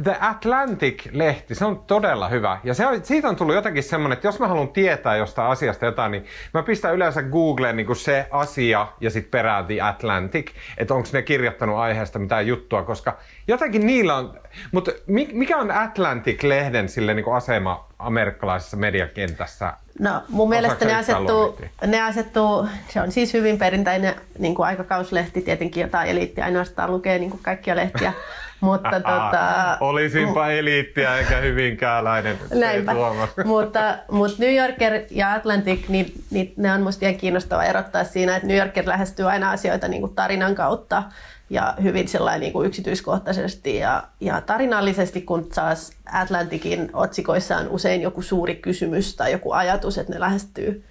The 0.03 0.17
Atlantic-lehti, 0.19 1.55
se 1.55 1.65
on 1.65 1.83
todella 1.87 2.29
hyvä. 2.29 2.59
Ja 2.63 2.73
se 2.73 2.87
on, 2.87 3.05
siitä 3.05 3.29
on 3.29 3.35
tullut 3.35 3.55
jotenkin 3.55 3.83
semmoinen, 3.83 4.15
että 4.15 4.27
jos 4.27 4.39
mä 4.39 4.47
haluan 4.47 4.67
tietää 4.69 5.17
jostain 5.17 5.51
asiasta 5.51 5.85
jotain, 5.85 6.11
niin 6.11 6.25
mä 6.53 6.63
pistän 6.63 6.95
yleensä 6.95 7.23
Googleen 7.23 7.75
niin 7.75 7.95
se 7.95 8.27
asia 8.31 8.87
ja 9.01 9.09
sitten 9.09 9.31
perään 9.31 9.65
The 9.65 9.81
Atlantic, 9.81 10.51
että 10.77 10.93
onko 10.93 11.09
ne 11.13 11.21
kirjoittanut 11.21 11.77
aiheesta 11.77 12.19
mitään 12.19 12.47
juttua, 12.47 12.83
koska 12.83 13.17
jotenkin 13.47 13.85
niillä 13.85 14.15
on... 14.15 14.39
Mutta 14.71 14.91
mi- 15.07 15.29
mikä 15.33 15.57
on 15.57 15.71
Atlantic-lehden 15.71 16.89
sille 16.89 17.13
niin 17.13 17.33
asema 17.35 17.87
amerikkalaisessa 17.99 18.77
mediakentässä? 18.77 19.73
No 19.99 20.23
mun 20.29 20.49
mielestä 20.49 20.85
ne 20.85 20.95
asettuu, 20.95 21.57
ne 21.87 22.01
asettuu, 22.01 22.67
se 22.87 23.01
on 23.01 23.11
siis 23.11 23.33
hyvin 23.33 23.57
perinteinen 23.57 24.15
niin 24.39 24.55
kuin 24.55 24.65
aikakauslehti, 24.65 25.41
tietenkin 25.41 25.81
jota 25.81 26.03
eliitti 26.03 26.41
ainoastaan 26.41 26.91
lukee 26.91 27.19
niin 27.19 27.29
kuin 27.29 27.43
kaikkia 27.43 27.75
lehtiä, 27.75 28.13
mutta 28.61 28.91
tota, 28.91 29.77
Olisinpa 29.79 30.47
eliittiä 30.47 31.17
eikä 31.17 31.37
hyvinkääläinen. 31.37 32.37
Näinpä. 32.53 32.93
Mutta, 33.45 33.97
mutta 34.11 34.37
New 34.39 34.55
Yorker 34.55 35.01
ja 35.11 35.33
Atlantic, 35.33 35.87
niin, 35.89 36.13
niin 36.29 36.53
ne 36.57 36.73
on 36.73 36.81
musta 36.81 37.05
ihan 37.05 37.19
kiinnostavaa 37.19 37.65
erottaa 37.65 38.03
siinä, 38.03 38.35
että 38.35 38.47
New 38.47 38.57
Yorker 38.57 38.87
lähestyy 38.87 39.29
aina 39.29 39.51
asioita 39.51 39.87
niin 39.87 40.01
kuin 40.01 40.15
tarinan 40.15 40.55
kautta 40.55 41.03
ja 41.49 41.73
hyvin 41.83 42.07
sellainen 42.07 42.41
niin 42.41 42.53
kuin 42.53 42.67
yksityiskohtaisesti 42.67 43.77
ja, 43.77 44.03
ja 44.19 44.41
tarinallisesti, 44.41 45.21
kun 45.21 45.49
taas 45.49 45.91
Atlanticin 46.13 46.89
otsikoissa 46.93 47.57
on 47.57 47.67
usein 47.69 48.01
joku 48.01 48.21
suuri 48.21 48.55
kysymys 48.55 49.15
tai 49.15 49.31
joku 49.31 49.51
ajatus, 49.51 49.97
että 49.97 50.13
ne 50.13 50.19
lähestyy 50.19 50.83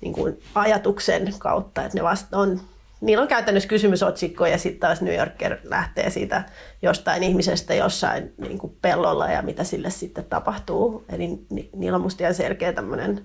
niin 0.00 0.12
kuin 0.12 0.40
ajatuksen 0.54 1.34
kautta, 1.38 1.84
että 1.84 1.98
ne 1.98 2.04
vasta 2.04 2.38
on 2.38 2.60
Niillä 3.00 3.22
on 3.22 3.28
käytännössä 3.28 3.68
kysymysotsikko 3.68 4.46
ja 4.46 4.58
sitten 4.58 4.80
taas 4.80 5.02
New 5.02 5.14
Yorker 5.14 5.56
lähtee 5.64 6.10
siitä 6.10 6.42
jostain 6.82 7.22
ihmisestä 7.22 7.74
jossain 7.74 8.34
niin 8.38 8.58
kuin 8.58 8.76
pellolla 8.82 9.28
ja 9.28 9.42
mitä 9.42 9.64
sille 9.64 9.90
sitten 9.90 10.24
tapahtuu. 10.24 11.04
Eli 11.08 11.28
ni, 11.50 11.70
niillä 11.76 11.96
on 11.96 12.02
musta 12.02 12.22
ihan 12.22 12.34
selkeä 12.34 12.72
tämmöinen 12.72 13.24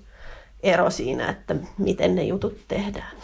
ero 0.63 0.89
siinä, 0.89 1.29
että 1.29 1.55
miten 1.77 2.15
ne 2.15 2.23
jutut 2.23 2.67
tehdään. 2.67 3.17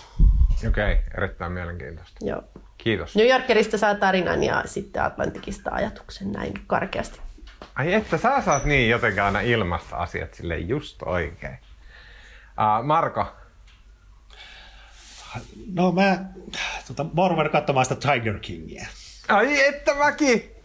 Okei, 0.68 0.93
okay, 0.93 1.04
erittäin 1.18 1.52
mielenkiintoista. 1.52 2.26
Joo. 2.26 2.43
Kiitos. 2.78 3.16
New 3.16 3.28
Yorkerista 3.28 3.78
saa 3.78 3.95
tarinan 3.95 4.43
ja 4.43 4.64
sitten 4.66 5.04
Atlantikista 5.04 5.72
ajatuksen 5.74 6.32
näin 6.32 6.54
karkeasti. 6.68 7.20
Ai 7.76 7.93
että 7.93 8.18
sä 8.18 8.41
saat 8.41 8.66
niin 8.66 8.89
jotenkin 8.89 9.24
aina 9.24 9.41
ilmasta 9.41 9.95
asiat 9.95 10.34
sille 10.34 10.58
just 10.58 11.04
oikein. 11.04 11.58
Uh, 12.60 12.86
Marko, 12.86 13.26
No 15.74 15.92
mä, 15.92 16.26
tota, 16.88 17.04
mä 17.04 17.22
oon 17.22 17.32
ruvennut 17.32 17.52
katsomaan 17.52 17.86
sitä 17.86 18.14
Tiger 18.14 18.40
Kingia. 18.40 18.88
ai 19.28 19.68
että 19.68 19.94
mäkin! 19.96 20.60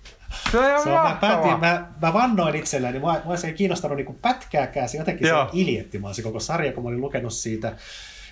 Se 0.50 0.58
on 0.58 0.66
ihan 0.66 0.82
Se 0.82 0.88
on, 0.88 1.10
mä, 1.10 1.18
päätin, 1.20 1.60
mä, 1.60 1.86
mä 2.02 2.12
vannoin 2.12 2.54
itselläni, 2.54 2.98
mua, 2.98 3.20
mua 3.24 3.36
se 3.36 3.46
ei 3.46 3.52
kiinnostanut 3.52 3.96
niin 3.96 4.18
pätkääkään, 4.22 4.88
se 4.88 4.98
jotenkin 4.98 5.28
Joo. 5.28 5.44
se 5.44 5.50
iljetti 5.52 5.98
mua 5.98 6.12
se 6.12 6.22
koko 6.22 6.40
sarja, 6.40 6.72
kun 6.72 6.82
mä 6.82 6.88
olin 6.88 7.00
lukenut 7.00 7.32
siitä. 7.32 7.76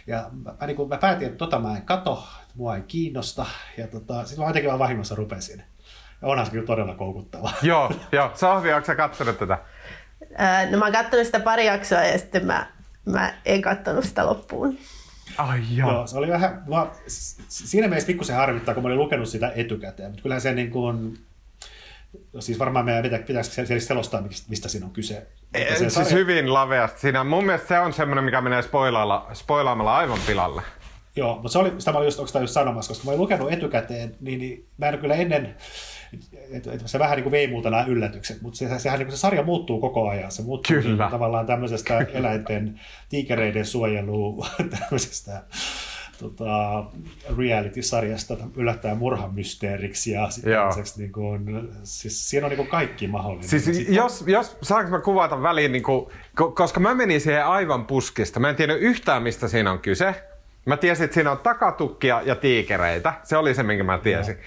Ja 0.06 0.30
mä, 0.44 0.54
mä, 0.60 0.66
niin 0.66 0.76
kuin, 0.76 0.88
mä 0.88 0.96
päätin, 0.96 1.26
että 1.26 1.38
tota 1.38 1.58
mä 1.58 1.76
en 1.76 1.82
kato, 1.82 2.28
että 2.42 2.54
mua 2.54 2.76
ei 2.76 2.82
kiinnosta. 2.82 3.46
Ja 3.78 3.86
tota, 3.86 4.24
sitten 4.24 4.44
mä 4.44 4.48
jotenkin 4.48 4.68
vaan 4.68 4.78
vahingossa 4.78 5.14
rupesin. 5.14 5.62
Ja 6.22 6.28
onhan 6.28 6.46
se 6.46 6.52
kyllä 6.52 6.66
todella 6.66 6.94
koukuttavaa. 6.94 7.52
Joo, 7.62 7.92
joo. 8.12 8.30
Sahvi, 8.34 8.72
onko 8.72 8.86
sä 8.86 8.94
katsonut 8.94 9.38
tätä? 9.38 9.58
Ää, 10.36 10.70
no 10.70 10.78
mä 10.78 10.84
oon 10.84 10.92
katsonut 10.92 11.26
sitä 11.26 11.40
pari 11.40 11.66
jaksoa 11.66 12.00
ja 12.00 12.18
sitten 12.18 12.46
mä, 12.46 12.66
mä 13.04 13.34
en 13.44 13.62
katsonut 13.62 14.04
sitä 14.04 14.26
loppuun. 14.26 14.78
Ai 15.38 15.60
joo. 15.74 15.92
Joo, 15.92 16.06
se 16.06 16.18
oli 16.18 16.28
vähän, 16.28 16.64
s- 17.08 17.36
siinä 17.48 17.88
mielessä 17.88 18.06
pikkusen 18.06 18.36
harmittaa, 18.36 18.74
kun 18.74 18.82
mä 18.82 18.86
olin 18.86 18.98
lukenut 18.98 19.28
sitä 19.28 19.52
etukäteen, 19.56 20.10
mutta 20.10 20.22
kyllähän 20.22 20.40
se 20.40 20.52
niin 20.54 20.70
kuin, 20.70 21.18
siis 22.40 22.58
varmaan 22.58 22.84
meidän 22.84 23.02
pitä- 23.02 23.18
pitäisi 23.26 23.62
sel- 23.62 23.80
selostaa, 23.80 24.22
mistä- 24.48 24.68
siinä 24.68 24.86
on 24.86 24.92
kyse. 24.92 25.26
Se 25.58 25.76
Siis 25.76 25.94
sarja- 25.94 26.12
hyvin 26.12 26.52
laveasti. 26.54 27.00
Siinä, 27.00 27.24
mun 27.24 27.44
mielestä 27.44 27.68
se 27.68 27.78
on 27.78 27.92
semmoinen, 27.92 28.24
mikä 28.24 28.40
menee 28.40 28.62
spoilailla, 28.62 29.28
spoilaamalla 29.32 29.96
aivan 29.96 30.18
pilalle. 30.26 30.62
Joo, 31.16 31.34
mutta 31.34 31.48
se 31.48 31.58
oli, 31.58 31.72
sitä 31.78 31.92
mä 31.92 31.98
olin 31.98 32.06
just, 32.06 32.18
oikeastaan 32.18 32.42
just 32.42 32.54
sanomassa, 32.54 32.90
koska 32.90 33.04
mä 33.04 33.10
olin 33.10 33.20
lukenut 33.20 33.52
etukäteen, 33.52 34.16
niin, 34.20 34.38
niin 34.38 34.66
mä 34.78 34.88
en 34.88 34.98
kyllä 34.98 35.14
ennen, 35.14 35.54
että 36.50 36.72
et 36.72 36.82
se 36.86 36.98
vähän 36.98 37.16
niin 37.16 37.22
kuin 37.22 37.30
vei 37.30 37.46
multa 37.46 37.70
nämä 37.70 37.84
yllätykset, 37.84 38.42
mutta 38.42 38.58
se, 38.58 38.78
sehän 38.78 38.98
niin 38.98 39.06
kuin 39.06 39.16
se 39.16 39.20
sarja 39.20 39.42
muuttuu 39.42 39.80
koko 39.80 40.08
ajan. 40.08 40.32
Se 40.32 40.42
muuttuu 40.42 40.76
Kyllä. 40.76 41.04
niin 41.04 41.10
tavallaan 41.10 41.46
tämmöisestä 41.46 42.06
eläinten, 42.12 42.80
tiikereiden 43.08 43.66
suojeluun, 43.66 44.46
tämmöisestä 44.78 45.42
tota, 46.22 46.84
reality-sarjasta 47.38 48.36
yllättäen 48.56 48.98
murhamysteeriksi 48.98 50.10
ja 50.10 50.30
sitten 50.30 50.84
niin 50.96 51.12
kuin, 51.12 51.68
siis 51.82 52.30
siinä 52.30 52.46
on 52.46 52.50
niin 52.50 52.56
kuin 52.56 52.68
kaikki 52.68 53.06
mahdollinen. 53.06 53.48
Siis 53.48 53.88
jos, 53.88 54.24
jos, 54.26 54.56
saanko 54.62 54.90
mä 54.90 55.00
kuvata 55.00 55.42
väliin, 55.42 55.72
niin 55.72 55.82
kuin, 55.82 56.06
koska 56.54 56.80
mä 56.80 56.94
menin 56.94 57.20
siihen 57.20 57.46
aivan 57.46 57.86
puskista, 57.86 58.40
mä 58.40 58.50
en 58.50 58.56
tiedä 58.56 58.74
yhtään 58.74 59.22
mistä 59.22 59.48
siinä 59.48 59.72
on 59.72 59.78
kyse, 59.78 60.14
Mä 60.64 60.76
tiesin, 60.76 61.04
että 61.04 61.14
siinä 61.14 61.30
on 61.30 61.38
takatukkia 61.38 62.22
ja 62.24 62.34
tiikereitä. 62.34 63.12
Se 63.22 63.36
oli 63.36 63.54
se, 63.54 63.62
minkä 63.62 63.84
mä 63.84 63.98
tiesin. 63.98 64.38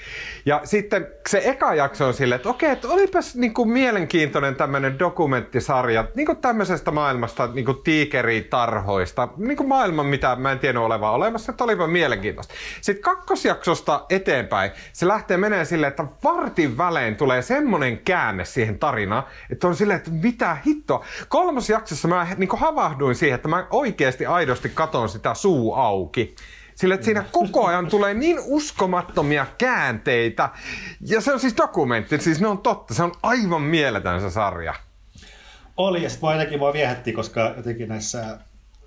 Ja, 0.45 0.55
ja 0.55 0.61
sitten 0.63 1.07
se 1.29 1.41
eka 1.43 1.75
jakso 1.75 2.07
on 2.07 2.13
silleen, 2.13 2.35
että 2.35 2.49
okei, 2.49 2.69
että 2.69 2.87
olipas 2.87 3.35
niin 3.35 3.53
kuin 3.53 3.69
mielenkiintoinen 3.69 4.55
tämmöinen 4.55 4.99
dokumenttisarja 4.99 6.05
niin 6.15 6.25
kuin 6.25 6.37
tämmöisestä 6.37 6.91
maailmasta, 6.91 7.47
niin 7.47 7.65
kuin 7.65 7.77
tiikeritarhoista, 7.83 9.27
niin 9.37 9.57
kuin 9.57 9.67
maailma, 9.67 10.03
mitä 10.03 10.35
mä 10.35 10.51
en 10.51 10.59
tiennyt 10.59 10.83
olevan 10.83 11.13
olemassa, 11.13 11.51
että 11.51 11.63
olipa 11.63 11.87
mielenkiintoista. 11.87 12.53
Sitten 12.81 13.03
kakkosjaksosta 13.03 14.05
eteenpäin 14.09 14.71
se 14.93 15.07
lähtee 15.07 15.37
menee 15.37 15.65
silleen, 15.65 15.89
että 15.89 16.05
vartin 16.23 16.77
välein 16.77 17.15
tulee 17.15 17.41
semmoinen 17.41 17.97
käänne 17.97 18.45
siihen 18.45 18.79
tarinaan, 18.79 19.23
että 19.51 19.67
on 19.67 19.75
silleen, 19.75 19.97
että 19.97 20.11
mitä 20.11 20.57
hittoa. 20.65 21.05
Kolmosjaksossa 21.27 22.07
mä 22.07 22.27
niin 22.37 22.49
kuin 22.49 22.59
havahduin 22.59 23.15
siihen, 23.15 23.35
että 23.35 23.47
mä 23.47 23.67
oikeasti 23.71 24.25
aidosti 24.25 24.69
katon 24.69 25.09
sitä 25.09 25.33
suu 25.33 25.73
auki 25.73 26.04
auki. 26.05 26.35
Sillä 26.75 26.95
että 26.95 27.05
siinä 27.05 27.25
koko 27.31 27.65
ajan 27.65 27.87
tulee 27.87 28.13
niin 28.13 28.37
uskomattomia 28.45 29.45
käänteitä. 29.57 30.49
Ja 31.01 31.21
se 31.21 31.33
on 31.33 31.39
siis 31.39 31.57
dokumentti, 31.57 32.17
siis 32.21 32.41
ne 32.41 32.47
on 32.47 32.57
totta. 32.57 32.93
Se 32.93 33.03
on 33.03 33.11
aivan 33.23 33.61
mieletön 33.61 34.21
se 34.21 34.29
sarja. 34.29 34.73
Oli, 35.77 36.03
ja 36.03 36.09
sitten 36.09 36.29
jotenkin 36.31 36.59
voi 36.59 36.73
viehätti, 36.73 37.13
koska 37.13 37.53
jotenkin 37.57 37.89
näissä 37.89 38.39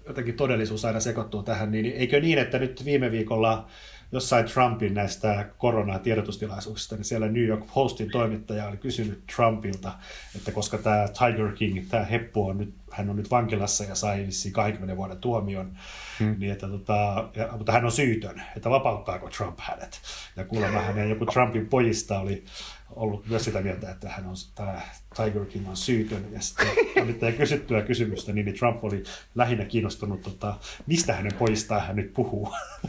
jotenkin 0.07 0.37
todellisuus 0.37 0.85
aina 0.85 1.01
sekoittuu 1.01 1.43
tähän, 1.43 1.71
niin 1.71 1.87
eikö 1.87 2.21
niin, 2.21 2.39
että 2.39 2.59
nyt 2.59 2.85
viime 2.85 3.11
viikolla 3.11 3.67
jossain 4.13 4.45
Trumpin 4.45 4.95
näistä 4.95 5.47
koronatiedotustilaisuuksista, 5.59 6.97
niin 6.97 7.05
siellä 7.05 7.29
New 7.29 7.45
York 7.45 7.65
Postin 7.75 8.11
toimittaja 8.11 8.69
oli 8.69 8.77
kysynyt 8.77 9.23
Trumpilta, 9.37 9.93
että 10.37 10.53
koska 10.53 10.79
tämä 10.79 11.09
Tiger 11.09 11.53
King, 11.53 11.87
tämä 11.89 12.05
heppu 12.05 12.47
on 12.47 12.59
nyt, 12.59 12.75
hän 12.91 13.11
on 13.11 13.17
nyt 13.17 13.31
vankilassa 13.31 13.85
ja 13.85 13.95
sai 13.95 14.27
20 14.53 14.97
vuoden 14.97 15.17
tuomion, 15.17 15.71
hmm. 16.19 16.37
niin 16.39 16.53
että 16.53 16.69
tota, 16.69 17.29
ja, 17.35 17.49
mutta 17.57 17.73
hän 17.73 17.85
on 17.85 17.93
syytön, 17.93 18.43
että 18.57 18.71
vapauttaako 18.71 19.29
Trump 19.29 19.59
hänet. 19.61 20.01
Ja 20.37 20.45
kuulemma 20.45 20.81
hänen 20.81 21.11
joku 21.11 21.27
Trumpin 21.27 21.67
pojista 21.67 22.21
oli 22.21 22.45
ollut 22.91 23.27
myös 23.27 23.45
sitä 23.45 23.61
mieltä, 23.61 23.91
että 23.91 24.09
hän 24.09 24.27
on, 24.27 24.35
tämä 24.55 24.81
Tiger 25.17 25.45
King 25.45 25.69
on 25.69 25.77
syytön. 25.77 26.25
Ja 26.33 26.41
sitten 26.41 27.35
kysyttyä 27.37 27.83
kysymystä, 27.83 28.33
niin 28.33 28.55
Trump 28.55 28.85
oli 28.85 29.03
lähinnä 29.35 29.65
kiinnostunut, 29.65 30.23
tota, 30.23 30.55
mistä 30.87 31.13
hänen 31.13 31.35
pojistaan 31.39 31.87
hän 31.87 31.97
nyt 31.97 32.13
puhuu. 32.13 32.55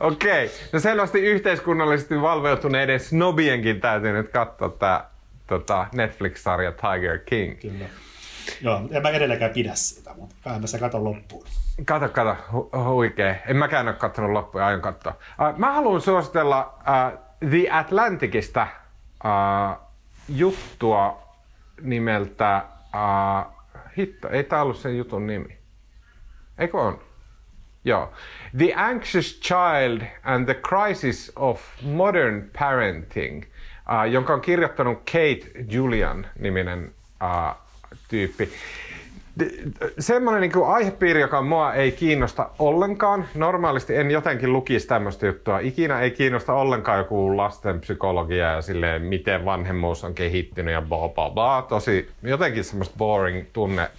Okei, 0.00 0.46
okay. 0.46 0.58
no 0.72 0.80
selvästi 0.80 1.20
yhteiskunnallisesti 1.20 2.20
valveutuneiden 2.20 3.00
snobienkin 3.00 3.80
täytyy 3.80 4.12
nyt 4.12 4.28
katsoa 4.28 4.68
tämä 4.68 5.04
tota, 5.46 5.86
Netflix-sarja 5.94 6.72
Tiger 6.72 7.18
King. 7.18 7.60
Kyllä. 7.60 7.84
Joo, 8.60 8.80
en 8.90 9.02
mä 9.02 9.10
edelleenkään 9.10 9.50
pidä 9.50 9.74
siitä, 9.74 10.10
mutta 10.16 10.34
kai 10.44 10.58
mä 10.60 10.66
se 10.66 10.78
katon 10.78 11.04
loppuun. 11.04 11.46
Kato, 11.84 12.08
kato, 12.08 12.36
hu- 12.52 12.78
huikee. 12.84 13.42
En 13.46 13.56
mäkään 13.56 13.88
ole 13.88 13.96
katsonut 13.96 14.30
loppuun, 14.30 14.64
aion 14.64 14.80
katsoa. 14.80 15.12
Uh, 15.12 15.58
mä 15.58 15.72
haluan 15.72 16.00
suositella 16.00 16.78
uh, 16.78 17.18
The 17.50 17.70
Atlanticista 17.70 18.66
uh, 19.24 19.88
juttua 20.28 21.22
nimeltä, 21.80 22.62
uh, 22.94 23.52
hitto, 23.98 24.28
ei 24.28 24.44
tää 24.44 24.62
ollut 24.62 24.76
sen 24.76 24.98
jutun 24.98 25.26
nimi. 25.26 25.58
Eikö 26.58 26.78
on? 26.78 27.00
Joo. 27.84 28.12
The 28.58 28.72
Anxious 28.76 29.40
Child 29.40 30.02
and 30.22 30.44
the 30.44 30.54
Crisis 30.54 31.32
of 31.36 31.62
Modern 31.82 32.50
Parenting, 32.58 33.44
uh, 33.44 34.10
jonka 34.10 34.34
on 34.34 34.40
kirjoittanut 34.40 34.98
Kate 34.98 35.64
Julian 35.68 36.26
niminen 36.38 36.94
uh, 37.22 37.56
tyyppi. 38.12 38.48
Semmoinen 39.98 40.40
niin 40.40 40.52
kuin 40.52 40.68
aihepiiri, 40.68 41.20
joka 41.20 41.42
mua 41.42 41.74
ei 41.74 41.92
kiinnosta 41.92 42.50
ollenkaan. 42.58 43.24
Normaalisti 43.34 43.96
en 43.96 44.10
jotenkin 44.10 44.52
lukisi 44.52 44.86
tämmöistä 44.86 45.26
juttua. 45.26 45.58
Ikinä 45.58 46.00
ei 46.00 46.10
kiinnosta 46.10 46.52
ollenkaan 46.52 46.98
joku 46.98 47.36
lasten 47.36 47.80
psykologia 47.80 48.52
ja 48.52 48.62
silleen, 48.62 49.02
miten 49.02 49.44
vanhemmuus 49.44 50.04
on 50.04 50.14
kehittynyt 50.14 50.72
ja 50.72 50.82
bla 50.82 51.08
bla 51.08 51.30
bla. 51.30 51.66
Tosi 51.68 52.08
jotenkin 52.22 52.64
semmoista 52.64 52.96
boring 52.98 53.46
tunne 53.52 53.90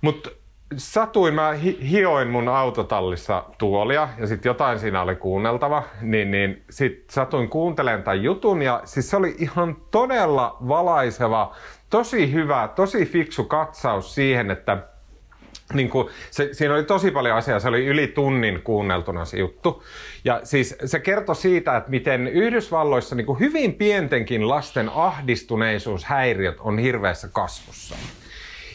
Mutta 0.00 0.30
satuin, 0.76 1.34
mä 1.34 1.52
hioin 1.90 2.28
mun 2.28 2.48
autotallissa 2.48 3.44
tuolia 3.58 4.08
ja 4.18 4.26
sitten 4.26 4.50
jotain 4.50 4.78
siinä 4.78 5.02
oli 5.02 5.16
kuunneltava, 5.16 5.82
niin, 6.00 6.30
niin 6.30 6.62
sit 6.70 7.04
satuin 7.10 7.48
kuuntelemaan 7.48 8.02
tämän 8.02 8.22
jutun 8.22 8.62
ja 8.62 8.80
siis 8.84 9.10
se 9.10 9.16
oli 9.16 9.34
ihan 9.38 9.76
todella 9.90 10.56
valaiseva, 10.68 11.54
tosi 11.92 12.32
hyvä, 12.32 12.68
tosi 12.76 13.06
fiksu 13.06 13.44
katsaus 13.44 14.14
siihen, 14.14 14.50
että 14.50 14.78
niin 15.74 15.90
kuin, 15.90 16.08
se, 16.30 16.48
siinä 16.52 16.74
oli 16.74 16.84
tosi 16.84 17.10
paljon 17.10 17.36
asiaa, 17.36 17.60
se 17.60 17.68
oli 17.68 17.86
yli 17.86 18.06
tunnin 18.06 18.62
kuunneltuna 18.62 19.24
se 19.24 19.38
juttu. 19.38 19.82
Ja 20.24 20.40
siis 20.44 20.76
se 20.84 21.00
kertoi 21.00 21.36
siitä, 21.36 21.76
että 21.76 21.90
miten 21.90 22.28
Yhdysvalloissa 22.28 23.14
niin 23.14 23.26
kuin 23.26 23.40
hyvin 23.40 23.74
pientenkin 23.74 24.48
lasten 24.48 24.90
ahdistuneisuushäiriöt 24.94 26.56
on 26.60 26.78
hirveässä 26.78 27.28
kasvussa. 27.32 27.94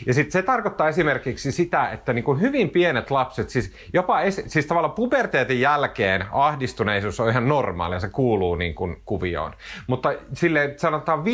Ja 0.06 0.14
sitten 0.14 0.32
se 0.32 0.42
tarkoittaa 0.42 0.90
esimerkiksi 0.90 1.52
sitä, 1.52 1.90
että 1.90 2.14
niin 2.14 2.26
kuin 2.26 2.42
hyvin 2.42 2.70
pienet 2.70 3.12
lapset, 3.12 3.50
siis 3.50 3.74
jopa 3.94 4.22
esi- 4.22 4.50
siis 4.50 4.66
tavallaan 4.66 4.94
puberteetin 4.94 5.62
jälkeen 5.62 6.26
ahdistuneisuus 6.32 7.20
on 7.20 7.30
ihan 7.30 7.48
normaalia, 7.48 8.00
se 8.00 8.10
kuuluu 8.10 8.56
niin 8.56 8.76
kuin 8.76 9.02
kuvioon. 9.06 9.54
Mutta 9.88 10.14
sille 10.34 10.74
sanotaan 10.78 11.26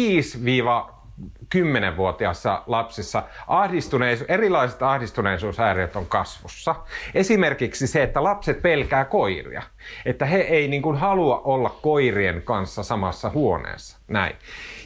5-10-vuotiaassa 1.55 2.63
lapsissa 2.67 3.23
ahdistuneisuus, 3.47 4.29
erilaiset 4.29 4.83
ahdistuneisuushäiriöt 4.83 5.95
on 5.95 6.05
kasvussa. 6.05 6.75
Esimerkiksi 7.13 7.87
se, 7.87 8.03
että 8.03 8.23
lapset 8.23 8.61
pelkää 8.61 9.05
koiria. 9.05 9.61
Että 10.05 10.25
he 10.25 10.37
ei 10.37 10.67
niin 10.67 10.81
kuin 10.81 10.97
halua 10.97 11.41
olla 11.43 11.69
koirien 11.81 12.41
kanssa 12.41 12.83
samassa 12.83 13.29
huoneessa. 13.29 13.97
Näin. 14.07 14.35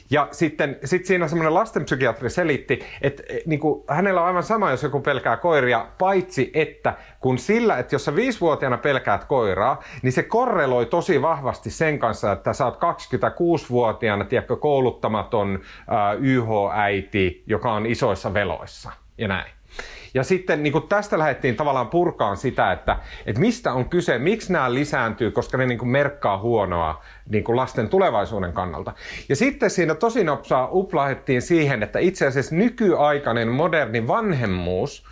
Ja 0.09 0.27
sitten 0.31 0.79
sit 0.83 1.05
siinä 1.05 1.27
semmoinen 1.27 1.53
lastenpsykiatri 1.53 2.29
selitti, 2.29 2.79
että 3.01 3.23
e, 3.29 3.39
niin 3.45 3.59
kuin, 3.59 3.83
hänellä 3.89 4.21
on 4.21 4.27
aivan 4.27 4.43
sama, 4.43 4.71
jos 4.71 4.83
joku 4.83 4.99
pelkää 4.99 5.37
koiria, 5.37 5.87
paitsi 5.97 6.51
että 6.53 6.93
kun 7.19 7.37
sillä, 7.37 7.77
että 7.77 7.95
jos 7.95 8.05
sä 8.05 8.15
viisivuotiaana 8.15 8.77
pelkäät 8.77 9.25
koiraa, 9.25 9.83
niin 10.01 10.11
se 10.11 10.23
korreloi 10.23 10.85
tosi 10.85 11.21
vahvasti 11.21 11.69
sen 11.69 11.99
kanssa, 11.99 12.31
että 12.31 12.53
sä 12.53 12.65
oot 12.65 12.75
26-vuotiaana, 12.75 14.25
tiedätkö, 14.25 14.55
kouluttamaton 14.55 15.59
äh, 15.79 16.21
YH-äiti, 16.21 17.43
joka 17.47 17.73
on 17.73 17.85
isoissa 17.85 18.33
veloissa 18.33 18.91
ja 19.17 19.27
näin. 19.27 19.56
Ja 20.13 20.23
sitten 20.23 20.63
niin 20.63 20.73
kuin 20.73 20.87
tästä 20.87 21.17
lähdettiin 21.17 21.55
tavallaan 21.55 21.87
purkaan 21.87 22.37
sitä, 22.37 22.71
että, 22.71 22.97
että 23.25 23.41
mistä 23.41 23.73
on 23.73 23.89
kyse, 23.89 24.17
miksi 24.17 24.53
nämä 24.53 24.73
lisääntyy, 24.73 25.31
koska 25.31 25.57
ne 25.57 25.65
niin 25.65 25.79
kuin 25.79 25.89
merkkaa 25.89 26.37
huonoa 26.37 27.03
niin 27.29 27.43
kuin 27.43 27.55
lasten 27.55 27.89
tulevaisuuden 27.89 28.53
kannalta. 28.53 28.93
Ja 29.29 29.35
sitten 29.35 29.69
siinä 29.69 29.95
tosi 29.95 30.23
nopsaa 30.23 30.69
uplahettiin 30.71 31.41
siihen, 31.41 31.83
että 31.83 31.99
itse 31.99 32.27
asiassa 32.27 32.55
nykyaikainen 32.55 33.47
moderni 33.47 34.07
vanhemmuus– 34.07 35.03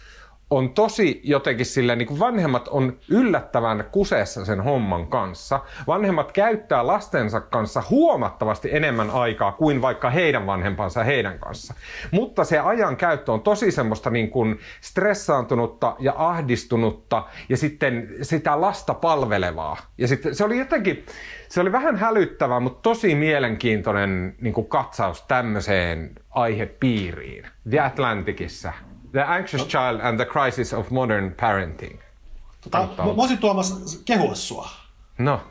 on 0.50 0.70
tosi 0.70 1.22
jotenkin 1.24 1.66
silleen, 1.66 1.98
niin 1.98 2.08
kuin 2.08 2.20
vanhemmat 2.20 2.68
on 2.68 2.98
yllättävän 3.10 3.86
kuseessa 3.92 4.46
sen 4.46 4.62
homman 4.62 5.08
kanssa. 5.08 5.60
Vanhemmat 5.88 6.32
käyttää 6.32 6.88
lastensa 6.88 7.42
kanssa 7.42 7.84
huomattavasti 7.90 8.76
enemmän 8.76 9.10
aikaa 9.10 9.52
kuin 9.52 9.82
vaikka 9.82 10.10
heidän 10.10 10.48
vanhempansa 10.48 11.04
heidän 11.04 11.40
kanssa. 11.40 11.74
Mutta 12.12 12.44
se 12.44 12.60
ajan 12.60 12.98
käyttö 12.98 13.32
on 13.32 13.42
tosi 13.42 13.72
semmoista 13.72 14.10
niin 14.10 14.30
kuin 14.30 14.60
stressaantunutta 14.82 15.96
ja 16.00 16.14
ahdistunutta 16.18 17.24
ja 17.50 17.58
sitten 17.58 18.10
sitä 18.22 18.62
lasta 18.62 18.94
palvelevaa. 18.94 19.78
Ja 19.98 20.08
sitten 20.08 20.36
se 20.36 20.44
oli 20.44 20.60
jotenkin, 20.60 21.06
se 21.50 21.62
oli 21.62 21.72
vähän 21.72 21.96
hälyttävä, 21.96 22.60
mutta 22.60 22.82
tosi 22.82 23.16
mielenkiintoinen 23.16 24.36
niin 24.42 24.54
kuin 24.54 24.68
katsaus 24.68 25.22
tämmöiseen 25.22 26.16
aihepiiriin. 26.30 27.48
The 27.70 27.80
Atlanticissa 27.80 28.74
The 29.16 29.24
Anxious 29.24 29.62
no. 29.62 29.68
Child 29.68 30.02
and 30.04 30.18
the 30.18 30.26
Crisis 30.26 30.74
of 30.74 30.90
Modern 30.90 31.32
Parenting. 31.42 32.00
Tota, 32.62 33.06
mä 33.06 33.16
voisin 33.16 33.38
Tuomas 33.38 34.02
kehua 34.06 34.36
sua. 34.36 34.70
No. 35.18 35.42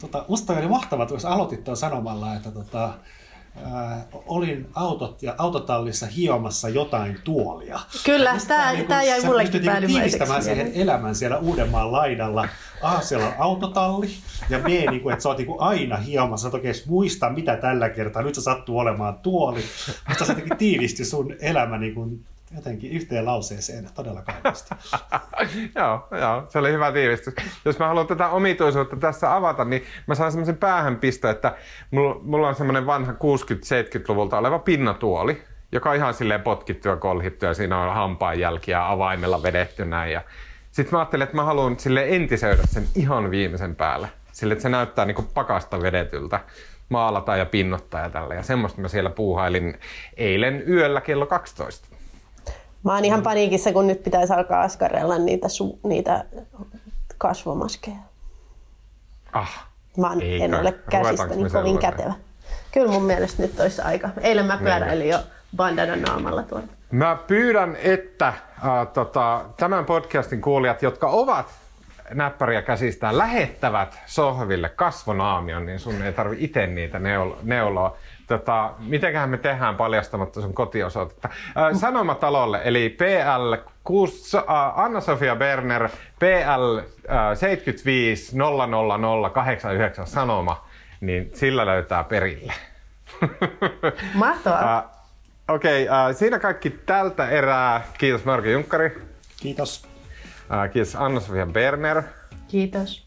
Tota, 0.00 0.24
musta 0.28 0.52
oli 0.52 0.68
mahtavaa, 0.68 1.06
jos 1.10 1.24
aloitit 1.24 1.64
tuon 1.64 1.76
sanomalla, 1.76 2.34
että 2.34 2.50
tota, 2.50 2.84
äh, 2.84 4.04
olin 4.12 4.68
autot 4.74 5.22
ja 5.22 5.34
autotallissa 5.38 6.06
hiomassa 6.06 6.68
jotain 6.68 7.18
tuolia. 7.24 7.80
Kyllä, 8.04 8.36
tämä 8.48 8.72
niin 8.72 8.86
jäi 8.88 9.24
mullekin 9.24 9.52
niinku 9.52 9.66
päällimmäiseksi. 9.66 10.42
siihen 10.42 10.72
elämän 10.74 11.14
siellä 11.14 11.38
Uudenmaan 11.38 11.92
laidalla. 11.92 12.48
A, 12.82 13.00
siellä 13.00 13.26
on 13.26 13.34
autotalli, 13.38 14.10
ja 14.50 14.58
B, 14.58 14.66
niin 14.66 15.00
kuin, 15.00 15.12
että 15.12 15.22
sä 15.22 15.28
oot 15.28 15.38
niin 15.38 15.46
kuin 15.46 15.60
aina 15.60 15.96
hiomassa, 15.96 16.48
että 16.48 16.56
oikein 16.56 16.74
muista, 16.86 17.30
mitä 17.30 17.56
tällä 17.56 17.88
kertaa, 17.88 18.22
nyt 18.22 18.34
se 18.34 18.40
sattuu 18.40 18.78
olemaan 18.78 19.14
tuoli. 19.14 19.64
Mutta 20.08 20.24
se 20.24 20.32
jotenkin 20.32 20.58
tiivisti 20.58 21.04
sun 21.04 21.34
elämä 21.40 21.78
niin 21.78 21.94
kuin 21.94 22.24
jotenkin 22.54 22.90
yhteen 22.90 23.26
lauseeseen 23.26 23.88
todella 23.94 24.22
kauniisti. 24.22 24.74
joo, 25.80 26.08
joo, 26.20 26.46
se 26.48 26.58
oli 26.58 26.72
hyvä 26.72 26.92
tiivistys. 26.92 27.34
Jos 27.64 27.78
mä 27.78 27.88
haluan 27.88 28.06
tätä 28.06 28.28
omituisuutta 28.28 28.96
tässä 28.96 29.36
avata, 29.36 29.64
niin 29.64 29.84
mä 30.06 30.14
saan 30.14 30.32
semmoisen 30.32 30.56
päähänpisto, 30.56 31.28
että 31.28 31.54
mulla, 31.90 32.20
mulla 32.22 32.48
on 32.48 32.54
semmoinen 32.54 32.86
vanha 32.86 33.12
60-70-luvulta 33.12 34.38
oleva 34.38 34.58
pinnatuoli, 34.58 35.42
joka 35.72 35.90
on 35.90 35.96
ihan 35.96 36.14
silleen 36.14 36.42
potkittu 36.42 36.88
ja 36.88 36.96
kolhittu 36.96 37.46
ja 37.46 37.54
siinä 37.54 37.82
on 37.82 37.94
hampaanjälkiä 37.94 38.90
avaimella 38.90 39.42
vedetty 39.42 39.84
näin. 39.84 40.12
Ja 40.12 40.22
sitten 40.70 40.94
mä 40.94 40.98
ajattelin, 40.98 41.24
että 41.24 41.36
mä 41.36 41.44
haluan 41.44 41.78
sille 41.78 42.06
entisöidä 42.08 42.62
sen 42.66 42.84
ihan 42.94 43.30
viimeisen 43.30 43.76
päälle. 43.76 44.08
Sille, 44.32 44.52
että 44.52 44.62
se 44.62 44.68
näyttää 44.68 45.04
niin 45.04 45.28
pakasta 45.34 45.82
vedetyltä 45.82 46.40
maalata 46.88 47.36
ja 47.36 47.46
pinnottaa 47.46 48.00
ja 48.00 48.10
tällä. 48.10 48.34
Ja 48.34 48.42
semmoista 48.42 48.80
mä 48.80 48.88
siellä 48.88 49.10
puuhailin 49.10 49.78
eilen 50.16 50.68
yöllä 50.68 51.00
kello 51.00 51.26
12. 51.26 51.93
Mä 52.84 52.94
oon 52.94 53.04
ihan 53.04 53.22
paniikissa, 53.22 53.72
kun 53.72 53.86
nyt 53.86 54.02
pitäisi 54.02 54.32
alkaa 54.32 54.62
askarella 54.62 55.18
niitä, 55.18 55.46
su- 55.46 55.78
niitä 55.88 56.24
kasvomaskeja. 57.18 57.96
Ah, 59.32 59.66
Mä 59.96 60.08
oon, 60.08 60.22
en 60.22 60.54
ole 60.54 60.72
käsistäni 60.90 61.36
niin 61.36 61.52
kovin 61.52 61.78
kätevä. 61.78 62.12
Kyllä 62.72 62.92
mun 62.92 63.02
mielestä 63.02 63.42
nyt 63.42 63.60
olisi 63.60 63.82
aika. 63.82 64.08
Eilen 64.20 64.46
mä 64.46 64.56
pyöräilin 64.56 65.08
jo 65.08 65.18
bandana 65.56 65.96
naamalla 65.96 66.42
tuolla. 66.42 66.66
Mä 66.90 67.16
pyydän, 67.26 67.76
että 67.82 68.28
äh, 68.28 68.34
tota, 68.92 69.44
tämän 69.56 69.84
podcastin 69.84 70.40
kuulijat, 70.40 70.82
jotka 70.82 71.08
ovat 71.08 71.46
näppäriä 72.14 72.62
käsistään, 72.62 73.18
lähettävät 73.18 73.98
sohville 74.06 74.68
kasvonaamion, 74.68 75.66
niin 75.66 75.78
sun 75.78 76.02
ei 76.02 76.12
tarvi 76.12 76.36
itse 76.38 76.66
niitä 76.66 76.98
neul- 76.98 77.36
neuloa. 77.42 77.96
Tota, 78.26 78.74
mitenköhän 78.78 79.30
me 79.30 79.38
tehdään 79.38 79.76
paljastamatta 79.76 80.40
sun 80.40 80.54
kotiosoitetta? 80.54 81.28
Äh, 81.32 81.80
Sanomatalolle, 81.80 82.60
eli 82.64 82.88
PL 82.88 83.54
6, 83.84 84.36
äh, 84.36 84.44
Anna-Sofia 84.78 85.36
Berner, 85.36 85.88
PL 86.18 86.78
äh, 86.78 87.38
75 87.38 88.36
000 88.36 89.30
89 89.30 90.06
Sanoma, 90.06 90.66
niin 91.00 91.30
sillä 91.34 91.66
löytää 91.66 92.04
perille. 92.04 92.52
Mahtavaa. 94.14 94.78
Äh, 94.78 94.84
Okei, 95.48 95.84
okay, 95.84 96.08
äh, 96.08 96.16
siinä 96.16 96.38
kaikki 96.38 96.70
tältä 96.70 97.28
erää. 97.28 97.86
Kiitos 97.98 98.24
Mörkö 98.24 98.50
Junkkari. 98.50 99.02
Kiitos. 99.40 99.88
Äh, 100.52 100.70
kiitos 100.70 100.96
Anna-Sofia 100.96 101.46
Berner. 101.46 102.02
Kiitos. 102.48 103.03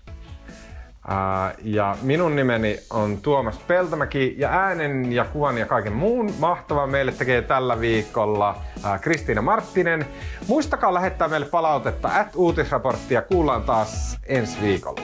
Ja 1.63 1.97
minun 2.01 2.35
nimeni 2.35 2.79
on 2.89 3.17
Tuomas 3.17 3.59
Peltomäki 3.59 4.35
ja 4.37 4.49
äänen 4.49 5.13
ja 5.13 5.25
kuvan 5.25 5.57
ja 5.57 5.65
kaiken 5.65 5.93
muun 5.93 6.33
mahtavaa 6.39 6.87
meille 6.87 7.11
tekee 7.11 7.41
tällä 7.41 7.79
viikolla 7.79 8.55
Kristiina 9.01 9.41
Marttinen. 9.41 10.05
Muistakaa 10.47 10.93
lähettää 10.93 11.27
meille 11.27 11.45
palautetta 11.45 12.09
at 12.19 12.35
uutisraporttia. 12.35 13.21
Kuullaan 13.21 13.63
taas 13.63 14.19
ensi 14.25 14.61
viikolla. 14.61 15.01